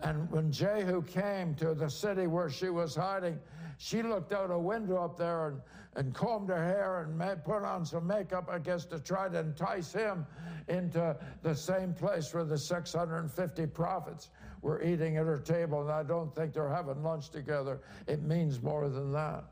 And 0.00 0.30
when 0.30 0.52
Jehu 0.52 1.02
came 1.02 1.54
to 1.56 1.74
the 1.74 1.88
city 1.88 2.26
where 2.26 2.50
she 2.50 2.68
was 2.68 2.94
hiding, 2.94 3.38
she 3.78 4.02
looked 4.02 4.32
out 4.32 4.50
a 4.50 4.58
window 4.58 5.02
up 5.02 5.16
there 5.16 5.48
and, 5.48 5.60
and 5.94 6.14
combed 6.14 6.48
her 6.50 6.62
hair 6.62 7.02
and 7.02 7.16
made, 7.16 7.44
put 7.44 7.64
on 7.64 7.84
some 7.86 8.06
makeup, 8.06 8.48
I 8.50 8.58
guess, 8.58 8.84
to 8.86 8.98
try 8.98 9.28
to 9.28 9.38
entice 9.38 9.92
him 9.92 10.26
into 10.68 11.16
the 11.42 11.54
same 11.54 11.94
place 11.94 12.32
where 12.34 12.44
the 12.44 12.58
650 12.58 13.66
prophets 13.68 14.30
were 14.62 14.82
eating 14.82 15.16
at 15.16 15.26
her 15.26 15.38
table. 15.38 15.80
And 15.80 15.90
I 15.90 16.02
don't 16.02 16.34
think 16.34 16.52
they're 16.52 16.68
having 16.68 17.02
lunch 17.02 17.30
together. 17.30 17.80
It 18.06 18.22
means 18.22 18.62
more 18.62 18.88
than 18.88 19.12
that. 19.12 19.44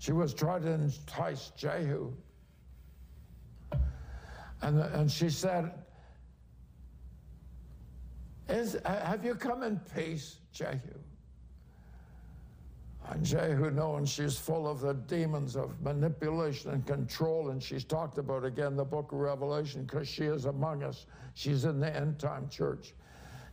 She 0.00 0.12
was 0.12 0.32
trying 0.32 0.62
to 0.62 0.70
entice 0.70 1.52
Jehu. 1.58 2.10
And, 4.62 4.80
and 4.80 5.10
she 5.10 5.28
said, 5.28 5.72
Is, 8.48 8.78
have 8.86 9.26
you 9.26 9.34
come 9.34 9.62
in 9.62 9.78
peace, 9.94 10.38
Jehu? 10.54 10.78
And 13.10 13.22
Jehu, 13.22 13.70
knowing 13.70 14.06
she's 14.06 14.38
full 14.38 14.66
of 14.66 14.80
the 14.80 14.94
demons 14.94 15.54
of 15.54 15.78
manipulation 15.82 16.70
and 16.70 16.86
control, 16.86 17.50
and 17.50 17.62
she's 17.62 17.84
talked 17.84 18.16
about 18.16 18.46
again 18.46 18.76
the 18.76 18.84
book 18.84 19.12
of 19.12 19.18
Revelation 19.18 19.84
because 19.84 20.08
she 20.08 20.24
is 20.24 20.46
among 20.46 20.82
us. 20.82 21.04
She's 21.34 21.66
in 21.66 21.78
the 21.78 21.94
end 21.94 22.18
time 22.18 22.48
church. 22.48 22.94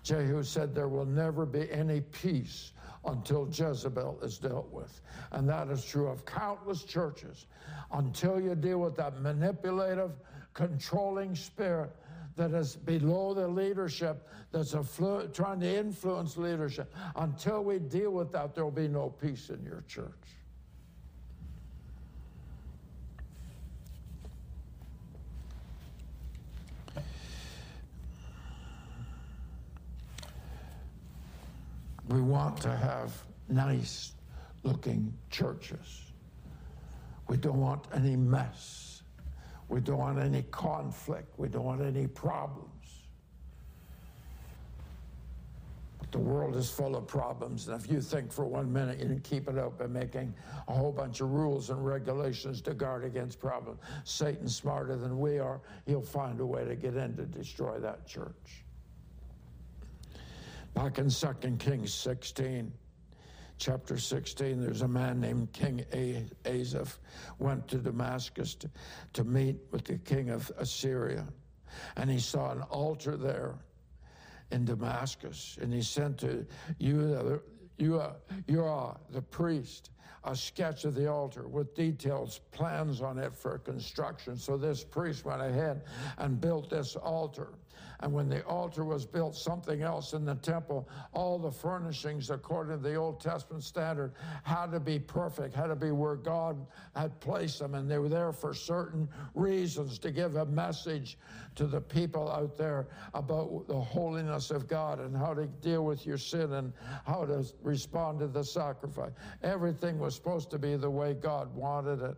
Jehu 0.02 0.44
said, 0.44 0.74
There 0.74 0.88
will 0.88 1.06
never 1.06 1.46
be 1.46 1.70
any 1.70 2.00
peace 2.00 2.72
until 3.08 3.48
Jezebel 3.52 4.20
is 4.22 4.38
dealt 4.38 4.72
with. 4.72 5.02
And 5.32 5.48
that 5.50 5.70
is 5.70 5.84
true 5.84 6.08
of 6.08 6.26
countless 6.26 6.84
churches. 6.84 7.48
Until 7.92 8.40
you 8.40 8.54
deal 8.56 8.80
with 8.80 8.96
that 8.98 9.22
manipulative, 9.22 10.12
controlling 10.54 11.36
spirit 11.36 11.92
that 12.36 12.52
is 12.52 12.76
below 12.76 13.34
the 13.34 13.48
leadership, 13.48 14.28
that's 14.52 14.74
flu- 14.74 15.28
trying 15.34 15.60
to 15.62 15.78
influence 15.78 16.38
leadership, 16.38 16.94
until 17.16 17.64
we 17.64 17.80
deal 17.80 18.12
with 18.12 18.32
that, 18.32 18.54
there 18.54 18.64
will 18.64 18.72
be 18.72 18.88
no 18.88 19.10
peace 19.10 19.50
in 19.50 19.64
your 19.64 19.84
church. 19.88 20.37
We 32.18 32.24
want 32.24 32.60
to 32.62 32.76
have 32.76 33.14
nice 33.48 34.14
looking 34.64 35.14
churches. 35.30 36.02
We 37.28 37.38
don't 37.38 37.62
want 37.62 37.86
any 37.94 38.16
mess. 38.16 39.04
We 39.70 39.82
don't 39.82 40.00
want 40.00 40.18
any 40.18 40.42
conflict. 40.42 41.38
We 41.38 41.48
don't 41.48 41.64
want 41.64 41.84
any 41.84 42.08
problems. 42.08 43.04
But 46.00 46.12
the 46.12 46.18
world 46.18 46.56
is 46.56 46.72
full 46.72 46.96
of 46.96 47.06
problems. 47.06 47.68
And 47.68 47.80
if 47.80 47.88
you 47.88 48.02
think 48.02 48.32
for 48.32 48.46
one 48.46 48.74
minute 48.74 48.98
you 48.98 49.06
can 49.06 49.20
keep 49.20 49.48
it 49.48 49.60
out 49.60 49.78
by 49.78 49.86
making 49.86 50.34
a 50.68 50.74
whole 50.74 50.92
bunch 50.92 51.22
of 51.22 51.30
rules 51.30 51.70
and 51.70 51.86
regulations 51.86 52.62
to 52.62 52.74
guard 52.74 53.06
against 53.06 53.40
problems, 53.40 53.80
Satan's 54.06 54.56
smarter 54.56 54.96
than 54.96 55.20
we 55.20 55.38
are. 55.38 55.62
He'll 55.86 56.02
find 56.02 56.40
a 56.40 56.46
way 56.48 56.66
to 56.66 56.76
get 56.76 56.96
in 56.96 57.16
to 57.18 57.28
destroy 57.28 57.78
that 57.78 58.08
church. 58.08 58.64
Back 60.78 61.00
in 61.00 61.10
2 61.10 61.28
Kings 61.58 61.92
16, 61.92 62.72
chapter 63.58 63.98
16, 63.98 64.62
there's 64.62 64.84
a 64.84 64.88
man 64.88 65.20
named 65.20 65.52
King 65.52 65.84
Asaph 66.46 67.00
went 67.40 67.68
to 67.70 67.80
Damascus 67.80 68.54
to, 68.54 68.70
to 69.14 69.24
meet 69.24 69.58
with 69.72 69.86
the 69.86 69.98
king 69.98 70.30
of 70.30 70.52
Assyria. 70.60 71.26
And 71.96 72.12
he 72.12 72.20
saw 72.20 72.52
an 72.52 72.62
altar 72.62 73.18
there 73.18 73.56
in 74.52 74.66
Damascus. 74.66 75.58
And 75.60 75.74
he 75.74 75.82
sent 75.82 76.20
to 76.20 76.46
you, 76.78 77.42
you, 77.80 78.04
you 78.46 78.64
are 78.64 78.98
the 79.10 79.24
priest, 79.24 79.90
a 80.26 80.36
sketch 80.36 80.86
of 80.86 80.94
the 80.94 81.12
altar 81.12 81.48
with 81.48 81.74
details, 81.74 82.42
plans 82.52 83.02
on 83.02 83.18
it 83.18 83.36
for 83.36 83.58
construction. 83.58 84.38
So 84.38 84.58
this 84.58 84.84
priest 84.84 85.26
went 85.26 85.42
ahead 85.42 85.86
and 86.20 86.40
built 86.40 86.70
this 86.70 86.96
altar. 86.96 87.56
And 88.02 88.14
when 88.14 88.30
the 88.30 88.46
altar 88.46 88.86
was 88.86 89.06
built, 89.06 89.36
something 89.36 89.82
else 89.82 90.14
in 90.14 90.24
the 90.24 90.36
temple, 90.36 90.88
all 91.14 91.40
the 91.40 91.52
furnishings, 91.52 92.30
according 92.30 92.78
to 92.78 92.84
the 92.84 92.96
Old 92.96 93.20
Testament 93.20 93.64
standard, 93.64 94.14
had 94.44 94.72
to 94.72 94.80
be 94.80 95.00
perfect, 95.00 95.56
had 95.56 95.68
to 95.68 95.76
be 95.76 95.92
where 95.92 96.16
God 96.16 96.68
had 96.96 97.20
placed 97.20 97.60
them. 97.60 97.74
And 97.74 97.90
they 97.90 97.98
were 97.98 98.10
there 98.10 98.32
for 98.32 98.54
certain 98.54 99.10
reasons 99.34 99.98
to 100.00 100.12
give 100.12 100.36
a 100.36 100.46
message 100.46 101.18
to 101.56 101.66
the 101.66 101.82
people 101.82 102.32
out 102.32 102.56
there 102.56 102.88
about 103.16 103.68
the 103.68 103.80
holiness 103.80 104.52
of 104.52 104.68
God 104.68 105.00
and 105.00 105.18
how 105.18 105.34
to 105.34 105.48
deal 105.48 105.84
with 105.84 106.06
your 106.06 106.20
sin 106.20 106.54
and 106.54 106.74
how 107.06 107.26
to 107.26 107.44
respond 107.64 108.20
to 108.20 108.28
the 108.28 108.44
sacrifice. 108.44 109.12
Everything 109.42 109.98
was 109.98 110.14
supposed 110.14 110.52
to 110.52 110.60
be 110.60 110.76
the 110.76 110.90
way 110.90 111.16
God 111.16 111.54
wanted 111.56 112.02
it. 112.02 112.18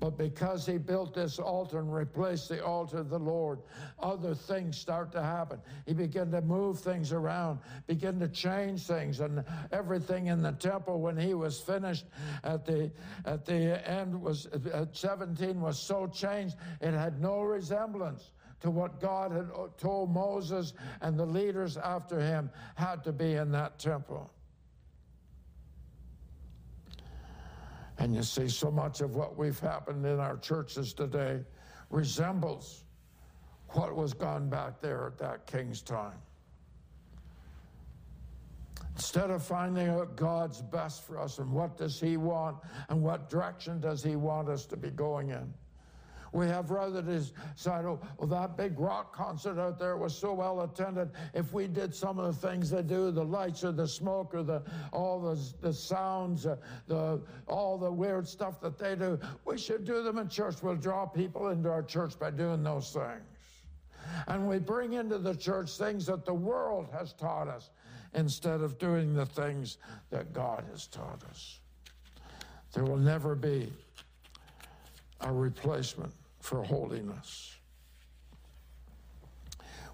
But 0.00 0.18
because 0.18 0.66
he 0.66 0.78
built 0.78 1.14
this 1.14 1.38
altar 1.38 1.78
and 1.78 1.92
replaced 1.92 2.48
the 2.48 2.64
altar 2.64 2.98
of 2.98 3.10
the 3.10 3.18
Lord, 3.18 3.60
other 3.98 4.34
things 4.34 4.78
start 4.78 5.12
to 5.12 5.22
happen. 5.22 5.60
He 5.86 5.94
began 5.94 6.30
to 6.32 6.40
move 6.40 6.80
things 6.80 7.12
around, 7.12 7.60
begin 7.86 8.18
to 8.20 8.28
change 8.28 8.86
things, 8.86 9.20
and 9.20 9.44
everything 9.70 10.26
in 10.26 10.42
the 10.42 10.52
temple 10.52 11.00
when 11.00 11.16
he 11.16 11.34
was 11.34 11.60
finished 11.60 12.06
at 12.44 12.64
the 12.64 12.90
at 13.24 13.44
the 13.44 13.88
end 13.88 14.20
was 14.20 14.46
at 14.46 14.96
17 14.96 15.60
was 15.60 15.78
so 15.78 16.06
changed 16.06 16.56
it 16.80 16.92
had 16.92 17.20
no 17.20 17.40
resemblance 17.40 18.30
to 18.60 18.70
what 18.70 19.00
God 19.00 19.32
had 19.32 19.48
told 19.76 20.12
Moses 20.12 20.72
and 21.00 21.18
the 21.18 21.26
leaders 21.26 21.76
after 21.76 22.20
him 22.20 22.50
had 22.76 23.02
to 23.04 23.12
be 23.12 23.34
in 23.34 23.50
that 23.52 23.78
temple. 23.78 24.30
And 28.02 28.16
you 28.16 28.24
see, 28.24 28.48
so 28.48 28.68
much 28.68 29.00
of 29.00 29.14
what 29.14 29.38
we've 29.38 29.60
happened 29.60 30.04
in 30.04 30.18
our 30.18 30.36
churches 30.36 30.92
today 30.92 31.38
resembles 31.88 32.82
what 33.68 33.94
was 33.94 34.12
gone 34.12 34.48
back 34.48 34.80
there 34.80 35.06
at 35.06 35.18
that 35.18 35.46
king's 35.46 35.82
time. 35.82 36.18
Instead 38.96 39.30
of 39.30 39.40
finding 39.40 39.86
out 39.86 40.16
God's 40.16 40.60
best 40.62 41.04
for 41.04 41.16
us 41.16 41.38
and 41.38 41.52
what 41.52 41.76
does 41.76 42.00
he 42.00 42.16
want 42.16 42.56
and 42.88 43.00
what 43.00 43.30
direction 43.30 43.78
does 43.78 44.02
he 44.02 44.16
want 44.16 44.48
us 44.48 44.66
to 44.66 44.76
be 44.76 44.90
going 44.90 45.30
in, 45.30 45.54
we 46.32 46.46
have 46.46 46.70
rather 46.70 47.02
decided, 47.02 47.86
oh, 47.86 48.26
that 48.26 48.56
big 48.56 48.80
rock 48.80 49.14
concert 49.14 49.58
out 49.58 49.78
there 49.78 49.98
was 49.98 50.16
so 50.16 50.32
well 50.32 50.62
attended. 50.62 51.10
If 51.34 51.52
we 51.52 51.68
did 51.68 51.94
some 51.94 52.18
of 52.18 52.40
the 52.40 52.48
things 52.48 52.70
they 52.70 52.82
do, 52.82 53.10
the 53.10 53.24
lights 53.24 53.64
or 53.64 53.72
the 53.72 53.86
smoke 53.86 54.34
or 54.34 54.42
the 54.42 54.62
all 54.92 55.20
the, 55.20 55.38
the 55.60 55.74
sounds, 55.74 56.46
uh, 56.46 56.56
the 56.86 57.20
all 57.48 57.76
the 57.76 57.92
weird 57.92 58.26
stuff 58.26 58.60
that 58.62 58.78
they 58.78 58.96
do, 58.96 59.20
we 59.44 59.58
should 59.58 59.84
do 59.84 60.02
them 60.02 60.16
in 60.16 60.28
church. 60.28 60.62
We'll 60.62 60.76
draw 60.76 61.04
people 61.04 61.48
into 61.48 61.70
our 61.70 61.82
church 61.82 62.18
by 62.18 62.30
doing 62.30 62.62
those 62.62 62.90
things. 62.92 63.28
And 64.26 64.48
we 64.48 64.58
bring 64.58 64.94
into 64.94 65.18
the 65.18 65.34
church 65.34 65.76
things 65.76 66.06
that 66.06 66.24
the 66.24 66.34
world 66.34 66.88
has 66.92 67.12
taught 67.12 67.48
us 67.48 67.70
instead 68.14 68.62
of 68.62 68.78
doing 68.78 69.14
the 69.14 69.26
things 69.26 69.76
that 70.10 70.32
God 70.32 70.64
has 70.70 70.86
taught 70.86 71.22
us. 71.28 71.60
There 72.72 72.84
will 72.84 72.96
never 72.96 73.34
be 73.34 73.70
a 75.20 75.32
replacement 75.32 76.12
for 76.42 76.62
holiness. 76.64 77.56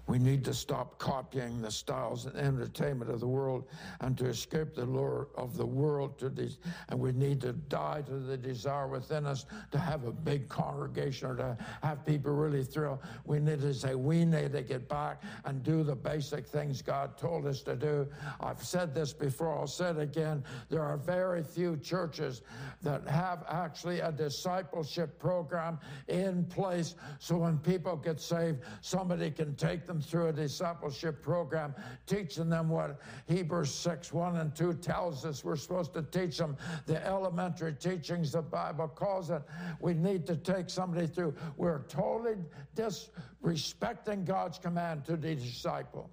We 0.09 0.17
need 0.17 0.43
to 0.45 0.55
stop 0.55 0.97
copying 0.97 1.61
the 1.61 1.69
styles 1.69 2.25
and 2.25 2.35
entertainment 2.35 3.11
of 3.11 3.19
the 3.19 3.27
world 3.27 3.67
and 4.01 4.17
to 4.17 4.25
escape 4.25 4.73
the 4.73 4.83
lure 4.83 5.27
of 5.35 5.55
the 5.55 5.65
world 5.67 6.17
to 6.17 6.29
these. 6.29 6.57
And 6.87 6.99
we 6.99 7.11
need 7.11 7.39
to 7.41 7.53
die 7.53 8.01
to 8.07 8.17
the 8.17 8.35
desire 8.35 8.87
within 8.87 9.27
us 9.27 9.45
to 9.69 9.77
have 9.77 10.05
a 10.05 10.11
big 10.11 10.49
congregation 10.49 11.29
or 11.29 11.35
to 11.35 11.57
have 11.83 12.07
people 12.07 12.31
really 12.31 12.63
thrilled. 12.63 12.97
We 13.23 13.39
need 13.39 13.61
to 13.61 13.71
say, 13.71 13.93
we 13.93 14.25
need 14.25 14.51
to 14.53 14.63
get 14.63 14.89
back 14.89 15.21
and 15.45 15.61
do 15.61 15.83
the 15.83 15.95
basic 15.95 16.47
things 16.47 16.81
God 16.81 17.15
told 17.15 17.45
us 17.45 17.61
to 17.61 17.75
do. 17.75 18.07
I've 18.39 18.63
said 18.63 18.95
this 18.95 19.13
before, 19.13 19.55
I'll 19.59 19.67
say 19.67 19.91
it 19.91 19.99
again. 19.99 20.43
There 20.69 20.81
are 20.81 20.97
very 20.97 21.43
few 21.43 21.77
churches 21.77 22.41
that 22.81 23.07
have 23.07 23.45
actually 23.47 23.99
a 23.99 24.11
discipleship 24.11 25.19
program 25.19 25.77
in 26.07 26.45
place 26.45 26.95
so 27.19 27.37
when 27.37 27.59
people 27.59 27.95
get 27.95 28.19
saved, 28.19 28.61
somebody 28.81 29.29
can 29.29 29.55
take 29.55 29.85
them 29.85 29.98
through 30.01 30.27
a 30.27 30.33
discipleship 30.33 31.21
program, 31.21 31.73
teaching 32.05 32.49
them 32.49 32.69
what 32.69 32.99
Hebrews 33.27 33.73
6 33.73 34.13
1 34.13 34.37
and 34.37 34.55
2 34.55 34.73
tells 34.75 35.25
us. 35.25 35.43
We're 35.43 35.55
supposed 35.55 35.93
to 35.93 36.03
teach 36.03 36.37
them 36.37 36.57
the 36.85 37.05
elementary 37.05 37.73
teachings 37.73 38.31
the 38.31 38.41
Bible 38.41 38.87
calls 38.87 39.29
it. 39.29 39.41
We 39.79 39.93
need 39.93 40.25
to 40.27 40.35
take 40.35 40.69
somebody 40.69 41.07
through. 41.07 41.35
We're 41.57 41.83
totally 41.87 42.35
disrespecting 42.75 44.25
God's 44.25 44.57
command 44.57 45.05
to 45.05 45.17
the 45.17 45.35
disciple. 45.35 46.09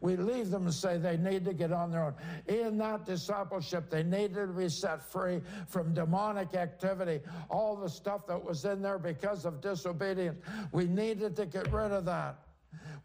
We 0.00 0.16
leave 0.16 0.50
them 0.50 0.64
and 0.64 0.74
say 0.74 0.98
they 0.98 1.16
need 1.16 1.44
to 1.44 1.52
get 1.52 1.72
on 1.72 1.90
their 1.90 2.04
own. 2.04 2.14
In 2.46 2.78
that 2.78 3.04
discipleship, 3.04 3.90
they 3.90 4.02
needed 4.02 4.34
to 4.34 4.46
be 4.48 4.68
set 4.68 5.02
free 5.02 5.40
from 5.66 5.94
demonic 5.94 6.54
activity, 6.54 7.20
all 7.48 7.76
the 7.76 7.88
stuff 7.88 8.26
that 8.26 8.42
was 8.42 8.64
in 8.64 8.82
there 8.82 8.98
because 8.98 9.44
of 9.44 9.60
disobedience. 9.60 10.38
We 10.72 10.86
needed 10.86 11.36
to 11.36 11.46
get 11.46 11.72
rid 11.72 11.92
of 11.92 12.04
that. 12.06 12.38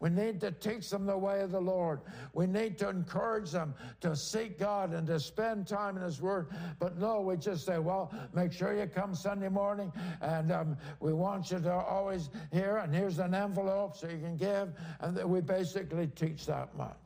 We 0.00 0.10
need 0.10 0.40
to 0.40 0.50
teach 0.50 0.90
them 0.90 1.06
the 1.06 1.16
way 1.16 1.40
of 1.40 1.50
the 1.50 1.60
Lord. 1.60 2.00
We 2.32 2.46
need 2.46 2.78
to 2.78 2.88
encourage 2.88 3.52
them 3.52 3.74
to 4.00 4.14
seek 4.14 4.58
God 4.58 4.92
and 4.92 5.06
to 5.06 5.18
spend 5.18 5.66
time 5.66 5.96
in 5.96 6.02
His 6.02 6.20
Word. 6.20 6.48
But 6.78 6.98
no, 6.98 7.20
we 7.20 7.36
just 7.36 7.64
say, 7.64 7.78
well, 7.78 8.12
make 8.34 8.52
sure 8.52 8.78
you 8.78 8.86
come 8.86 9.14
Sunday 9.14 9.48
morning, 9.48 9.92
and 10.20 10.52
um, 10.52 10.76
we 11.00 11.12
want 11.12 11.50
you 11.50 11.58
to 11.60 11.72
always 11.72 12.30
hear, 12.52 12.78
and 12.78 12.94
here's 12.94 13.18
an 13.18 13.34
envelope 13.34 13.96
so 13.96 14.08
you 14.08 14.18
can 14.18 14.36
give. 14.36 14.72
And 15.00 15.22
we 15.24 15.40
basically 15.40 16.08
teach 16.08 16.46
that 16.46 16.76
much. 16.76 17.03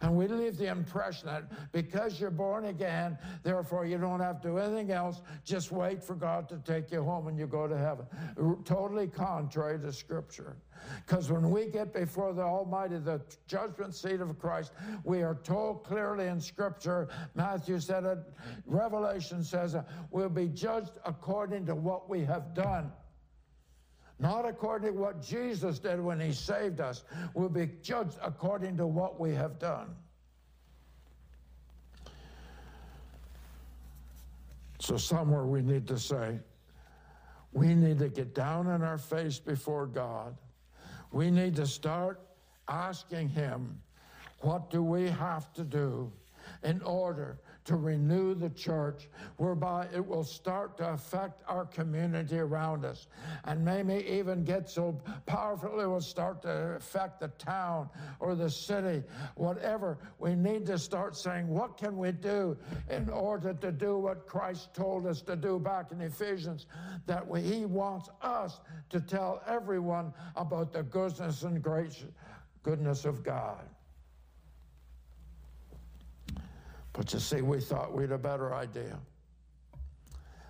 And 0.00 0.16
we 0.16 0.28
leave 0.28 0.56
the 0.56 0.70
impression 0.70 1.26
that 1.26 1.72
because 1.72 2.20
you're 2.20 2.30
born 2.30 2.66
again, 2.66 3.18
therefore 3.42 3.86
you 3.86 3.98
don't 3.98 4.20
have 4.20 4.40
to 4.42 4.48
do 4.48 4.58
anything 4.58 4.90
else. 4.90 5.20
Just 5.44 5.72
wait 5.72 6.02
for 6.02 6.14
God 6.14 6.48
to 6.48 6.58
take 6.58 6.90
you 6.90 7.02
home 7.02 7.28
and 7.28 7.38
you 7.38 7.46
go 7.46 7.66
to 7.66 7.76
heaven. 7.76 8.06
Totally 8.64 9.06
contrary 9.06 9.78
to 9.80 9.92
Scripture. 9.92 10.56
Because 11.04 11.30
when 11.30 11.50
we 11.50 11.66
get 11.66 11.92
before 11.92 12.32
the 12.32 12.42
Almighty, 12.42 12.98
the 12.98 13.20
judgment 13.46 13.94
seat 13.94 14.20
of 14.20 14.38
Christ, 14.38 14.72
we 15.04 15.22
are 15.22 15.34
told 15.34 15.84
clearly 15.84 16.26
in 16.26 16.40
Scripture, 16.40 17.08
Matthew 17.34 17.80
said 17.80 18.04
it, 18.04 18.18
Revelation 18.66 19.42
says 19.42 19.74
it, 19.74 19.84
we'll 20.10 20.28
be 20.28 20.48
judged 20.48 20.98
according 21.04 21.66
to 21.66 21.74
what 21.74 22.08
we 22.08 22.24
have 22.24 22.54
done. 22.54 22.92
Not 24.20 24.46
according 24.46 24.94
to 24.94 24.98
what 24.98 25.22
Jesus 25.22 25.78
did 25.78 26.00
when 26.00 26.18
he 26.18 26.32
saved 26.32 26.80
us. 26.80 27.04
We'll 27.34 27.48
be 27.48 27.70
judged 27.82 28.18
according 28.22 28.76
to 28.78 28.86
what 28.86 29.20
we 29.20 29.32
have 29.34 29.58
done. 29.58 29.94
So, 34.80 34.96
somewhere 34.96 35.44
we 35.44 35.60
need 35.60 35.86
to 35.88 35.98
say, 35.98 36.38
we 37.52 37.74
need 37.74 37.98
to 37.98 38.08
get 38.08 38.34
down 38.34 38.66
on 38.66 38.82
our 38.82 38.98
face 38.98 39.38
before 39.38 39.86
God. 39.86 40.36
We 41.12 41.30
need 41.30 41.56
to 41.56 41.66
start 41.66 42.20
asking 42.68 43.28
Him, 43.28 43.80
what 44.40 44.70
do 44.70 44.82
we 44.82 45.08
have 45.08 45.52
to 45.54 45.64
do 45.64 46.12
in 46.62 46.80
order 46.82 47.38
to 47.68 47.76
renew 47.76 48.34
the 48.34 48.48
church, 48.48 49.10
whereby 49.36 49.86
it 49.94 50.04
will 50.04 50.24
start 50.24 50.78
to 50.78 50.88
affect 50.88 51.42
our 51.46 51.66
community 51.66 52.38
around 52.38 52.82
us. 52.82 53.08
And 53.44 53.62
maybe 53.62 54.06
even 54.08 54.42
get 54.42 54.70
so 54.70 54.98
powerful 55.26 55.78
it 55.78 55.84
will 55.84 56.00
start 56.00 56.40
to 56.42 56.76
affect 56.76 57.20
the 57.20 57.28
town 57.28 57.90
or 58.20 58.34
the 58.34 58.48
city, 58.48 59.02
whatever. 59.34 59.98
We 60.18 60.34
need 60.34 60.64
to 60.64 60.78
start 60.78 61.14
saying, 61.14 61.46
what 61.46 61.76
can 61.76 61.98
we 61.98 62.12
do 62.12 62.56
in 62.88 63.10
order 63.10 63.52
to 63.52 63.70
do 63.70 63.98
what 63.98 64.26
Christ 64.26 64.72
told 64.72 65.06
us 65.06 65.20
to 65.22 65.36
do 65.36 65.58
back 65.58 65.92
in 65.92 66.00
Ephesians? 66.00 66.64
That 67.04 67.28
we, 67.28 67.42
He 67.42 67.66
wants 67.66 68.08
us 68.22 68.60
to 68.88 68.98
tell 68.98 69.42
everyone 69.46 70.14
about 70.36 70.72
the 70.72 70.84
goodness 70.84 71.42
and 71.42 71.62
grace, 71.62 72.02
goodness 72.62 73.04
of 73.04 73.22
God. 73.22 73.68
But 76.98 77.12
you 77.12 77.20
see, 77.20 77.42
we 77.42 77.60
thought 77.60 77.92
we 77.92 78.02
had 78.02 78.10
a 78.10 78.18
better 78.18 78.52
idea. 78.52 78.98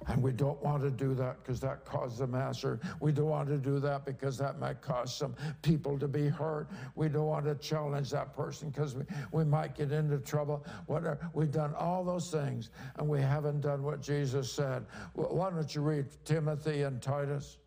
And 0.06 0.22
we 0.22 0.32
don't 0.32 0.60
want 0.64 0.82
to 0.82 0.90
do 0.90 1.12
that 1.16 1.42
because 1.42 1.60
that 1.60 1.84
caused 1.84 2.22
a 2.22 2.26
massacre. 2.26 2.80
We 3.00 3.12
don't 3.12 3.28
want 3.28 3.50
to 3.50 3.58
do 3.58 3.78
that 3.80 4.06
because 4.06 4.38
that 4.38 4.58
might 4.58 4.80
cause 4.80 5.14
some 5.14 5.36
people 5.60 5.98
to 5.98 6.08
be 6.08 6.26
hurt. 6.26 6.70
We 6.94 7.10
don't 7.10 7.26
want 7.26 7.44
to 7.44 7.54
challenge 7.56 8.10
that 8.12 8.34
person 8.34 8.70
because 8.70 8.94
we, 8.94 9.02
we 9.30 9.44
might 9.44 9.76
get 9.76 9.92
into 9.92 10.16
trouble. 10.20 10.64
Whatever. 10.86 11.30
We've 11.34 11.52
done 11.52 11.74
all 11.74 12.02
those 12.02 12.30
things 12.30 12.70
and 12.96 13.06
we 13.06 13.20
haven't 13.20 13.60
done 13.60 13.82
what 13.82 14.00
Jesus 14.00 14.50
said. 14.50 14.86
Why 15.12 15.50
don't 15.50 15.74
you 15.74 15.82
read 15.82 16.06
Timothy 16.24 16.84
and 16.84 17.02
Titus? 17.02 17.58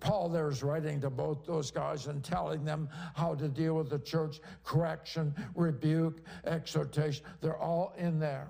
Paul 0.00 0.28
there 0.28 0.48
is 0.48 0.62
writing 0.62 1.00
to 1.00 1.10
both 1.10 1.46
those 1.46 1.70
guys 1.70 2.06
and 2.06 2.24
telling 2.24 2.64
them 2.64 2.88
how 3.14 3.34
to 3.36 3.48
deal 3.48 3.74
with 3.74 3.88
the 3.88 3.98
church 3.98 4.40
correction, 4.64 5.34
rebuke, 5.54 6.20
exhortation. 6.44 7.24
They're 7.40 7.58
all 7.58 7.94
in 7.96 8.18
there. 8.18 8.48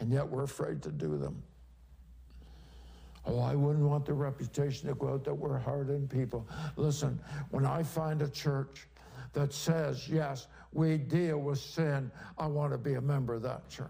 And 0.00 0.10
yet 0.10 0.26
we're 0.26 0.44
afraid 0.44 0.82
to 0.82 0.90
do 0.90 1.18
them. 1.18 1.42
Oh, 3.26 3.40
I 3.40 3.54
wouldn't 3.54 3.84
want 3.84 4.04
the 4.04 4.12
reputation 4.12 4.88
to 4.88 4.94
go 4.94 5.14
out 5.14 5.24
that 5.24 5.34
we're 5.34 5.58
hardened 5.58 6.10
people. 6.10 6.46
Listen, 6.76 7.18
when 7.50 7.64
I 7.64 7.82
find 7.82 8.20
a 8.22 8.28
church 8.28 8.86
that 9.32 9.52
says, 9.52 10.08
yes, 10.08 10.46
we 10.72 10.98
deal 10.98 11.38
with 11.38 11.58
sin, 11.58 12.10
I 12.36 12.46
want 12.46 12.72
to 12.72 12.78
be 12.78 12.94
a 12.94 13.00
member 13.00 13.34
of 13.34 13.42
that 13.42 13.68
church. 13.68 13.88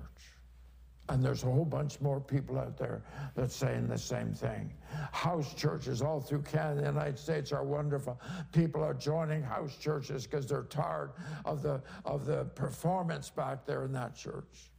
And 1.11 1.23
there's 1.23 1.43
a 1.43 1.51
whole 1.51 1.67
bunch 1.67 2.01
more 2.01 2.19
people 2.19 2.59
out 2.59 2.79
there 2.79 3.03
that's 3.35 3.55
saying 3.55 3.89
the 3.89 3.99
same 3.99 4.33
thing. 4.33 4.73
House 5.13 5.53
churches 5.53 6.01
all 6.01 6.21
through 6.21 6.43
Canada 6.43 6.79
and 6.79 6.97
the 6.97 7.01
United 7.01 7.19
States 7.19 7.53
are 7.53 7.63
wonderful. 7.63 8.19
People 8.53 8.83
are 8.83 8.95
joining 8.95 9.43
house 9.43 9.77
churches 9.77 10.27
because 10.27 10.47
they're 10.47 10.63
tired 10.63 11.13
of 11.45 11.63
the, 11.63 11.83
of 12.07 12.25
the 12.25 12.45
performance 12.55 13.29
back 13.29 13.67
there 13.67 13.85
in 13.85 13.93
that 13.93 14.17
church. 14.17 14.71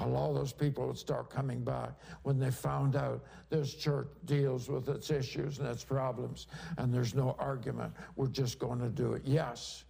A 0.00 0.06
lot 0.06 0.28
of 0.28 0.36
those 0.36 0.52
people 0.52 0.86
would 0.86 0.98
start 0.98 1.28
coming 1.28 1.64
back 1.64 1.90
when 2.22 2.38
they 2.38 2.52
found 2.52 2.94
out 2.94 3.24
this 3.50 3.74
church 3.74 4.08
deals 4.26 4.68
with 4.68 4.88
its 4.88 5.10
issues 5.10 5.58
and 5.58 5.66
its 5.66 5.82
problems, 5.82 6.46
and 6.76 6.94
there's 6.94 7.16
no 7.16 7.34
argument. 7.40 7.92
We're 8.14 8.28
just 8.28 8.60
going 8.60 8.78
to 8.78 8.88
do 8.88 9.14
it. 9.14 9.22
Yes, 9.24 9.84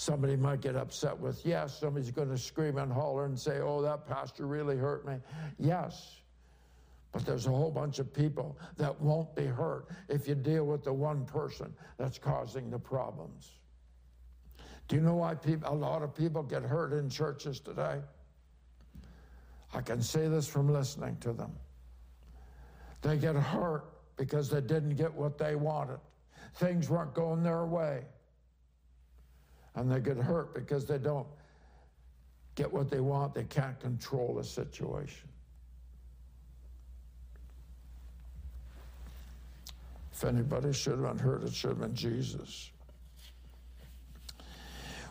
Somebody 0.00 0.34
might 0.34 0.62
get 0.62 0.76
upset 0.76 1.18
with, 1.20 1.44
yes, 1.44 1.78
somebody's 1.78 2.10
going 2.10 2.30
to 2.30 2.38
scream 2.38 2.78
and 2.78 2.90
holler 2.90 3.26
and 3.26 3.38
say, 3.38 3.60
oh, 3.60 3.82
that 3.82 4.06
pastor 4.06 4.46
really 4.46 4.78
hurt 4.78 5.06
me. 5.06 5.16
Yes. 5.58 6.22
But 7.12 7.26
there's 7.26 7.44
a 7.44 7.50
whole 7.50 7.70
bunch 7.70 7.98
of 7.98 8.10
people 8.10 8.56
that 8.78 8.98
won't 8.98 9.36
be 9.36 9.44
hurt 9.44 9.88
if 10.08 10.26
you 10.26 10.36
deal 10.36 10.64
with 10.64 10.84
the 10.84 10.92
one 10.94 11.26
person 11.26 11.74
that's 11.98 12.16
causing 12.18 12.70
the 12.70 12.78
problems. 12.78 13.50
Do 14.88 14.96
you 14.96 15.02
know 15.02 15.16
why 15.16 15.34
people, 15.34 15.70
a 15.70 15.76
lot 15.76 16.00
of 16.00 16.14
people 16.14 16.44
get 16.44 16.62
hurt 16.62 16.94
in 16.94 17.10
churches 17.10 17.60
today? 17.60 18.00
I 19.74 19.82
can 19.82 20.00
say 20.00 20.28
this 20.28 20.48
from 20.48 20.72
listening 20.72 21.18
to 21.20 21.34
them. 21.34 21.52
They 23.02 23.18
get 23.18 23.36
hurt 23.36 23.84
because 24.16 24.48
they 24.48 24.62
didn't 24.62 24.96
get 24.96 25.12
what 25.12 25.36
they 25.36 25.56
wanted. 25.56 25.98
Things 26.54 26.88
weren't 26.88 27.12
going 27.12 27.42
their 27.42 27.66
way 27.66 28.04
and 29.74 29.90
they 29.90 30.00
get 30.00 30.16
hurt 30.16 30.54
because 30.54 30.86
they 30.86 30.98
don't 30.98 31.26
get 32.54 32.72
what 32.72 32.90
they 32.90 33.00
want. 33.00 33.34
They 33.34 33.44
can't 33.44 33.78
control 33.80 34.34
the 34.34 34.44
situation. 34.44 35.28
If 40.12 40.24
anybody 40.24 40.72
should 40.72 40.98
have 40.98 41.02
been 41.02 41.18
hurt, 41.18 41.44
it 41.44 41.54
should 41.54 41.70
have 41.70 41.80
been 41.80 41.94
Jesus. 41.94 42.70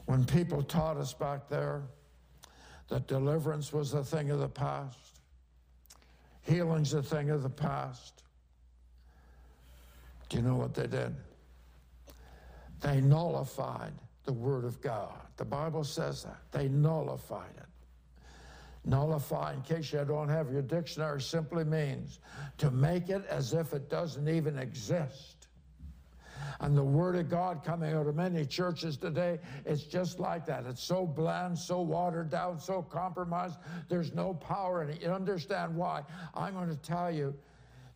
When 0.06 0.26
people 0.26 0.62
taught 0.62 0.98
us 0.98 1.14
back 1.14 1.50
there 1.50 1.84
that 2.90 3.08
deliverance 3.08 3.72
was 3.72 3.94
a 3.94 4.04
thing 4.04 4.32
of 4.32 4.40
the 4.40 4.50
past, 4.50 5.20
healing's 6.42 6.94
a 6.94 7.02
thing 7.02 7.30
of 7.30 7.44
the 7.44 7.50
past, 7.50 8.24
do 10.28 10.38
you 10.38 10.44
know 10.44 10.56
what 10.56 10.74
they 10.74 10.88
did? 10.88 11.16
They 12.82 13.02
nullified 13.02 13.94
the 14.30 14.34
Word 14.34 14.64
of 14.64 14.80
God. 14.80 15.16
The 15.38 15.46
Bible 15.46 15.84
says 15.84 16.22
that. 16.22 16.38
They 16.52 16.68
nullified 16.68 17.50
it. 17.58 17.66
Nullify, 18.86 19.56
in 19.56 19.64
case 19.64 19.92
you 19.92 20.06
don't 20.06 20.30
have 20.30 20.52
your 20.52 20.62
dictionary, 20.62 21.20
simply 21.20 21.64
means 21.64 22.20
to 22.60 22.70
make 22.70 23.10
it 23.10 23.26
as 23.26 23.54
if 23.56 23.74
it 23.74 23.90
doesn't 23.90 24.30
even 24.30 24.60
exist. 24.60 25.48
And 26.60 26.78
the 26.78 26.84
Word 26.84 27.16
of 27.16 27.28
God 27.28 27.64
coming 27.64 27.92
out 27.96 28.06
of 28.06 28.16
many 28.16 28.46
churches 28.46 28.98
today, 28.98 29.40
it's 29.66 29.82
just 29.82 30.20
like 30.20 30.46
that. 30.46 30.68
It's 30.68 30.84
so 30.84 31.08
bland, 31.08 31.58
so 31.58 31.82
watered 31.82 32.30
down, 32.30 32.60
so 32.60 32.84
compromised. 32.84 33.58
There's 33.90 34.14
no 34.14 34.36
power 34.36 34.84
in 34.84 34.92
it. 34.92 35.02
You 35.02 35.10
understand 35.10 35.76
why? 35.76 36.04
I'm 36.36 36.54
going 36.54 36.70
to 36.70 36.78
tell 36.78 37.10
you 37.10 37.34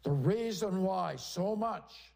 the 0.01 0.09
reason 0.09 0.81
why 0.81 1.15
so 1.15 1.55
much 1.55 2.12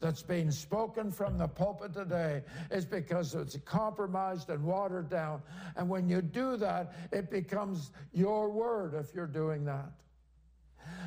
that's 0.00 0.22
being 0.22 0.50
spoken 0.50 1.12
from 1.12 1.36
the 1.36 1.46
pulpit 1.46 1.92
today 1.92 2.42
is 2.70 2.86
because 2.86 3.34
it's 3.34 3.56
compromised 3.64 4.48
and 4.48 4.64
watered 4.64 5.10
down. 5.10 5.42
And 5.76 5.88
when 5.88 6.08
you 6.08 6.22
do 6.22 6.56
that, 6.56 6.94
it 7.12 7.30
becomes 7.30 7.92
your 8.12 8.50
word 8.50 8.94
if 8.94 9.14
you're 9.14 9.26
doing 9.26 9.64
that. 9.66 9.92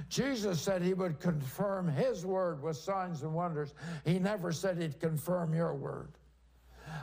Jesus 0.10 0.62
said 0.62 0.82
he 0.82 0.94
would 0.94 1.20
confirm 1.20 1.88
his 1.88 2.26
word 2.26 2.62
with 2.62 2.78
signs 2.78 3.24
and 3.24 3.34
wonders. 3.34 3.74
He 4.06 4.20
never 4.20 4.52
said 4.52 4.78
he'd 4.78 5.00
confirm 5.00 5.54
your 5.54 5.74
word. 5.74 6.12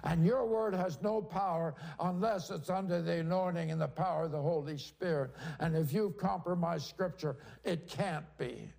And 0.05 0.25
your 0.25 0.47
word 0.47 0.75
has 0.75 1.03
no 1.03 1.21
power 1.21 1.75
unless 1.99 2.51
it's 2.51 2.71
under 2.71 3.03
the 3.03 3.19
anointing 3.19 3.71
and 3.71 3.81
the 3.81 3.89
power 3.89 4.25
of 4.25 4.31
the 4.31 4.41
Holy 4.41 4.79
Spirit. 4.79 5.33
And 5.59 5.77
if 5.77 5.93
you've 5.93 6.17
compromised 6.17 6.89
Scripture, 6.89 7.37
it 7.65 7.89
can't 7.89 8.25
be. 8.39 8.71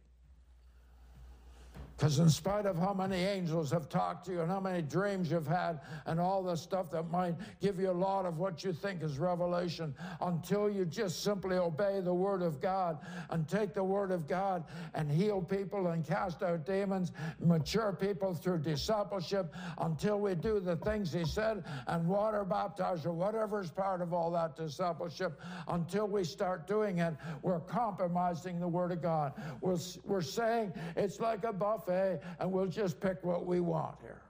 Because 2.01 2.17
in 2.17 2.31
spite 2.31 2.65
of 2.65 2.79
how 2.79 2.95
many 2.95 3.17
angels 3.17 3.69
have 3.69 3.87
talked 3.87 4.25
to 4.25 4.31
you 4.31 4.41
and 4.41 4.49
how 4.49 4.59
many 4.59 4.81
dreams 4.81 5.29
you've 5.29 5.45
had 5.45 5.81
and 6.07 6.19
all 6.19 6.41
the 6.41 6.55
stuff 6.55 6.89
that 6.89 7.11
might 7.11 7.35
give 7.61 7.79
you 7.79 7.91
a 7.91 7.93
lot 7.93 8.25
of 8.25 8.39
what 8.39 8.63
you 8.63 8.73
think 8.73 9.03
is 9.03 9.19
revelation, 9.19 9.93
until 10.21 10.67
you 10.67 10.83
just 10.83 11.21
simply 11.21 11.57
obey 11.57 12.01
the 12.01 12.11
word 12.11 12.41
of 12.41 12.59
God 12.59 12.97
and 13.29 13.47
take 13.47 13.75
the 13.75 13.83
word 13.83 14.09
of 14.09 14.27
God 14.27 14.63
and 14.95 15.11
heal 15.11 15.43
people 15.43 15.89
and 15.89 16.03
cast 16.03 16.41
out 16.41 16.65
demons, 16.65 17.11
mature 17.39 17.93
people 17.93 18.33
through 18.33 18.57
discipleship, 18.57 19.53
until 19.77 20.19
we 20.19 20.33
do 20.33 20.59
the 20.59 20.77
things 20.77 21.13
he 21.13 21.23
said 21.23 21.63
and 21.85 22.07
water 22.07 22.43
baptize 22.43 23.05
or 23.05 23.13
whatever 23.13 23.61
is 23.61 23.69
part 23.69 24.01
of 24.01 24.11
all 24.11 24.31
that 24.31 24.55
discipleship, 24.55 25.39
until 25.67 26.07
we 26.07 26.23
start 26.23 26.65
doing 26.65 26.97
it, 26.97 27.13
we're 27.43 27.59
compromising 27.59 28.59
the 28.59 28.67
word 28.67 28.91
of 28.91 29.03
God. 29.03 29.33
We're, 29.61 29.77
we're 30.03 30.23
saying 30.23 30.73
it's 30.95 31.19
like 31.19 31.43
a 31.43 31.53
buffet 31.53 31.90
buffet 31.91 32.21
and 32.39 32.51
we'll 32.51 32.67
just 32.67 32.99
pick 32.99 33.23
what 33.23 33.45
we 33.45 33.59
want 33.59 33.95
here. 34.01 34.21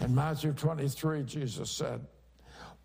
In 0.00 0.14
Matthew 0.14 0.52
23, 0.52 1.24
Jesus 1.24 1.70
said, 1.70 2.00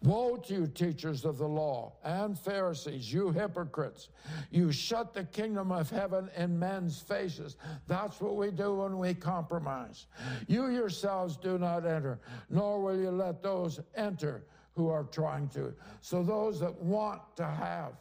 Woe 0.03 0.35
to 0.35 0.53
you, 0.53 0.67
teachers 0.67 1.23
of 1.23 1.37
the 1.37 1.47
law 1.47 1.93
and 2.03 2.37
Pharisees, 2.37 3.11
you 3.11 3.31
hypocrites! 3.31 4.09
You 4.51 4.71
shut 4.71 5.13
the 5.13 5.23
kingdom 5.23 5.71
of 5.71 5.89
heaven 5.89 6.29
in 6.37 6.59
men's 6.59 6.99
faces. 6.99 7.55
That's 7.87 8.19
what 8.19 8.35
we 8.35 8.51
do 8.51 8.75
when 8.75 8.99
we 8.99 9.13
compromise. 9.13 10.05
You 10.47 10.67
yourselves 10.67 11.37
do 11.37 11.57
not 11.57 11.85
enter, 11.85 12.19
nor 12.49 12.81
will 12.81 12.99
you 12.99 13.09
let 13.09 13.41
those 13.41 13.79
enter 13.95 14.43
who 14.73 14.89
are 14.89 15.05
trying 15.05 15.47
to. 15.49 15.73
So, 16.01 16.21
those 16.21 16.59
that 16.59 16.75
want 16.75 17.21
to 17.37 17.45
have 17.45 17.93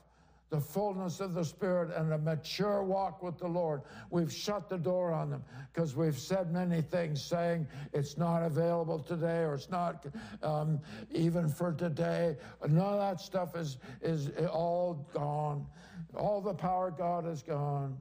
the 0.55 0.61
fullness 0.61 1.19
of 1.19 1.35
the 1.35 1.45
Spirit 1.45 1.91
and 1.97 2.13
a 2.13 2.19
mature 2.19 2.85
walk 2.85 3.25
with 3.25 3.37
the 3.39 3.49
Lord. 3.49 3.83
We've 4.11 4.33
shut 4.33 4.69
the 4.69 4.79
door 4.79 5.13
on 5.13 5.29
them 5.29 5.43
because 5.73 5.97
we've 5.97 6.17
said 6.17 6.53
many 6.53 6.81
things 6.81 7.21
saying 7.21 7.67
it's 7.93 8.17
not 8.17 8.45
available 8.45 9.01
today 9.01 9.41
or 9.41 9.55
it's 9.55 9.69
not 9.69 10.07
um, 10.45 10.79
even 11.11 11.49
for 11.49 11.73
today. 11.73 12.37
None 12.69 12.79
of 12.79 13.01
that 13.01 13.21
stuff 13.21 13.57
is, 13.57 13.79
is 14.01 14.31
all 14.47 15.09
gone. 15.13 15.67
All 16.15 16.41
the 16.41 16.55
power 16.55 16.87
of 16.87 16.99
God 16.99 17.27
is 17.27 17.43
gone. 17.43 17.99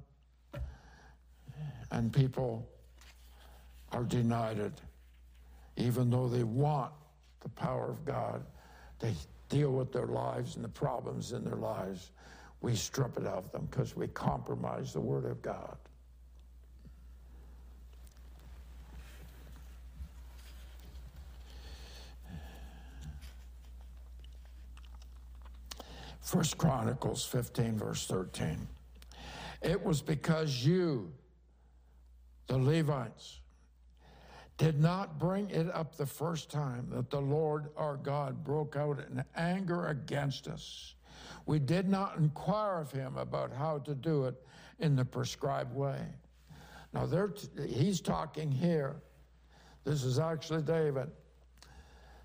And 1.89 2.13
people 2.13 2.69
are 3.93 4.03
denied 4.03 4.59
it, 4.59 4.79
even 5.75 6.11
though 6.11 6.27
they 6.27 6.43
want 6.43 6.91
the 7.39 7.49
power 7.49 7.89
of 7.89 8.05
God. 8.05 8.45
They 8.99 9.15
deal 9.49 9.71
with 9.71 9.91
their 9.91 10.05
lives 10.05 10.55
and 10.55 10.63
the 10.63 10.69
problems 10.69 11.31
in 11.31 11.43
their 11.43 11.55
lives 11.55 12.11
we 12.63 12.73
strip 12.75 13.17
it 13.17 13.25
of 13.25 13.51
them 13.51 13.67
because 13.69 13.93
we 13.93 14.07
compromise 14.07 14.93
the 14.93 15.01
Word 15.01 15.25
of 15.25 15.41
God. 15.41 15.75
First 26.21 26.57
Chronicles 26.57 27.25
15, 27.25 27.77
verse 27.77 28.07
13. 28.07 28.65
It 29.61 29.83
was 29.83 30.01
because 30.01 30.65
you, 30.65 31.11
the 32.47 32.57
Levites, 32.57 33.41
did 34.57 34.79
not 34.79 35.19
bring 35.19 35.49
it 35.49 35.69
up 35.73 35.97
the 35.97 36.05
first 36.05 36.49
time 36.49 36.87
that 36.91 37.09
the 37.09 37.19
Lord 37.19 37.67
our 37.75 37.97
God 37.97 38.41
broke 38.41 38.77
out 38.77 38.99
in 38.99 39.21
anger 39.35 39.87
against 39.87 40.47
us 40.47 40.95
we 41.45 41.59
did 41.59 41.89
not 41.89 42.17
inquire 42.17 42.79
of 42.79 42.91
him 42.91 43.17
about 43.17 43.51
how 43.51 43.79
to 43.79 43.95
do 43.95 44.25
it 44.25 44.35
in 44.79 44.95
the 44.95 45.05
prescribed 45.05 45.75
way. 45.75 45.99
Now, 46.93 47.07
he's 47.67 48.01
talking 48.01 48.51
here. 48.51 48.95
This 49.83 50.03
is 50.03 50.19
actually 50.19 50.61
David. 50.61 51.09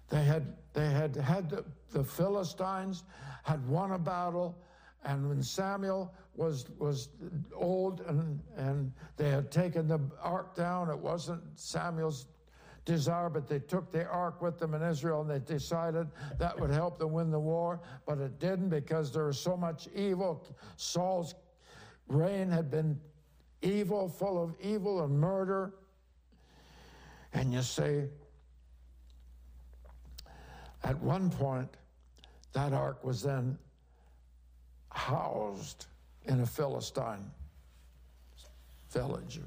They 0.09 0.25
had, 0.25 0.55
they 0.73 0.89
had 0.89 1.17
had 1.17 1.51
the, 1.51 1.65
the 1.93 2.05
Philistines 2.05 3.05
had 3.43 3.67
won 3.67 3.93
a 3.93 3.99
battle, 3.99 4.57
and 5.05 5.29
when 5.29 5.43
Samuel 5.43 6.15
was, 6.37 6.67
was 6.79 7.09
old 7.55 8.03
and, 8.03 8.41
and 8.57 8.93
they 9.17 9.31
had 9.31 9.51
taken 9.51 9.89
the 9.89 10.01
ark 10.23 10.55
down, 10.55 10.91
it 10.91 10.99
wasn't 10.99 11.43
Samuel's 11.55 12.27
desire, 12.89 13.29
but 13.29 13.47
they 13.47 13.59
took 13.59 13.93
the 13.93 14.07
ark 14.07 14.41
with 14.41 14.59
them 14.59 14.73
in 14.73 14.83
Israel 14.83 15.21
and 15.21 15.31
they 15.31 15.39
decided 15.39 16.09
that 16.39 16.59
would 16.59 16.71
help 16.71 16.99
them 16.99 17.13
win 17.13 17.31
the 17.31 17.39
war, 17.39 17.81
but 18.07 18.19
it 18.19 18.41
didn't 18.41 18.71
because 18.71 19.13
there 19.13 19.27
was 19.27 19.39
so 19.39 19.57
much 19.57 19.89
evil. 19.95 20.43
Saul's 20.77 21.35
reign 22.09 22.51
had 22.51 22.71
been 22.71 22.99
evil, 23.61 24.09
full 24.09 24.43
of 24.43 24.55
evil 24.61 25.05
and 25.05 25.21
murder. 25.21 25.75
And 27.35 27.53
you 27.53 27.61
see, 27.61 28.05
at 30.83 30.99
one 31.01 31.29
point, 31.29 31.69
that 32.55 32.73
ark 32.73 33.05
was 33.05 33.23
then 33.23 33.59
housed 34.89 35.87
in 36.25 36.41
a 36.41 36.47
Philistine 36.47 37.31
village. 38.91 39.41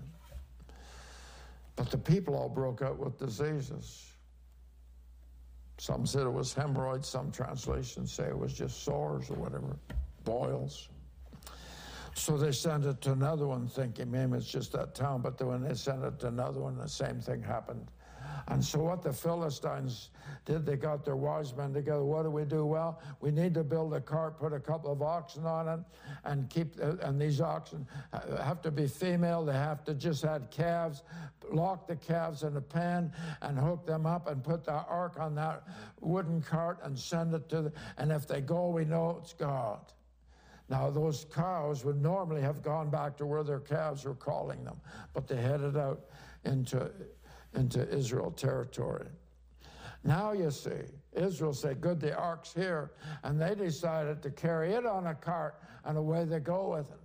But 1.82 1.90
the 1.90 1.98
people 1.98 2.36
all 2.36 2.48
broke 2.48 2.84
out 2.84 3.00
with 3.00 3.18
diseases. 3.18 4.14
Some 5.80 6.06
said 6.06 6.28
it 6.28 6.32
was 6.32 6.54
hemorrhoids, 6.54 7.10
some 7.10 7.32
translations 7.32 8.14
say 8.14 8.26
it 8.26 8.38
was 8.38 8.54
just 8.54 8.84
sores 8.84 9.32
or 9.32 9.34
whatever, 9.34 9.80
boils. 10.24 10.90
So 12.14 12.38
they 12.38 12.52
sent 12.52 12.86
it 12.86 13.02
to 13.02 13.14
another 13.14 13.48
one, 13.48 13.68
thinking 13.68 14.12
maybe 14.12 14.38
it's 14.38 14.46
just 14.46 14.74
that 14.74 14.94
town. 14.94 15.24
But 15.24 15.40
then 15.40 15.48
when 15.48 15.64
they 15.64 15.74
sent 15.74 16.04
it 16.04 16.20
to 16.20 16.28
another 16.28 16.60
one, 16.60 16.78
the 16.78 16.88
same 16.88 17.20
thing 17.20 17.42
happened. 17.42 17.88
And 18.48 18.64
so 18.64 18.80
what 18.80 19.02
the 19.02 19.14
Philistines 19.14 20.10
did, 20.46 20.66
they 20.66 20.76
got 20.76 21.06
their 21.06 21.16
wise 21.16 21.56
men 21.56 21.74
together. 21.74 22.04
What 22.04 22.24
do 22.24 22.32
we 22.32 22.44
do? 22.44 22.66
Well, 22.66 23.02
we 23.20 23.32
need 23.32 23.54
to 23.54 23.64
build 23.64 23.94
a 23.94 24.02
cart, 24.02 24.40
put 24.40 24.54
a 24.54 24.60
couple 24.60 24.92
of 24.92 25.02
oxen 25.02 25.46
on 25.46 25.68
it, 25.68 25.80
and 26.26 26.50
keep. 26.50 26.76
Uh, 26.82 26.96
and 27.02 27.22
these 27.22 27.42
oxen 27.42 27.88
have 28.42 28.62
to 28.64 28.72
be 28.72 28.88
female. 28.88 29.46
They 29.46 29.54
have 29.54 29.84
to 29.86 29.94
just 29.94 30.24
have 30.24 30.50
calves. 30.50 31.04
Lock 31.52 31.88
the 31.88 31.96
calves 31.96 32.44
in 32.44 32.56
a 32.56 32.62
pen 32.62 33.12
and 33.42 33.58
hook 33.58 33.86
them 33.86 34.06
up 34.06 34.28
and 34.28 34.44
put 34.44 34.64
the 34.64 34.74
ark 34.74 35.20
on 35.20 35.36
that 35.36 35.64
wooden 36.00 36.42
cart 36.42 36.80
and 36.84 36.98
send 36.98 37.34
it 37.34 37.50
to. 37.50 37.64
The, 37.64 37.74
and 37.98 38.12
if 38.12 38.28
they 38.28 38.42
go, 38.42 38.70
we 38.70 38.86
know 38.86 39.20
it's 39.22 39.34
God. 39.34 39.80
Now, 40.70 40.90
those 40.90 41.26
cows 41.34 41.84
would 41.84 42.02
normally 42.02 42.42
have 42.42 42.64
gone 42.64 42.90
back 42.90 43.18
to 43.18 43.26
where 43.26 43.44
their 43.44 43.60
calves 43.60 44.06
were 44.06 44.16
calling 44.16 44.64
them, 44.64 44.80
but 45.14 45.28
they 45.28 45.36
headed 45.36 45.76
out 45.76 46.06
into 46.46 46.90
into 47.56 47.88
Israel 47.90 48.32
territory. 48.32 49.08
Now 50.04 50.32
you 50.32 50.50
see, 50.52 50.72
Israel 51.14 51.54
said, 51.54 51.82
Good, 51.82 52.00
the 52.00 52.16
ark's 52.16 52.54
here. 52.54 52.92
And 53.24 53.40
they 53.40 53.56
decided 53.56 54.24
to 54.24 54.32
carry 54.32 54.74
it 54.74 54.86
on 54.86 55.08
a 55.08 55.16
cart, 55.16 55.62
and 55.86 55.98
away 55.98 56.26
they 56.26 56.40
go 56.40 56.70
with 56.70 56.90
it. 56.90 56.98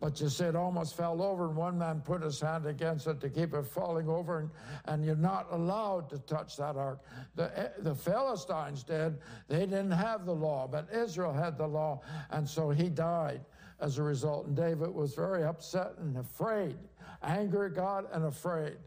But 0.00 0.18
you 0.18 0.30
see, 0.30 0.44
it 0.44 0.56
almost 0.56 0.96
fell 0.96 1.22
over, 1.22 1.46
and 1.46 1.56
one 1.56 1.76
man 1.76 2.00
put 2.00 2.22
his 2.22 2.40
hand 2.40 2.64
against 2.64 3.06
it 3.06 3.20
to 3.20 3.28
keep 3.28 3.52
it 3.52 3.66
falling 3.66 4.08
over, 4.08 4.38
and, 4.38 4.50
and 4.86 5.04
you're 5.04 5.14
not 5.14 5.46
allowed 5.50 6.08
to 6.08 6.18
touch 6.20 6.56
that 6.56 6.76
ark. 6.76 7.00
The, 7.34 7.56
eh, 7.58 7.68
the 7.80 7.94
Philistines 7.94 8.82
did. 8.82 9.18
They 9.48 9.60
didn't 9.60 9.90
have 9.90 10.24
the 10.24 10.34
law, 10.34 10.66
but 10.66 10.88
Israel 10.90 11.34
had 11.34 11.58
the 11.58 11.66
law, 11.66 12.00
and 12.30 12.48
so 12.48 12.70
he 12.70 12.88
died 12.88 13.42
as 13.78 13.98
a 13.98 14.02
result. 14.02 14.46
And 14.46 14.56
David 14.56 14.88
was 14.88 15.14
very 15.14 15.44
upset 15.44 15.92
and 15.98 16.16
afraid, 16.16 16.78
angry 17.22 17.66
at 17.66 17.74
God 17.74 18.06
and 18.10 18.24
afraid. 18.24 18.78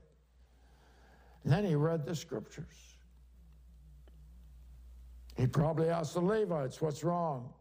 And 1.43 1.51
then 1.51 1.65
he 1.65 1.75
read 1.75 2.05
the 2.05 2.15
scriptures. 2.15 2.97
He 5.35 5.47
probably 5.47 5.89
asked 5.89 6.13
the 6.13 6.21
Levites, 6.21 6.81
What's 6.81 7.03
wrong? 7.03 7.51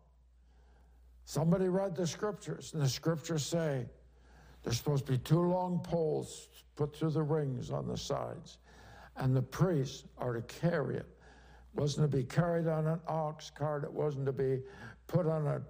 Somebody 1.25 1.69
read 1.69 1.97
the 1.97 2.07
scriptures, 2.07 2.73
and 2.75 2.83
the 2.83 2.89
scriptures 2.89 3.45
say 3.45 3.87
there's 4.63 4.77
supposed 4.77 5.07
to 5.07 5.13
be 5.13 5.19
two 5.19 5.41
long 5.41 5.81
poles 5.81 6.49
put 6.77 6.95
through 6.95 7.11
the 7.11 7.23
rings 7.23 7.71
on 7.71 7.87
the 7.87 7.97
sides, 7.97 8.59
and 9.17 9.35
the 9.35 9.43
priests 9.43 10.05
are 10.19 10.35
to 10.35 10.43
carry 10.43 10.97
it. 10.97 11.07
It 11.75 11.81
wasn't 11.81 12.11
to 12.11 12.17
be 12.17 12.25
carried 12.25 12.67
on 12.67 12.87
an 12.87 13.01
ox 13.07 13.51
cart, 13.51 13.85
it 13.85 13.93
wasn't 13.93 14.27
to 14.27 14.33
be 14.33 14.61
put 15.07 15.27
on 15.27 15.47
a, 15.47 15.63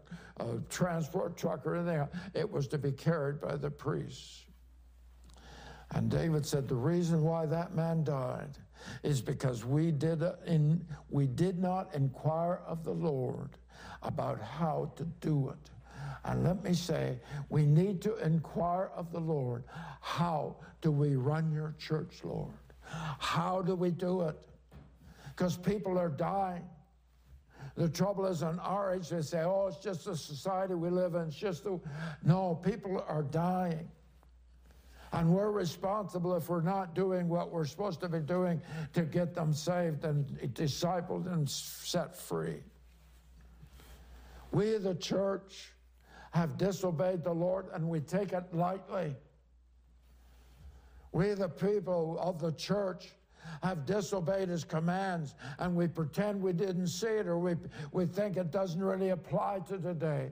a 0.43 0.59
transport 0.69 1.37
truck 1.37 1.67
or 1.67 1.77
anything. 1.77 2.07
It 2.35 2.51
was 2.51 2.67
to 2.69 2.79
be 2.79 2.93
carried 2.93 3.41
by 3.41 3.57
the 3.57 3.71
priests. 3.71 4.47
And 5.93 6.11
David 6.11 6.45
said, 6.47 6.69
The 6.69 6.75
reason 6.75 7.23
why 7.23 7.47
that 7.47 7.75
man 7.75 8.05
died 8.05 8.59
is 9.03 9.21
because 9.21 9.65
we 9.65 9.91
did, 9.91 10.23
uh, 10.23 10.33
in, 10.47 10.85
we 11.11 11.27
did 11.27 11.59
not 11.59 11.95
inquire 11.95 12.61
of 12.67 12.83
the 12.83 12.93
Lord 12.93 13.51
about 14.03 14.41
how 14.41 14.91
to 14.97 15.05
do 15.21 15.51
it. 15.51 15.71
And 16.25 16.45
let 16.45 16.63
me 16.63 16.73
say, 16.73 17.19
we 17.49 17.67
need 17.67 18.01
to 18.03 18.17
inquire 18.17 18.91
of 18.95 19.13
the 19.13 19.21
Lord 19.21 19.65
how 20.01 20.57
do 20.81 20.91
we 20.91 21.17
run 21.17 21.53
your 21.53 21.75
church, 21.79 22.21
Lord? 22.25 22.53
How 23.19 23.63
do 23.63 23.75
we 23.75 23.91
do 23.91 24.23
it? 24.23 24.37
Because 25.29 25.57
people 25.57 25.99
are 25.99 26.09
dying. 26.09 26.65
The 27.77 27.89
trouble 27.89 28.27
is, 28.27 28.43
on 28.43 28.59
our 28.59 28.95
age, 28.95 29.09
they 29.09 29.23
say, 29.23 29.43
oh, 29.43 29.69
it's 29.69 29.79
just 29.79 30.05
the 30.05 30.17
society 30.17 30.75
we 30.75 30.91
live 30.91 31.15
in. 31.15 31.23
It's 31.23 31.37
just 31.37 31.65
the. 31.65 31.81
No, 32.23 32.61
people 32.63 33.03
are 33.09 33.23
dying. 33.23 33.89
And 35.13 35.29
we're 35.29 35.51
responsible 35.51 36.35
if 36.35 36.49
we're 36.49 36.63
not 36.63 36.95
doing 36.95 37.29
what 37.29 37.53
we're 37.53 37.67
supposed 37.67 38.01
to 38.01 38.09
be 38.09 38.21
doing 38.21 38.63
to 38.95 39.03
get 39.03 39.35
them 39.35 39.53
saved 39.53 40.05
and 40.05 40.27
discipled 40.55 41.31
and 41.31 41.49
set 41.49 42.17
free. 42.17 42.63
We, 44.53 44.79
the 44.79 44.95
church, 44.95 45.73
have 46.33 46.57
disobeyed 46.57 47.23
the 47.23 47.33
Lord 47.33 47.67
and 47.75 47.89
we 47.89 48.01
take 48.01 48.33
it 48.33 48.55
lightly. 48.55 49.15
We, 51.13 51.35
the 51.35 51.49
people 51.49 52.19
of 52.19 52.41
the 52.41 52.53
church, 52.53 53.13
have 53.63 53.85
disobeyed 53.85 54.49
his 54.49 54.65
commands 54.65 55.35
and 55.59 55.75
we 55.75 55.89
pretend 55.89 56.41
we 56.41 56.53
didn't 56.53 56.87
see 56.87 57.07
it 57.07 57.27
or 57.27 57.39
we, 57.39 57.55
we 57.91 58.07
think 58.07 58.37
it 58.37 58.51
doesn't 58.51 58.83
really 58.83 59.11
apply 59.11 59.61
to 59.69 59.79
today. 59.79 60.31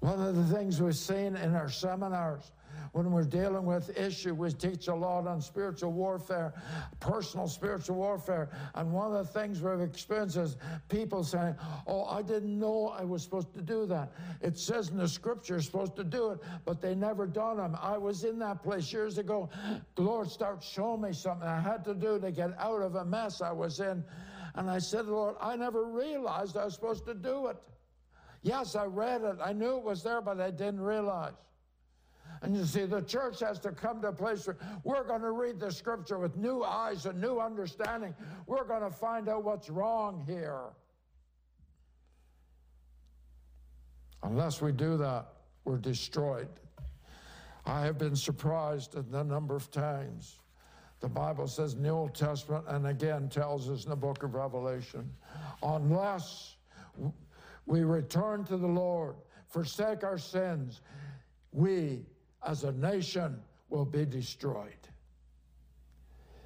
One 0.00 0.20
of 0.20 0.36
the 0.36 0.56
things 0.56 0.80
we've 0.80 0.94
seen 0.94 1.36
in 1.36 1.54
our 1.54 1.70
seminars, 1.70 2.52
when 2.92 3.10
we're 3.10 3.24
dealing 3.24 3.64
with 3.64 3.96
issue, 3.98 4.34
we 4.34 4.52
teach 4.52 4.88
a 4.88 4.94
lot 4.94 5.26
on 5.26 5.40
spiritual 5.40 5.92
warfare, 5.92 6.54
personal 7.00 7.48
spiritual 7.48 7.96
warfare. 7.96 8.50
And 8.74 8.92
one 8.92 9.14
of 9.14 9.26
the 9.26 9.40
things 9.40 9.62
we've 9.62 9.80
experienced 9.80 10.36
is 10.36 10.56
people 10.88 11.24
saying, 11.24 11.56
Oh, 11.86 12.04
I 12.04 12.22
didn't 12.22 12.58
know 12.58 12.88
I 12.88 13.04
was 13.04 13.22
supposed 13.22 13.52
to 13.54 13.62
do 13.62 13.86
that. 13.86 14.12
It 14.42 14.58
says 14.58 14.90
in 14.90 14.98
the 14.98 15.08
scripture 15.08 15.60
supposed 15.60 15.96
to 15.96 16.04
do 16.04 16.30
it, 16.30 16.40
but 16.64 16.80
they 16.80 16.94
never 16.94 17.26
done 17.26 17.56
them. 17.56 17.76
I 17.80 17.96
was 17.96 18.24
in 18.24 18.38
that 18.40 18.62
place 18.62 18.92
years 18.92 19.18
ago. 19.18 19.48
The 19.94 20.02
Lord 20.02 20.30
started 20.30 20.62
showing 20.62 21.00
me 21.00 21.12
something 21.12 21.48
I 21.48 21.60
had 21.60 21.84
to 21.84 21.94
do 21.94 22.20
to 22.20 22.30
get 22.30 22.50
out 22.58 22.82
of 22.82 22.96
a 22.96 23.04
mess 23.04 23.40
I 23.40 23.52
was 23.52 23.80
in. 23.80 24.04
And 24.54 24.70
I 24.70 24.78
said, 24.78 25.06
Lord, 25.06 25.36
I 25.40 25.56
never 25.56 25.84
realized 25.84 26.56
I 26.56 26.64
was 26.64 26.74
supposed 26.74 27.06
to 27.06 27.14
do 27.14 27.48
it. 27.48 27.56
Yes, 28.46 28.76
I 28.76 28.84
read 28.84 29.22
it. 29.22 29.38
I 29.44 29.52
knew 29.52 29.76
it 29.76 29.82
was 29.82 30.04
there, 30.04 30.20
but 30.20 30.40
I 30.40 30.52
didn't 30.52 30.80
realize. 30.80 31.32
And 32.42 32.56
you 32.56 32.64
see, 32.64 32.84
the 32.84 33.02
church 33.02 33.40
has 33.40 33.58
to 33.60 33.72
come 33.72 34.00
to 34.02 34.08
a 34.08 34.12
place 34.12 34.46
where 34.46 34.56
we're 34.84 35.02
going 35.02 35.22
to 35.22 35.32
read 35.32 35.58
the 35.58 35.72
scripture 35.72 36.16
with 36.16 36.36
new 36.36 36.62
eyes 36.62 37.06
and 37.06 37.20
new 37.20 37.40
understanding. 37.40 38.14
We're 38.46 38.62
going 38.62 38.82
to 38.82 38.90
find 38.90 39.28
out 39.28 39.42
what's 39.42 39.68
wrong 39.68 40.22
here. 40.28 40.60
Unless 44.22 44.62
we 44.62 44.70
do 44.70 44.96
that, 44.96 45.26
we're 45.64 45.78
destroyed. 45.78 46.48
I 47.64 47.80
have 47.80 47.98
been 47.98 48.14
surprised 48.14 48.94
at 48.94 49.10
the 49.10 49.24
number 49.24 49.56
of 49.56 49.72
times 49.72 50.36
the 51.00 51.08
Bible 51.08 51.48
says 51.48 51.74
in 51.74 51.82
the 51.82 51.88
Old 51.88 52.14
Testament, 52.14 52.64
and 52.68 52.86
again 52.86 53.28
tells 53.28 53.68
us 53.68 53.82
in 53.82 53.90
the 53.90 53.96
book 53.96 54.22
of 54.22 54.34
Revelation, 54.34 55.10
unless 55.64 56.54
we 57.66 57.82
return 57.82 58.44
to 58.44 58.56
the 58.56 58.66
Lord, 58.66 59.16
forsake 59.48 60.04
our 60.04 60.18
sins, 60.18 60.80
we 61.52 62.06
as 62.46 62.64
a 62.64 62.72
nation 62.72 63.40
will 63.68 63.84
be 63.84 64.04
destroyed. 64.04 64.72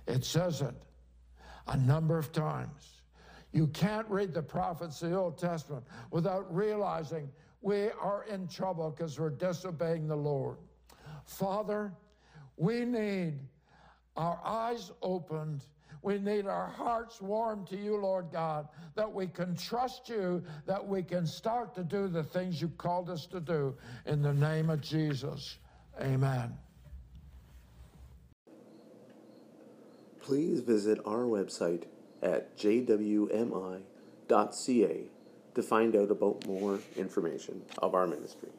It 0.07 0.25
says 0.25 0.63
it 0.63 0.75
a 1.67 1.77
number 1.77 2.19
of 2.19 2.33
times. 2.33 3.03
You 3.53 3.67
can't 3.69 4.09
read 4.09 4.33
the 4.33 4.43
prophets 4.43 5.03
of 5.03 5.11
the 5.11 5.17
Old 5.17 5.39
Testament 5.39 5.85
without 6.11 6.53
realizing 6.55 7.31
we 7.63 7.91
are 8.01 8.25
in 8.25 8.49
trouble 8.49 8.91
because 8.91 9.19
we're 9.19 9.31
disobeying 9.31 10.09
the 10.09 10.17
Lord. 10.17 10.57
Father, 11.25 11.93
we 12.57 12.85
need 12.85 13.39
our 14.17 14.41
eyes 14.45 14.91
opened. 15.03 15.65
We 16.03 16.19
need 16.19 16.47
our 16.47 16.67
hearts 16.67 17.21
warm 17.21 17.67
to 17.67 17.77
you, 17.77 17.97
Lord 17.97 18.33
God, 18.33 18.69
that 18.95 19.13
we 19.13 19.27
can 19.27 19.55
trust 19.55 20.09
you, 20.09 20.43
that 20.67 20.87
we 20.87 21.03
can 21.03 21.27
start 21.27 21.75
to 21.75 21.85
do 21.85 22.09
the 22.09 22.23
things 22.23 22.61
you 22.61 22.69
called 22.69 23.11
us 23.11 23.27
to 23.27 23.41
do. 23.41 23.77
In 24.07 24.23
the 24.23 24.33
name 24.33 24.71
of 24.71 24.81
Jesus, 24.81 25.59
amen. 26.01 26.57
Please 30.23 30.61
visit 30.61 31.01
our 31.05 31.25
website 31.25 31.85
at 32.23 32.57
jwmi.ca 32.57 33.85
to 35.55 35.63
find 35.63 35.97
out 35.97 36.11
about 36.11 36.47
more 36.47 36.79
information 36.97 37.61
of 37.79 37.95
our 37.95 38.07
ministry. 38.07 38.51